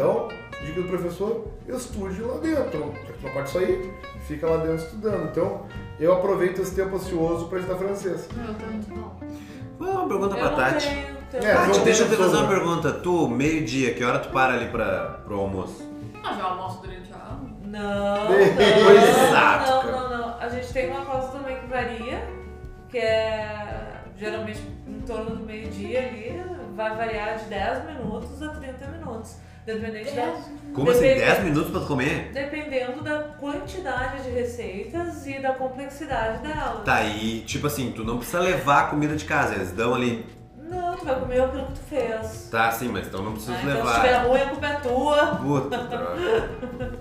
Então, 0.00 0.28
dica 0.64 0.80
do 0.80 0.88
professor, 0.88 1.46
estude 1.68 2.22
lá 2.22 2.38
dentro. 2.38 2.94
Já 3.06 3.12
que 3.12 3.22
não 3.26 3.32
pode 3.34 3.50
sair, 3.50 3.92
fica 4.26 4.46
lá 4.46 4.56
dentro 4.56 4.76
estudando. 4.76 5.28
Então, 5.30 5.66
eu 5.98 6.14
aproveito 6.14 6.62
esse 6.62 6.74
tempo 6.74 6.96
ocioso 6.96 7.48
para 7.48 7.58
estudar 7.58 7.76
francês. 7.76 8.26
Meu, 8.34 8.54
tá 8.54 8.66
muito 8.66 8.88
bom. 8.94 9.20
Uma 9.78 10.08
pergunta 10.08 10.36
Eu 10.36 10.40
pra 10.40 10.50
não 10.50 10.56
Tati. 10.56 10.88
tenho. 10.88 11.44
É, 11.44 11.54
Tati, 11.54 11.80
deixa 11.80 12.04
eu 12.04 12.08
te 12.08 12.16
fazer 12.16 12.34
uma 12.38 12.48
pergunta. 12.48 12.92
Tu, 12.92 13.28
meio-dia, 13.28 13.92
que 13.92 14.02
hora 14.02 14.20
tu 14.20 14.30
para 14.30 14.54
ali 14.54 14.70
pra, 14.70 15.20
pro 15.22 15.38
almoço? 15.38 15.86
Ah, 16.24 16.32
já 16.32 16.44
almoço 16.44 16.80
durante 16.80 17.12
a 17.12 17.16
aula. 17.16 17.50
Não, 17.62 18.40
Exato, 18.40 19.70
não, 19.70 19.82
cara. 19.82 19.92
não, 19.92 20.08
não, 20.10 20.18
não. 20.28 20.38
A 20.40 20.48
gente 20.48 20.72
tem 20.72 20.90
uma 20.90 21.04
pausa 21.04 21.28
também 21.28 21.60
que 21.60 21.66
varia, 21.66 22.26
que 22.88 22.96
é 22.96 24.00
geralmente 24.16 24.60
em 24.88 25.00
torno 25.02 25.36
do 25.36 25.44
meio-dia 25.44 25.98
ali, 26.08 26.42
vai 26.74 26.96
variar 26.96 27.36
de 27.36 27.44
10 27.44 27.84
minutos 27.84 28.42
a 28.42 28.48
30 28.48 28.86
minutos. 28.88 29.36
Dependente 29.66 30.10
da, 30.12 30.34
Como 30.74 30.90
assim? 30.90 31.00
Depende- 31.02 31.20
10 31.20 31.44
minutos 31.44 31.70
pra 31.70 31.80
tu 31.80 31.86
comer? 31.86 32.30
dependendo 32.32 33.02
da 33.02 33.18
quantidade 33.38 34.22
de 34.22 34.30
receitas 34.30 35.26
e 35.26 35.38
da 35.40 35.52
complexidade 35.52 36.42
delas. 36.42 36.84
Tá, 36.84 37.02
e 37.04 37.40
tipo 37.40 37.66
assim, 37.66 37.92
tu 37.92 38.02
não 38.04 38.16
precisa 38.16 38.40
levar 38.40 38.80
a 38.80 38.86
comida 38.86 39.14
de 39.16 39.24
casa, 39.24 39.54
eles 39.54 39.72
dão 39.72 39.94
ali. 39.94 40.24
Não, 40.56 40.96
tu 40.96 41.04
vai 41.04 41.18
comer 41.18 41.40
aquilo 41.42 41.66
que 41.66 41.72
tu 41.72 41.80
fez. 41.88 42.48
Tá, 42.50 42.70
sim, 42.70 42.88
mas 42.88 43.06
então 43.08 43.22
não 43.22 43.32
precisa 43.32 43.54
Ah, 43.54 43.60
então 43.62 43.86
se 43.86 43.94
tiver 43.94 44.12
levar. 44.12 44.26
ruim, 44.28 44.40
a 44.40 44.46
culpa 44.46 44.66
é 44.66 44.74
tua. 44.76 45.26
Puta 45.36 45.78
droga. 45.78 46.50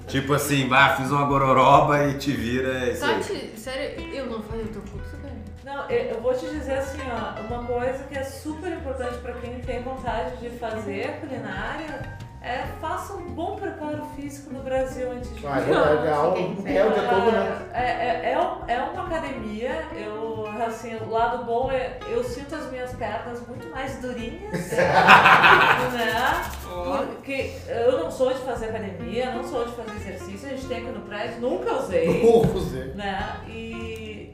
Tipo 0.07 0.33
assim, 0.33 0.67
bah, 0.67 0.95
fiz 0.97 1.11
uma 1.11 1.23
gororoba 1.25 2.07
e 2.07 2.17
te 2.17 2.31
vira, 2.31 2.85
é 2.87 2.91
isso 2.93 3.05
aí. 3.05 3.13
Tati, 3.15 3.53
sério, 3.59 4.01
eu 4.13 4.25
não 4.25 4.41
falei 4.41 4.65
o 4.65 4.69
teu 4.69 4.81
curso, 4.81 5.15
cara. 5.17 5.29
Não, 5.63 5.87
eu 5.89 6.15
eu 6.15 6.21
vou 6.21 6.33
te 6.33 6.47
dizer 6.47 6.79
assim, 6.79 6.97
ó, 7.11 7.41
uma 7.41 7.63
coisa 7.63 8.03
que 8.09 8.17
é 8.17 8.23
super 8.23 8.71
importante 8.71 9.17
pra 9.19 9.33
quem 9.33 9.59
tem 9.59 9.83
vontade 9.83 10.37
de 10.37 10.49
fazer 10.49 11.19
culinária 11.21 12.17
é 12.41 12.63
faça 12.79 13.13
um 13.13 13.29
bom 13.33 13.55
preparo 13.57 14.03
físico 14.15 14.53
no 14.53 14.61
Brasil 14.63 15.11
antes 15.11 15.35
de 15.35 15.45
Ah, 15.45 15.59
é 15.59 15.71
é 16.07 16.11
aula 16.13 16.37
é 16.39 16.85
o 16.85 16.91
dia 16.93 17.03
todo, 17.09 17.31
né? 17.31 17.65
É, 17.73 17.81
é, 17.83 18.31
é, 18.33 18.39
um- 18.39 18.63
é 18.67 18.77
uma 18.81 19.05
academia, 19.07 19.83
eu, 19.93 20.47
assim, 20.65 20.95
o 20.95 21.09
lado 21.09 21.43
bom 21.45 21.69
é 21.71 21.99
eu 22.07 22.23
sinto 22.23 22.55
as 22.55 22.71
minhas 22.71 22.91
pernas 22.93 23.45
muito 23.47 23.67
mais 23.69 23.97
durinhas, 24.01 24.71
né? 24.71 26.41
E 26.71 27.21
Que 27.23 27.53
eu 27.67 28.03
não 28.03 28.09
sou 28.11 28.33
de 28.33 28.39
fazer 28.39 28.67
academia, 28.69 29.31
não 29.33 29.43
sou 29.43 29.65
de 29.65 29.71
fazer 29.73 29.95
exercício, 29.97 30.47
a 30.47 30.51
gente 30.51 30.65
tem 30.67 30.77
aqui 30.77 30.91
no 30.97 31.01
prédio, 31.01 31.41
nunca 31.41 31.73
usei 31.73 32.21
Burro, 32.21 32.59
Zé. 32.61 32.85
né? 32.95 33.35
E 33.47 34.33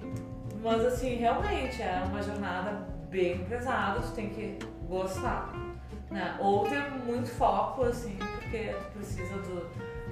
mas 0.62 0.84
assim, 0.86 1.16
realmente 1.16 1.82
é 1.82 2.02
uma 2.08 2.22
jornada 2.24 2.88
bem 3.10 3.40
pesada, 3.46 4.00
tu 4.00 4.12
tem 4.14 4.30
que 4.30 4.58
gostar, 4.88 5.54
né? 6.12 6.38
Ou 6.40 6.68
ter 6.68 6.90
muito 7.06 7.30
foco 7.30 7.84
assim, 7.84 8.18
porque 8.18 8.74
tu 8.74 8.98
precisa 8.98 9.36
do, 9.38 9.68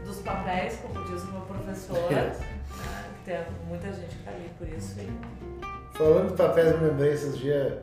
dos 0.06 0.20
papéis, 0.20 0.80
como 0.82 1.04
diz 1.06 1.24
o 1.24 1.32
meu 1.32 1.42
professor, 1.42 1.98
né? 2.12 2.36
Que 3.24 3.32
tem 3.32 3.40
muita 3.68 3.92
gente 3.92 4.16
que 4.16 4.24
tá 4.24 4.32
ali 4.32 4.50
por 4.58 4.68
isso. 4.68 5.00
E... 5.00 5.98
Falando 5.98 6.32
de 6.32 6.38
papéis, 6.38 6.72
eu 6.72 6.80
me 6.80 6.88
lembrei 6.88 7.14
esses 7.14 7.38
dias, 7.38 7.74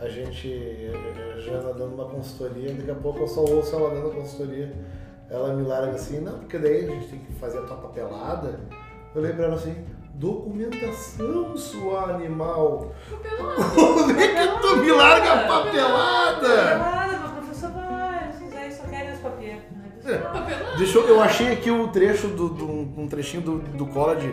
a 0.00 0.08
gente, 0.08 0.90
a 1.34 1.40
Jana 1.40 1.72
dando 1.72 1.94
uma 1.94 2.04
consultoria, 2.04 2.72
daqui 2.74 2.90
a 2.90 2.94
pouco 2.94 3.20
eu 3.20 3.28
só 3.28 3.40
ouço 3.40 3.74
ela 3.74 3.90
dando 3.90 4.14
consultoria. 4.14 4.72
Ela 5.28 5.54
me 5.54 5.66
larga 5.66 5.92
assim, 5.92 6.20
não, 6.20 6.38
porque 6.38 6.58
daí 6.58 6.84
a 6.84 6.90
gente 6.90 7.08
tem 7.08 7.18
que 7.18 7.32
fazer 7.32 7.58
a 7.58 7.62
tua 7.62 7.76
papelada. 7.78 8.60
Eu 9.14 9.22
lembro 9.22 9.42
ela 9.42 9.56
assim, 9.56 9.84
documentação, 10.14 11.56
sua 11.56 12.14
animal. 12.14 12.92
Onde 13.76 14.22
é 14.22 14.46
que 14.46 14.60
tu 14.60 14.76
me 14.76 14.92
larga 14.92 15.32
a 15.32 15.48
papelada? 15.48 16.78
Nada, 16.78 17.18
meu 17.18 17.35
né? 20.06 20.74
Deixa 20.78 20.98
eu, 20.98 21.08
eu 21.08 21.20
achei 21.20 21.52
aqui 21.52 21.70
o 21.70 21.88
trecho 21.88 22.28
do, 22.28 22.48
do- 22.48 23.00
um 23.00 23.08
trechinho 23.08 23.42
do, 23.42 23.58
do 23.58 23.86
college 23.86 24.32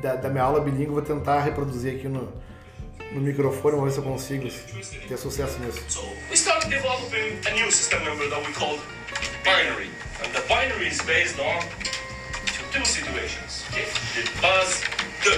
da, 0.00 0.14
da 0.16 0.28
minha 0.28 0.44
aula 0.44 0.60
bilíngue, 0.60 0.86
vou 0.92 1.02
tentar 1.02 1.40
reproduzir 1.40 1.96
aqui 1.96 2.08
no, 2.08 2.32
no 3.12 3.20
microfone, 3.20 3.76
vamos 3.76 3.84
ver 3.94 4.00
se 4.00 4.06
eu 4.06 4.10
consigo 4.12 4.48
ter 5.08 5.16
sucesso 5.18 5.58
nisso. 5.60 5.82
So 5.88 6.00
we 6.30 6.36
started 6.36 6.68
developing 6.70 7.38
a 7.46 7.50
new 7.54 7.70
system 7.70 8.04
number 8.04 8.28
that 8.30 8.40
we 8.46 8.52
called 8.54 8.80
binary. 9.44 9.90
And 10.24 10.32
the 10.32 10.40
binary 10.48 10.88
is 10.88 11.00
based 11.02 11.38
on 11.40 11.60
two 12.72 12.84
situations. 12.84 13.64
Okay? 13.70 13.86
De 14.14 14.40
base 14.40 14.82
2. 15.24 15.30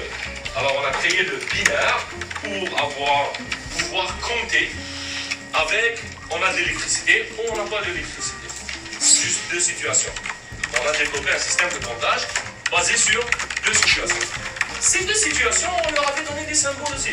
Alors 0.56 0.72
on 0.78 0.86
a 0.86 0.90
créé 0.92 1.22
le 1.22 1.36
binaire 1.50 2.06
pour 2.40 2.78
avoir, 2.78 3.32
pouvoir 3.78 4.06
compter 4.20 4.68
avec 5.54 6.02
on 6.30 6.42
a 6.42 6.52
de 6.52 6.58
l'électricité 6.58 7.26
ou 7.38 7.52
on 7.52 7.56
n'a 7.56 7.64
pas 7.64 7.80
d'électricité. 7.82 8.43
Juste 9.24 9.40
deux 9.50 9.60
situations. 9.60 10.12
On 10.78 10.86
a 10.86 10.92
développé 10.92 11.30
un 11.34 11.38
système 11.38 11.70
de 11.70 11.82
comptage 11.82 12.20
basé 12.70 12.94
sur 12.94 13.24
deux 13.64 13.72
situations. 13.72 14.26
Ces 14.80 15.04
deux 15.06 15.14
situations, 15.14 15.70
on 15.88 15.92
leur 15.92 16.06
avait 16.10 16.24
donné 16.24 16.44
des 16.46 16.54
symboles 16.54 16.94
aussi. 16.94 17.12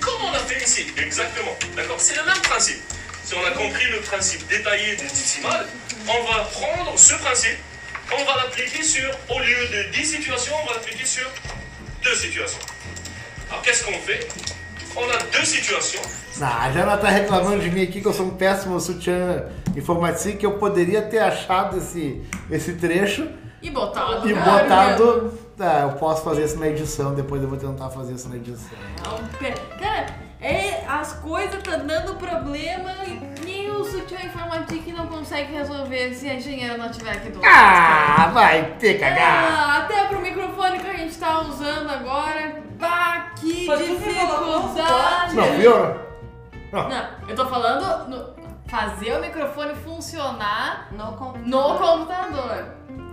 Comme 0.00 0.24
on 0.24 0.32
a 0.32 0.38
fait 0.38 0.64
ici, 0.64 0.86
exactement. 0.96 1.54
D'accord 1.76 2.00
C'est 2.00 2.16
le 2.16 2.24
même 2.24 2.40
principe. 2.40 2.80
Si 3.22 3.34
on 3.34 3.44
a 3.44 3.50
compris 3.50 3.84
le 3.90 4.00
principe 4.00 4.48
détaillé 4.48 4.96
du 4.96 5.06
décimal, 5.08 5.68
on 6.08 6.24
va 6.24 6.44
prendre 6.44 6.98
ce 6.98 7.12
principe, 7.16 7.58
on 8.12 8.24
va 8.24 8.36
l'appliquer 8.36 8.82
sur, 8.82 9.10
au 9.28 9.38
lieu 9.40 9.66
de 9.68 9.90
10 9.90 10.06
situations, 10.06 10.54
on 10.62 10.66
va 10.68 10.74
l'appliquer 10.76 11.04
sur 11.04 11.30
deux 12.02 12.14
situations. 12.14 12.60
Alors 13.50 13.60
qu'est-ce 13.60 13.84
qu'on 13.84 14.00
fait? 14.00 14.26
On 14.96 15.10
a 15.10 15.16
deux 15.30 15.44
situations. 15.46 16.00
Ah, 16.40 16.64
a 16.66 16.72
Jana 16.72 16.96
tá 16.96 17.08
reclamando 17.08 17.60
de 17.60 17.70
mim 17.70 17.82
aqui 17.82 18.00
que 18.00 18.06
eu 18.06 18.12
sou 18.12 18.26
um 18.26 18.30
péssimo 18.36 18.78
sutiã 18.80 19.44
informático, 19.76 20.36
que 20.38 20.44
eu 20.46 20.52
poderia 20.58 21.02
ter 21.02 21.18
achado 21.18 21.78
esse, 21.78 22.22
esse 22.50 22.74
trecho 22.74 23.28
E 23.62 23.70
botado. 23.70 24.28
e 24.28 24.34
cara, 24.34 24.62
botado. 24.62 25.38
Ah, 25.58 25.80
eu 25.82 25.92
posso 25.92 26.22
fazer 26.22 26.44
isso 26.44 26.58
na 26.58 26.68
edição, 26.68 27.14
depois 27.14 27.42
eu 27.42 27.48
vou 27.48 27.58
tentar 27.58 27.88
fazer 27.90 28.12
isso 28.14 28.28
na 28.28 28.36
edição. 28.36 28.76
É. 29.42 29.50
Cara, 29.78 30.06
é, 30.40 30.84
as 30.86 31.14
coisas 31.14 31.62
tá 31.62 31.76
dando 31.76 32.14
problema 32.16 32.90
e 33.06 33.42
nem 33.44 33.70
o 33.70 33.82
sutiã 33.82 34.18
informático 34.22 34.90
não 34.92 35.06
consegue 35.06 35.54
resolver 35.54 36.12
se 36.14 36.28
a 36.28 36.34
engenheira 36.34 36.76
não 36.76 36.90
estiver 36.90 37.12
aqui 37.12 37.30
do 37.30 37.40
lado. 37.40 37.50
Ah, 37.50 38.30
vai 38.34 38.74
ter 38.78 38.98
cagar! 38.98 39.44
Ah, 39.50 39.78
até 39.78 40.04
pro 40.04 40.20
microfone 40.20 40.78
que 40.78 40.86
a 40.86 40.92
gente 40.96 41.16
tá 41.16 41.40
usando 41.40 41.88
agora. 41.90 42.35
Bah, 43.66 43.76
que 43.76 43.84
tu 43.84 43.96
dificuldade! 43.96 45.34
Não, 45.36 45.44
eu 45.46 46.06
não. 46.72 46.88
Não, 46.88 47.06
eu 47.28 47.34
tô 47.36 47.46
falando 47.46 48.08
no- 48.08 48.34
fazer 48.68 49.12
o 49.16 49.20
microfone 49.20 49.74
funcionar 49.76 50.88
No 50.92 51.12
computador. 51.12 51.46
no 51.48 51.78
computador. 51.78 52.66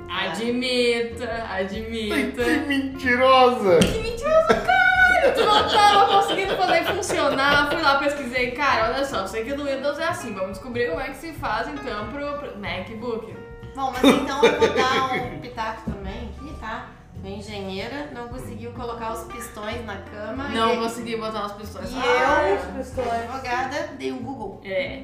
Admita, 0.10 1.45
admita. 1.49 2.43
Que 2.43 2.58
mentirosa! 2.68 3.80
Que 3.80 3.99
mentiroso, 3.99 4.47
cara! 4.47 5.32
Tu 5.34 5.43
não 5.45 5.70
tava 5.70 6.06
conseguindo 6.22 6.56
fazer 6.58 6.84
funcionar. 6.86 7.70
Fui 7.72 7.82
lá, 7.82 7.97
pesquisei. 7.97 8.51
Cara, 8.51 8.93
olha 8.93 9.06
só, 9.06 9.26
sei 9.26 9.43
que 9.43 9.54
no 9.56 9.64
Windows 9.66 9.97
é 9.99 10.04
assim. 10.06 10.34
Vamos 10.34 10.51
descobrir 10.54 10.89
como 10.89 11.01
é 11.01 11.06
que 11.10 11.16
se 11.18 11.34
faz 11.34 11.68
então 11.68 12.08
pro, 12.10 12.34
pro 12.39 12.58
MacBook. 12.60 13.34
Bom, 13.76 13.91
mas 13.91 14.04
então 14.04 14.43
eu 14.43 14.60
vou 14.60 14.70
dar 14.70 15.14
um 15.16 15.39
pitaco 15.39 15.89
também 15.91 16.30
aqui, 16.38 16.54
tá? 16.60 16.86
Minha 17.24 17.38
engenheira 17.38 18.09
não 18.13 18.28
conseguiu 18.28 18.71
colocar 18.74 19.13
os 19.13 19.24
pistões 19.32 19.84
na 19.86 19.95
cama. 19.97 20.49
Não 20.49 20.74
e, 20.74 20.78
consegui 20.78 21.15
botar 21.17 21.45
as 21.45 21.53
pessoas. 21.53 21.89
E 21.89 21.95
Ai, 21.95 22.51
eu, 22.51 22.57
os 22.57 22.88
pistões. 22.88 23.07
advogada, 23.13 23.89
dei 23.97 24.11
um 24.11 24.21
Google, 24.21 24.59
É. 24.65 25.01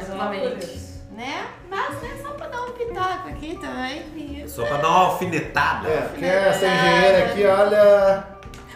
Exatamente. 0.00 0.80
né? 1.10 1.46
Mas 1.68 2.02
né, 2.02 2.20
só 2.22 2.30
pra 2.32 2.46
dar 2.48 2.62
um 2.62 2.72
pitaco 2.72 3.28
aqui 3.28 3.58
também. 3.60 4.48
Só 4.48 4.64
pra 4.64 4.78
dar 4.78 4.88
uma 4.88 4.98
alfinetada. 5.06 5.88
É, 5.88 6.00
porque 6.08 6.24
essa 6.24 6.66
engenheira 6.66 7.26
aqui, 7.26 7.44
olha, 7.46 8.24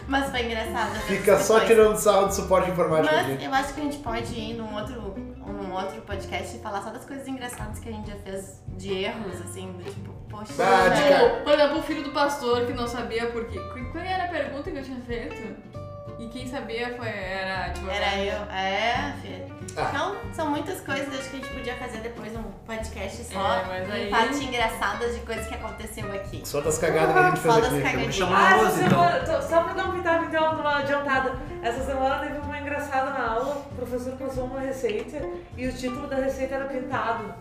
Mas 0.07 0.29
foi 0.29 0.43
engraçado. 0.45 0.91
essas 0.95 1.03
fica 1.03 1.39
só 1.39 1.59
tirando 1.61 1.97
sarro 1.97 2.27
de 2.27 2.35
suporte 2.35 2.69
informático 2.69 3.13
Mas 3.13 3.31
aqui. 3.33 3.43
eu 3.45 3.53
acho 3.53 3.73
que 3.73 3.81
a 3.81 3.83
gente 3.83 3.97
pode 3.97 4.33
ir 4.39 4.53
num 4.55 4.75
outro, 4.75 5.15
num 5.47 5.73
outro 5.73 6.01
podcast 6.01 6.55
e 6.57 6.59
falar 6.59 6.81
só 6.83 6.91
das 6.91 7.05
coisas 7.05 7.27
engraçadas 7.27 7.79
que 7.79 7.89
a 7.89 7.91
gente 7.91 8.09
já 8.09 8.17
fez 8.17 8.61
de 8.77 8.93
erros, 9.03 9.41
assim, 9.41 9.71
do 9.71 9.83
tipo, 9.83 10.13
poxa. 10.37 10.53
Ah, 10.63 10.89
de 10.89 11.01
né? 11.01 11.09
cara. 11.09 11.29
Por 11.43 11.53
exemplo, 11.53 11.79
o 11.79 11.83
filho 11.83 12.03
do 12.03 12.11
pastor 12.11 12.65
que 12.65 12.73
não 12.73 12.87
sabia 12.87 13.27
por 13.27 13.45
quê. 13.45 13.59
Qu- 13.59 13.91
Qual 13.91 14.03
era 14.03 14.25
a 14.25 14.27
pergunta 14.27 14.69
que 14.71 14.77
eu 14.77 14.83
tinha 14.83 14.99
feito? 15.01 15.75
E 16.17 16.27
quem 16.29 16.47
sabia 16.47 16.95
foi. 16.95 17.07
Era 17.09 17.71
tipo. 17.71 17.89
Era 17.89 18.17
eu. 18.23 18.41
É, 18.51 19.13
filha. 19.21 19.45
Ah. 19.77 19.89
Então, 19.91 20.15
são 20.33 20.49
muitas 20.49 20.79
coisas, 20.79 21.09
acho 21.09 21.29
que 21.29 21.35
a 21.35 21.39
gente 21.41 21.53
podia 21.53 21.75
fazer 21.75 21.97
depois 21.97 22.33
um 22.33 22.43
podcast 22.65 23.21
só. 23.25 23.53
É, 23.57 23.65
mas 23.67 23.91
aí- 23.91 24.09
parte 24.09 24.43
engraçadas 24.45 25.13
de 25.13 25.19
coisas 25.25 25.45
que 25.47 25.55
aconteceu 25.55 26.09
aqui. 26.13 26.41
Só 26.45 26.61
das 26.61 26.77
cagadas 26.77 27.11
que 27.13 27.19
a 27.19 27.29
gente 27.31 27.39
Só 27.39 27.51
fez 27.51 27.63
das 27.65 27.73
aqui. 27.73 27.81
cagadinhas. 27.83 28.15
chama 28.15 28.37
Ah, 28.37 28.45
essa 28.55 28.63
Rose, 28.65 28.83
então. 28.85 29.03
semana, 29.03 29.41
só 29.41 29.63
pra 29.63 29.73
dar 29.73 29.85
um 29.89 29.91
pitaco 29.91 30.23
então, 30.25 30.53
uma 30.59 30.77
adiantada. 30.79 31.33
Essa 31.61 31.83
semana 31.85 32.19
teve 32.19 32.37
uma 32.37 32.59
engraçada 32.59 33.09
na 33.11 33.31
aula, 33.33 33.55
o 33.69 33.75
professor 33.75 34.13
passou 34.13 34.45
uma 34.45 34.61
receita 34.61 35.21
e 35.57 35.67
o 35.67 35.73
título 35.73 36.07
da 36.07 36.15
receita 36.15 36.55
era 36.55 36.65
pintado. 36.65 37.33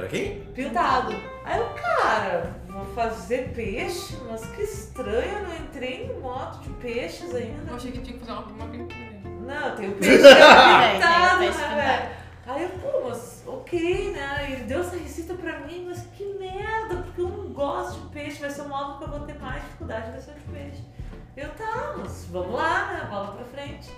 Era 0.00 0.08
quem? 0.08 0.40
Pintado. 0.54 1.14
Aí 1.44 1.58
eu, 1.58 1.66
cara, 1.74 2.56
vou 2.68 2.86
fazer 2.94 3.52
peixe, 3.54 4.16
mas 4.26 4.46
que 4.46 4.62
estranho, 4.62 5.30
eu 5.30 5.42
não 5.42 5.56
entrei 5.56 6.06
no 6.06 6.20
modo 6.20 6.58
de 6.60 6.70
peixes 6.70 7.34
ainda. 7.34 7.70
Eu 7.70 7.76
achei 7.76 7.92
que 7.92 8.00
tinha 8.00 8.18
que 8.18 8.24
fazer 8.24 8.32
uma, 8.32 8.46
uma 8.46 8.66
pintura. 8.68 9.10
Não, 9.46 9.76
tem 9.76 9.90
o 9.90 9.92
peixe 9.96 10.26
é 10.26 10.32
pintado, 10.94 11.44
o 11.44 11.50
né, 11.50 11.74
velho? 11.76 12.20
Aí 12.46 12.62
eu, 12.62 12.70
pô, 12.70 13.08
mas 13.10 13.44
ok, 13.46 14.12
né? 14.12 14.48
Ele 14.50 14.64
deu 14.64 14.80
essa 14.80 14.96
receita 14.96 15.34
pra 15.34 15.60
mim, 15.60 15.84
mas 15.86 16.06
que 16.16 16.24
merda, 16.38 17.02
porque 17.02 17.20
eu 17.20 17.28
não 17.28 17.52
gosto 17.52 18.00
de 18.00 18.06
peixe, 18.08 18.40
vai 18.40 18.48
ser 18.48 18.62
o 18.62 18.68
modo 18.70 18.96
que 18.96 19.04
eu 19.04 19.08
vou 19.10 19.20
ter 19.26 19.38
mais 19.38 19.62
dificuldade 19.64 20.12
o 20.16 20.32
de 20.32 20.40
peixe. 20.50 20.82
Eu, 21.36 21.50
tá, 21.50 21.94
mas 21.98 22.26
vamos 22.30 22.54
lá, 22.54 22.86
né? 22.90 23.06
Bola 23.10 23.32
pra 23.32 23.44
frente. 23.44 23.90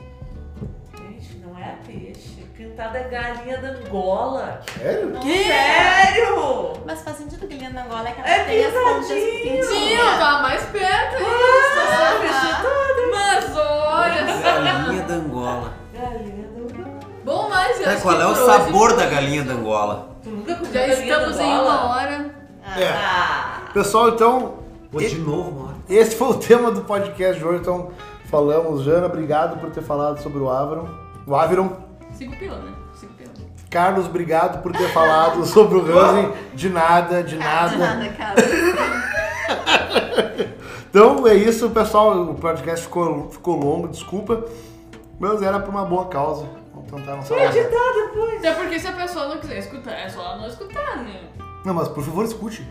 Gente, 0.97 1.38
não 1.38 1.59
é 1.59 1.76
peixe. 1.86 2.43
Pintado 2.57 2.97
é 2.97 3.03
galinha 3.05 3.59
da 3.59 3.68
Angola. 3.68 4.61
Sério? 4.78 5.12
Sério? 5.22 6.72
Mas 6.86 7.03
faz 7.03 7.16
sentido 7.16 7.47
que 7.49 7.55
ele 7.55 7.68
não 7.70 7.84
gola 7.88 8.09
é 8.09 8.12
que 8.12 8.20
É 8.20 8.34
ela 8.34 8.45
tem 8.45 8.64
as 8.64 8.72
pontas 8.72 9.07
pintadinho. 9.09 10.01
Tava 10.18 10.43
mais 10.43 10.62
perto 10.66 11.16
Ah, 11.24 12.20
Ah, 12.24 13.09
Mas 13.11 13.57
olha 13.57 14.26
só. 14.26 14.62
Galinha 14.62 15.03
da 15.05 15.14
Angola. 15.14 15.72
Galinha 15.95 16.47
da 16.49 16.61
Angola. 16.61 17.01
Bom, 17.24 17.49
mas 17.49 17.78
eu 17.78 17.84
Tá, 17.84 17.93
acho 17.93 18.03
qual 18.03 18.16
que 18.16 18.22
é 18.22 18.26
o 18.26 18.34
sabor 18.34 18.86
hoje- 18.93 18.97
da 18.97 19.07
galinha 19.07 19.43
da 19.45 19.55
Angola? 19.55 20.16
Tu 20.22 20.30
nunca 20.30 20.55
comeu 20.57 20.72
Já 20.72 20.86
estamos 20.88 21.38
em 21.40 21.45
uma 21.59 21.90
hora. 21.97 22.34
É. 22.78 22.88
Ah, 22.88 23.62
Pessoal, 23.72 24.11
então, 24.11 24.59
Pô, 24.90 24.99
de 24.99 25.18
novo, 25.18 25.51
mano. 25.62 25.82
esse 25.88 26.14
foi 26.16 26.28
o 26.28 26.34
tema 26.34 26.70
do 26.70 26.82
podcast 26.82 27.38
de 27.40 27.45
hoje. 27.45 27.61
Então, 27.61 27.90
falamos. 28.33 28.83
Jana, 28.83 29.07
obrigado 29.07 29.61
por 29.61 29.70
ter 29.70 29.83
falado 29.83 30.18
sobre 30.20 30.41
o 30.41 30.51
Avron. 30.51 30.89
O 31.26 31.37
Avron. 31.37 31.76
Cinco 32.12 32.35
pila, 32.37 32.57
né? 32.57 32.72
Cinco 32.95 33.12
pila. 33.12 33.30
Carlos, 33.70 34.07
obrigado 34.07 34.62
por 34.62 34.72
ter 34.72 34.89
falado 34.89 35.45
sobre 35.47 35.78
o 35.78 35.99
Hansen. 35.99 36.33
De 36.55 36.68
nada, 36.70 37.22
de 37.22 37.37
De 37.37 37.45
nada. 37.45 37.76
nada, 37.76 38.09
cara. 38.09 38.35
Então 40.91 41.26
é 41.26 41.35
isso, 41.35 41.70
pessoal. 41.70 42.20
O 42.22 42.35
podcast 42.35 42.85
ficou, 42.85 43.30
ficou 43.30 43.57
longo, 43.57 43.89
desculpa. 43.89 44.45
Mas 45.18 45.41
era 45.41 45.59
por 45.59 45.70
uma 45.70 45.87
boa 45.87 46.05
causa. 46.09 46.45
Vamos 46.74 46.91
tentar 46.91 47.16
não 47.16 47.22
falar. 47.22 47.49
Até 47.49 48.53
porque 48.53 48.78
se 48.78 48.89
a 48.89 48.93
pessoa 48.93 49.28
não 49.28 49.39
quiser 49.39 49.59
escutar, 49.61 49.93
é 49.93 50.11
só 50.11 50.20
ela 50.20 50.37
não 50.37 50.49
escutar, 50.49 50.99
né? 50.99 51.18
Não, 51.64 51.72
mas 51.72 51.89
por 51.89 52.05
favor, 52.05 52.26
escute. 52.26 52.68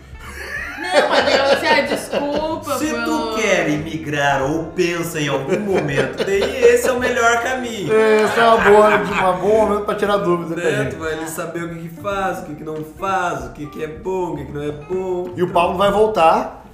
Não, 0.81 1.09
mas 1.09 1.25
digamos 1.25 1.51
assim, 1.51 1.67
ah, 1.67 1.81
desculpa 1.81 2.77
Se 2.77 2.85
pelo... 2.87 3.05
tu 3.05 3.35
quer 3.37 3.69
imigrar 3.69 4.43
ou 4.43 4.65
pensa 4.65 5.21
em 5.21 5.27
algum 5.27 5.59
momento, 5.59 6.25
daí 6.25 6.63
esse 6.63 6.87
é 6.87 6.91
o 6.91 6.99
melhor 6.99 7.41
caminho. 7.43 7.93
Esse 7.93 8.39
é 8.39 8.43
uma 8.43 8.57
boa, 8.57 8.97
uma 8.97 9.33
bom 9.33 9.67
momento 9.67 9.85
pra 9.85 9.95
tirar 9.95 10.17
dúvida 10.17 10.55
pra 10.55 10.63
Né? 10.63 10.77
Tu 10.77 10.83
gente. 10.83 10.95
vai 10.95 11.13
ali 11.13 11.29
saber 11.29 11.63
o 11.63 11.69
que, 11.69 11.87
que 11.87 12.01
faz, 12.01 12.39
o 12.39 12.45
que, 12.45 12.55
que 12.55 12.63
não 12.63 12.83
faz, 12.97 13.45
o 13.45 13.49
que, 13.51 13.67
que 13.67 13.83
é 13.83 13.87
bom, 13.87 14.31
o 14.31 14.37
que, 14.37 14.45
que 14.45 14.51
não 14.51 14.63
é 14.63 14.71
bom. 14.71 15.33
E 15.35 15.43
o 15.43 15.49
Paulo 15.51 15.77
vai 15.77 15.91
voltar 15.91 16.65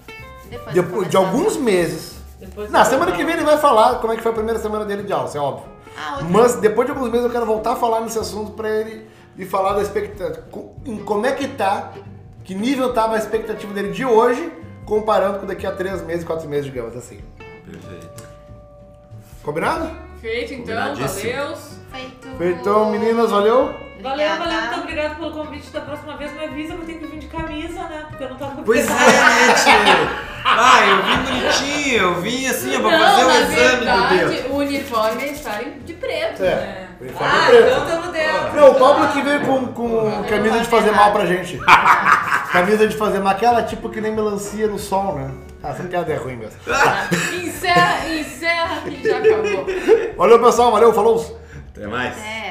Depois, 0.49 0.73
depois 0.73 1.09
de 1.09 1.17
alguns 1.17 1.57
meses. 1.57 2.15
depois 2.39 2.71
Na 2.71 2.79
eu 2.79 2.85
semana 2.85 3.11
que 3.11 3.23
vem 3.23 3.35
ele 3.35 3.43
vai 3.43 3.57
falar 3.57 3.95
como 3.95 4.13
é 4.13 4.15
que 4.15 4.23
foi 4.23 4.31
a 4.31 4.35
primeira 4.35 4.59
semana 4.59 4.85
dele 4.85 5.03
de 5.03 5.11
aula, 5.11 5.27
isso 5.27 5.37
é 5.37 5.41
óbvio. 5.41 5.65
Ah. 5.97 6.19
Mas 6.29 6.55
depois 6.55 6.87
de 6.87 6.93
alguns 6.93 7.09
meses 7.09 7.25
eu 7.25 7.31
quero 7.31 7.45
voltar 7.45 7.73
a 7.73 7.75
falar 7.75 8.01
nesse 8.01 8.17
assunto 8.17 8.51
pra 8.51 8.69
ele 8.69 9.07
e 9.37 9.45
falar 9.45 9.73
da 9.73 9.81
expectativa. 9.81 10.43
Como 11.05 11.25
é 11.25 11.31
que 11.33 11.47
tá, 11.47 11.91
que 12.47 12.55
nível 12.55 12.93
tava 12.93 13.15
a 13.15 13.17
expectativa 13.17 13.73
dele 13.73 13.91
de 13.91 14.05
hoje, 14.05 14.51
comparando 14.85 15.39
com 15.39 15.45
daqui 15.45 15.67
a 15.67 15.71
três 15.73 16.01
meses, 16.03 16.23
quatro 16.23 16.47
meses, 16.47 16.65
digamos 16.65 16.95
assim. 16.95 17.19
Perfeito. 17.69 18.23
Combinado? 19.43 19.91
Feito 20.21 20.53
então, 20.53 20.95
valeu. 20.95 21.07
Feito. 21.07 22.27
Então, 22.39 22.89
meninas, 22.89 23.31
valeu. 23.31 23.75
Valeu, 24.01 24.37
valeu, 24.37 24.61
muito 24.61 24.79
obrigado 24.79 25.15
pelo 25.17 25.31
convite. 25.31 25.69
Da 25.71 25.81
próxima 25.81 26.15
vez 26.15 26.31
me 26.31 26.43
avisa 26.45 26.73
que 26.75 26.81
eu 26.81 26.85
tenho 26.85 26.99
que 26.99 27.05
vir 27.07 27.19
de 27.19 27.27
camisa, 27.27 27.83
né? 27.83 28.05
Porque 28.07 28.23
eu 28.23 28.29
não 28.29 28.37
tava 28.37 28.61
Pois 28.63 28.85
é, 28.89 28.93
né, 28.93 29.53
tio? 29.63 30.27
Ah, 30.45 30.79
eu 30.85 31.03
vim 31.03 31.23
bonitinho, 31.41 31.97
eu 31.97 32.21
vim 32.21 32.47
assim, 32.47 32.77
ó, 32.77 32.79
pra 32.79 32.91
não, 32.91 32.99
fazer 32.99 33.25
o 33.25 33.29
exame 33.31 33.51
do 33.51 33.57
verdade, 33.85 34.17
dedo. 34.35 34.53
o 34.53 34.57
uniforme 34.57 35.23
é 35.23 35.31
estar 35.33 35.63
de 35.63 35.93
preto, 35.93 36.43
É. 36.43 36.55
né? 36.55 36.86
Uniforme 36.99 37.31
Ah, 37.33 37.45
preto. 37.47 37.67
então 37.67 37.85
tamo 37.85 38.11
dentro. 38.11 38.55
Não, 38.55 38.71
o 38.71 38.75
Pablo 38.75 39.07
que 39.09 39.21
veio 39.21 39.41
com, 39.41 39.67
com 39.67 40.23
camisa 40.23 40.59
de 40.59 40.65
fazer 40.65 40.91
mal 40.91 41.11
pra 41.11 41.25
gente. 41.25 41.59
camisa 42.51 42.87
de 42.87 42.95
fazer 42.97 43.19
mal, 43.19 43.33
aquela 43.33 43.61
tipo 43.63 43.89
que 43.89 44.01
nem 44.01 44.11
melancia 44.11 44.67
no 44.67 44.79
sol, 44.79 45.15
né? 45.15 45.31
Ah, 45.61 45.69
essa 45.69 45.83
piada 45.83 46.11
é 46.11 46.15
ruim 46.15 46.37
mesmo. 46.37 46.59
Encerra, 47.43 48.07
encerra 48.09 48.81
que 48.83 49.07
já 49.07 49.17
acabou. 49.17 49.65
Valeu, 50.17 50.39
pessoal. 50.39 50.71
Valeu, 50.71 50.93
falou. 50.93 51.39
Até 51.75 51.87
mais. 51.87 52.17
É. 52.17 52.46